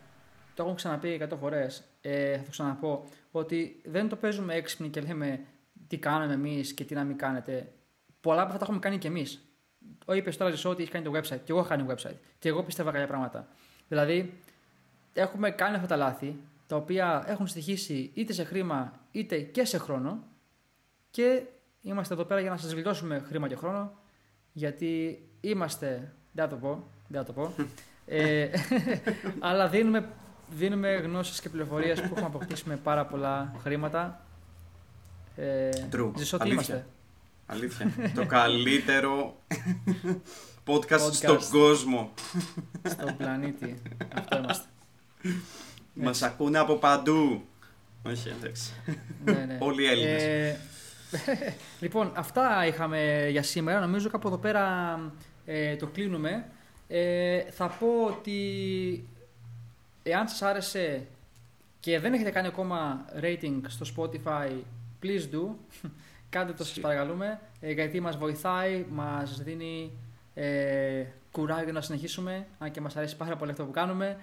το 0.54 0.62
έχουμε 0.62 0.76
ξαναπεί 0.76 1.22
100 1.32 1.38
φορές. 1.40 1.84
Ε, 2.02 2.38
θα 2.38 2.44
το 2.44 2.50
ξαναπώ. 2.50 3.04
Ότι 3.32 3.82
δεν 3.86 4.10
το 4.10 4.16
παίζουμε 4.16 4.54
έξυπνοι 4.56 4.90
και 4.90 5.02
λέμε 5.02 5.40
τι 5.88 5.98
κάναμε 5.98 6.34
εμείς 6.34 6.74
και 6.74 6.84
τι 6.84 6.94
να 6.94 7.04
μην 7.04 7.18
κάνετε. 7.18 7.72
Πολλά 8.22 8.42
από 8.42 8.48
αυτά 8.48 8.58
τα 8.58 8.64
έχουμε 8.66 8.80
κάνει 8.80 8.98
κι 8.98 9.08
εμείς. 9.08 9.42
Ο 10.06 10.14
είπες 10.14 10.38
τώρα 10.38 10.52
Ζησό 10.52 10.70
ότι 10.70 10.82
έχει 10.82 10.92
κάνει 10.92 11.06
το 11.06 11.12
website. 11.14 11.40
Και 11.44 11.52
εγώ 11.52 11.60
έχω 11.60 11.68
κάνει 11.68 11.86
website. 11.90 12.18
Και 12.40 12.50
εγώ 12.50 12.64
πίστευα 12.64 12.92
κάποια 12.92 13.08
πράγματα. 13.08 13.48
Δηλαδή, 13.88 14.40
έχουμε 15.14 15.52
κάνει 15.52 15.76
αυτά 15.76 15.88
τα 15.88 15.96
λάθη, 15.96 16.36
τα 16.68 16.76
οποία 16.76 17.24
έχουν 17.28 17.48
στοιχήσει 17.48 18.12
είτε 18.14 18.34
σε 18.34 18.44
χρήμα 18.44 19.00
είτε 19.12 19.40
και 19.40 19.66
σε 19.66 19.78
χρόνο. 19.78 20.24
Και 21.12 21.44
είμαστε 21.88 22.14
εδώ 22.14 22.24
πέρα 22.24 22.40
για 22.42 22.50
να 22.50 22.58
σας 22.58 22.72
γλιτώσουμε 22.72 23.24
χρήμα 23.28 23.48
και 23.48 23.56
χρόνο. 23.56 23.92
Γιατί 24.54 25.22
είμαστε. 25.42 26.14
Δεν 26.32 26.44
θα 26.44 26.50
το 26.50 26.56
πω. 26.56 26.88
Δεν 27.08 27.20
θα 27.22 27.26
το 27.26 27.34
πω. 27.34 27.54
ε, 28.06 28.48
αλλά 29.40 29.68
δίνουμε, 29.68 30.10
δίνουμε 30.50 30.96
γνώσεις 30.96 31.40
και 31.42 31.50
πληροφορίες 31.50 32.00
που 32.02 32.08
έχουμε 32.12 32.26
αποκτήσει 32.26 32.64
με 32.68 32.76
πάρα 32.76 33.06
πολλά 33.06 33.54
χρήματα. 33.62 34.22
Ε, 35.36 35.70
True. 35.92 36.12
Ζησό, 36.18 36.38
τι 36.38 36.44
Αλήθεια. 36.50 36.76
είμαστε. 36.76 36.86
Αλήθεια. 37.46 37.92
το 38.16 38.26
καλύτερο 38.26 39.36
podcast, 40.68 40.90
Podcast. 40.90 41.14
στον 41.14 41.40
κόσμο. 41.52 42.14
Στον 42.84 43.18
πλανήτη. 43.18 43.82
Αυτό 44.16 44.38
είμαστε. 44.38 44.68
Μας 45.94 46.22
ακούνε 46.22 46.58
από 46.58 46.76
παντού. 46.76 47.44
Όχι, 48.04 48.30
εντάξει. 48.30 48.74
ναι, 49.26 49.32
ναι. 49.34 49.58
Όλοι 49.62 49.84
οι 49.84 49.88
Έλληνες. 49.88 50.24
Ε, 50.24 50.60
λοιπόν, 51.84 52.12
αυτά 52.16 52.66
είχαμε 52.68 53.28
για 53.30 53.44
σήμερα. 53.44 53.80
Νομίζω 53.80 54.10
κάπου 54.10 54.28
εδώ 54.28 54.38
πέρα 54.38 55.00
ε, 55.46 55.76
το 55.76 55.88
κλείνουμε. 55.88 56.46
Ε, 56.88 57.42
θα 57.42 57.68
πω 57.68 57.88
ότι 58.08 58.40
εάν 60.04 60.28
σας 60.28 60.42
άρεσε 60.42 61.08
και 61.80 62.00
δεν 62.00 62.14
έχετε 62.14 62.30
κάνει 62.30 62.48
ακόμα 62.48 63.06
rating 63.22 63.62
στο 63.68 63.86
Spotify, 63.96 64.50
please 65.04 65.36
do. 65.36 65.50
Κάντε 66.30 66.54
το 66.54 66.64
σας 66.64 66.80
παρακαλούμε, 66.80 67.40
ε, 67.60 67.72
γιατί 67.72 68.00
μας 68.00 68.18
βοηθάει, 68.18 68.86
μας 68.90 69.42
δίνει 69.44 69.92
ε, 70.34 71.04
κουράγιο 71.32 71.74
να 71.74 71.82
συνεχίσουμε, 71.82 72.48
αν 72.60 72.72
και 72.72 72.82
μας 72.82 72.96
αρέσει 72.96 73.18
πάρα 73.18 73.36
πολύ 73.36 73.52
αυτό 73.52 73.66
που 73.66 73.72
κάνουμε. 73.72 74.18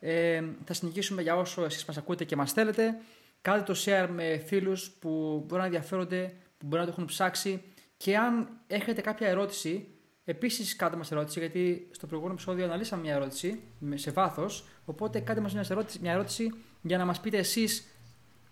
Ε, 0.00 0.42
θα 0.64 0.74
συνεχίσουμε 0.74 1.22
για 1.22 1.36
όσο 1.36 1.64
εσείς 1.64 1.84
μας 1.84 1.96
ακούτε 1.96 2.24
και 2.24 2.36
μας 2.36 2.52
θέλετε. 2.52 2.94
Κάντε 3.42 3.62
το 3.62 3.74
share 3.84 4.08
με 4.14 4.42
φίλους 4.46 4.90
που 4.90 5.42
μπορεί 5.46 5.60
να 5.60 5.66
ενδιαφέρονται, 5.66 6.32
που 6.58 6.66
μπορεί 6.66 6.80
να 6.80 6.86
το 6.86 6.92
έχουν 6.92 7.04
ψάξει 7.04 7.62
και 7.96 8.16
αν 8.16 8.48
έχετε 8.66 9.00
κάποια 9.00 9.28
ερώτηση, 9.28 9.86
επίσης 10.24 10.76
κάντε 10.76 10.96
μας 10.96 11.12
ερώτηση, 11.12 11.38
γιατί 11.38 11.88
στο 11.90 12.06
προηγούμενο 12.06 12.34
επεισόδιο 12.40 12.64
αναλύσαμε 12.64 13.02
μια 13.02 13.14
ερώτηση 13.14 13.60
με- 13.78 13.96
σε 13.96 14.10
βάθος, 14.10 14.64
οπότε 14.84 15.20
κάντε 15.20 15.40
μας 15.40 15.52
μια 15.52 15.64
ερώτηση, 15.70 15.98
μια 16.02 16.12
ερώτηση 16.12 16.52
για 16.82 16.98
να 16.98 17.04
μας 17.04 17.20
πείτε 17.20 17.38
εσείς 17.38 17.86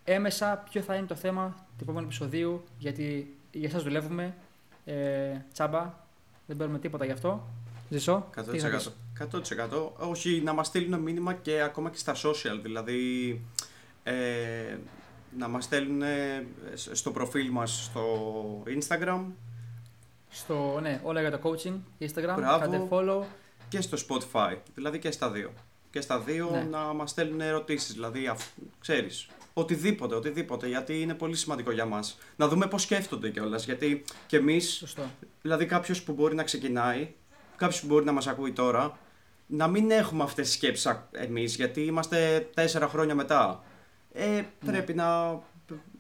έμεσα 0.05 0.65
ποιο 0.71 0.81
θα 0.83 0.95
είναι 0.95 1.07
το 1.07 1.15
θέμα 1.15 1.67
του 1.69 1.83
επόμενου 1.85 2.05
επεισοδίου, 2.07 2.65
γιατί 2.79 3.37
για 3.53 3.69
εσάς 3.69 3.83
δουλεύουμε, 3.83 4.35
ε, 4.85 5.33
τσάμπα, 5.53 5.95
δεν 6.47 6.57
παίρνουμε 6.57 6.79
τίποτα 6.79 7.05
γι' 7.05 7.13
αυτό. 7.13 7.49
Ζησό, 7.91 8.29
τι 8.35 8.43
θα 8.43 8.51
πεις; 8.51 8.63
100%. 8.65 8.93
100%. 9.19 9.93
Όχι, 9.99 10.41
να 10.45 10.53
μας 10.53 10.67
στείλουν 10.67 11.01
μήνυμα 11.01 11.35
και 11.35 11.61
ακόμα 11.63 11.91
και 11.91 11.97
στα 11.99 12.15
social. 12.15 12.59
Δηλαδή, 12.63 13.41
ε, 14.13 14.79
να 15.39 15.49
μας 15.49 15.65
στέλνουν 15.65 16.03
ε, 16.03 16.47
στο 16.93 17.11
προφίλ 17.11 17.51
μας 17.51 17.85
στο 17.85 18.05
Instagram. 18.67 19.21
Στο, 20.31 20.79
ναι, 20.83 21.01
όλα 21.03 21.21
για 21.21 21.31
το 21.31 21.39
coaching, 21.43 21.75
Instagram, 22.01 22.35
Μπράβο. 22.37 22.59
κάντε 22.61 22.83
follow. 22.91 23.23
και 23.69 23.81
στο 23.81 23.97
Spotify, 24.09 24.57
δηλαδή 24.75 24.99
και 24.99 25.11
στα 25.11 25.31
δύο. 25.31 25.53
Και 25.91 26.01
στα 26.01 26.19
δύο 26.21 26.51
Ναι. 26.53 26.63
να 26.71 26.79
μας 26.79 27.11
στέλνουν 27.11 27.41
ερωτήσεις, 27.41 27.93
δηλαδή 27.93 28.27
αφ- 28.27 28.49
ξέρεις, 28.81 29.29
οτιδήποτε, 29.55 30.15
οτιδήποτε, 30.15 30.69
γιατί 30.69 31.01
είναι 31.01 31.15
πολύ 31.15 31.37
σημαντικό 31.37 31.71
για 31.71 31.85
μας. 31.85 32.19
Να 32.37 32.49
δούμε 32.49 32.67
πώς 32.67 32.83
σκέφτονται 32.83 33.31
κιόλας, 33.31 33.65
γιατί 33.65 34.05
και 34.27 34.37
εμείς 34.37 34.71
Σωστό. 34.73 35.03
Δηλαδή 35.43 35.67
κάποιος 35.67 36.03
που 36.03 36.13
μπορεί 36.13 36.35
να 36.35 36.43
ξεκινάει, 36.43 37.15
κάποιος 37.57 37.81
που 37.81 37.87
μπορεί 37.87 38.05
να 38.05 38.13
μας 38.13 38.27
ακούει 38.27 38.53
τώρα, 38.53 38.99
να 39.47 39.67
μην 39.69 39.91
έχουμε 39.91 40.23
αυτές 40.23 40.47
τις 40.47 40.55
σκέψεις 40.57 40.99
εμείς, 41.11 41.57
γιατί 41.57 41.81
είμαστε 41.85 42.49
τέσσερα 42.55 42.89
χρόνια 42.89 43.15
μετά. 43.15 43.63
Ε, 44.13 44.43
πρέπει 44.65 44.95
να, 44.95 45.31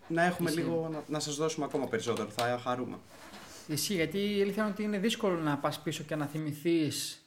να 0.08 0.22
έχουμε 0.24 0.50
Ισχύει. 0.50 0.62
λίγο, 0.62 0.88
να, 0.92 1.02
να 1.08 1.20
σας 1.20 1.36
δώσουμε 1.36 1.64
ακόμα 1.64 1.86
περισσότερο. 1.88 2.28
Θα 2.28 2.60
χαρούμε. 2.62 2.96
Ισχύει, 3.66 3.94
γιατί 3.94 4.18
η 4.36 4.42
αλήθεια 4.42 4.62
είναι 4.62 4.72
ότι 4.72 4.82
είναι 4.82 4.98
δύσκολο 4.98 5.38
να 5.38 5.56
πας 5.56 5.80
πίσω 5.80 6.02
και 6.02 6.16
να 6.16 6.26
θυμηθείς 6.26 7.22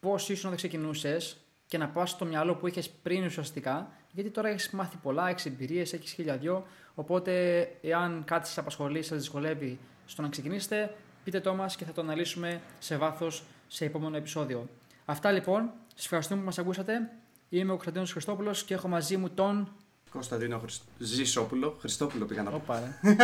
πώς 0.00 0.28
ήσουν 0.28 0.44
όταν 0.44 0.56
ξεκινούσες 0.56 1.36
και 1.66 1.78
να 1.78 1.88
πας 1.88 2.10
στο 2.10 2.24
μυαλό 2.24 2.54
που 2.54 2.66
είχες 2.66 2.90
πριν 2.90 3.24
ουσιαστικά. 3.24 3.90
Γιατί 4.12 4.30
τώρα 4.30 4.48
έχεις 4.48 4.70
μάθει 4.70 4.96
πολλά, 4.96 5.28
έχεις 5.28 5.46
εμπειρίες, 5.46 5.92
έχεις 5.92 6.12
χίλια 6.12 6.36
δυο. 6.36 6.66
Οπότε, 6.94 7.60
εάν 7.82 8.22
κάτι 8.24 8.48
σα 8.48 8.60
απασχολεί, 8.60 9.02
σα 9.02 9.16
δυσκολεύει 9.16 9.78
στο 10.06 10.22
να 10.22 10.28
ξεκινήσετε, 10.28 10.94
πείτε 11.24 11.40
το 11.40 11.54
μας 11.54 11.76
και 11.76 11.84
θα 11.84 11.92
το 11.92 12.00
αναλύσουμε 12.00 12.60
σε 12.78 12.96
βάθος 12.96 13.44
σε 13.68 13.84
επόμενο 13.84 14.16
επεισόδιο. 14.16 14.68
Αυτά 15.04 15.32
λοιπόν. 15.32 15.70
Σας 15.94 16.04
ευχαριστούμε 16.04 16.40
που 16.40 16.46
μας 16.46 16.58
ακούσατε. 16.58 17.10
Είμαι 17.48 17.70
ο 17.70 17.74
Κωνσταντίνος 17.74 18.12
Χριστόπουλος 18.12 18.64
και 18.64 18.74
έχω 18.74 18.88
μαζί 18.88 19.16
μου 19.16 19.30
τον. 19.30 19.72
Κωνσταντίνο 20.10 20.58
Χριστ... 20.58 20.82
Ζήσόπουλο. 20.98 21.76
Χριστόπουλο 21.80 22.24
πήγα 22.24 22.42
να 22.42 22.50
πω. 22.50 22.56
Όπα 22.56 22.80
ρε. 22.80 23.14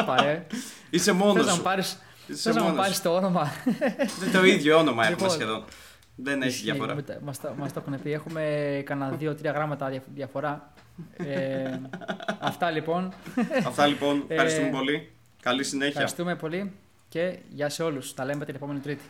Όπα 0.00 0.22
ρε. 0.22 0.46
Είσαι 0.90 1.12
μόνος 1.12 1.34
Θες 1.36 1.44
να 1.44 1.50
μου 1.50 1.56
σου. 1.56 1.62
πάρεις, 1.62 1.98
Είσαι 2.26 2.42
θες 2.42 2.54
να 2.54 2.60
μου 2.62 2.66
μόνος 2.68 2.80
πάρεις 2.82 3.02
το 3.02 3.14
όνομα; 3.14 3.52
Δεν 4.20 4.32
το 4.32 4.44
ίδιο 4.44 4.78
όνομα 4.78 5.02
έχουμε 5.06 5.20
Λοιπόν. 5.20 5.30
σχεδόν. 5.30 5.64
Δεν 6.16 6.40
έχει 6.42 6.50
Ισχύει, 6.50 6.62
διαφορά. 6.64 6.94
μετα- 6.94 7.18
Μας, 7.22 7.40
το- 7.40 7.54
μας 7.58 7.72
το 7.72 7.82
έχουν 7.86 8.02
πει. 8.02 8.12
Έχουμε 8.12 8.82
κανένα 8.86 9.10
δύο-τρία 9.16 9.50
γράμματα 9.52 9.88
δια- 9.88 10.02
διαφορά. 10.14 10.72
Ε, 11.16 11.78
αυτά 12.40 12.70
λοιπόν. 12.70 13.12
Αυτά 13.66 13.86
λοιπόν. 13.86 14.24
Ευχαριστούμε 14.28 14.66
Ε, 14.66 14.70
πολύ. 14.70 15.12
Καλή 15.42 15.64
συνέχεια. 15.64 15.90
Ευχαριστούμε 15.90 16.36
πολύ 16.36 16.72
και 17.08 17.38
γεια 17.48 17.68
σε 17.68 17.82
όλους. 17.82 18.14
Τα 18.14 18.24
λέμε 18.24 18.44
την 18.44 18.54
επόμενη 18.54 18.78
Τρίτη. 18.78 19.02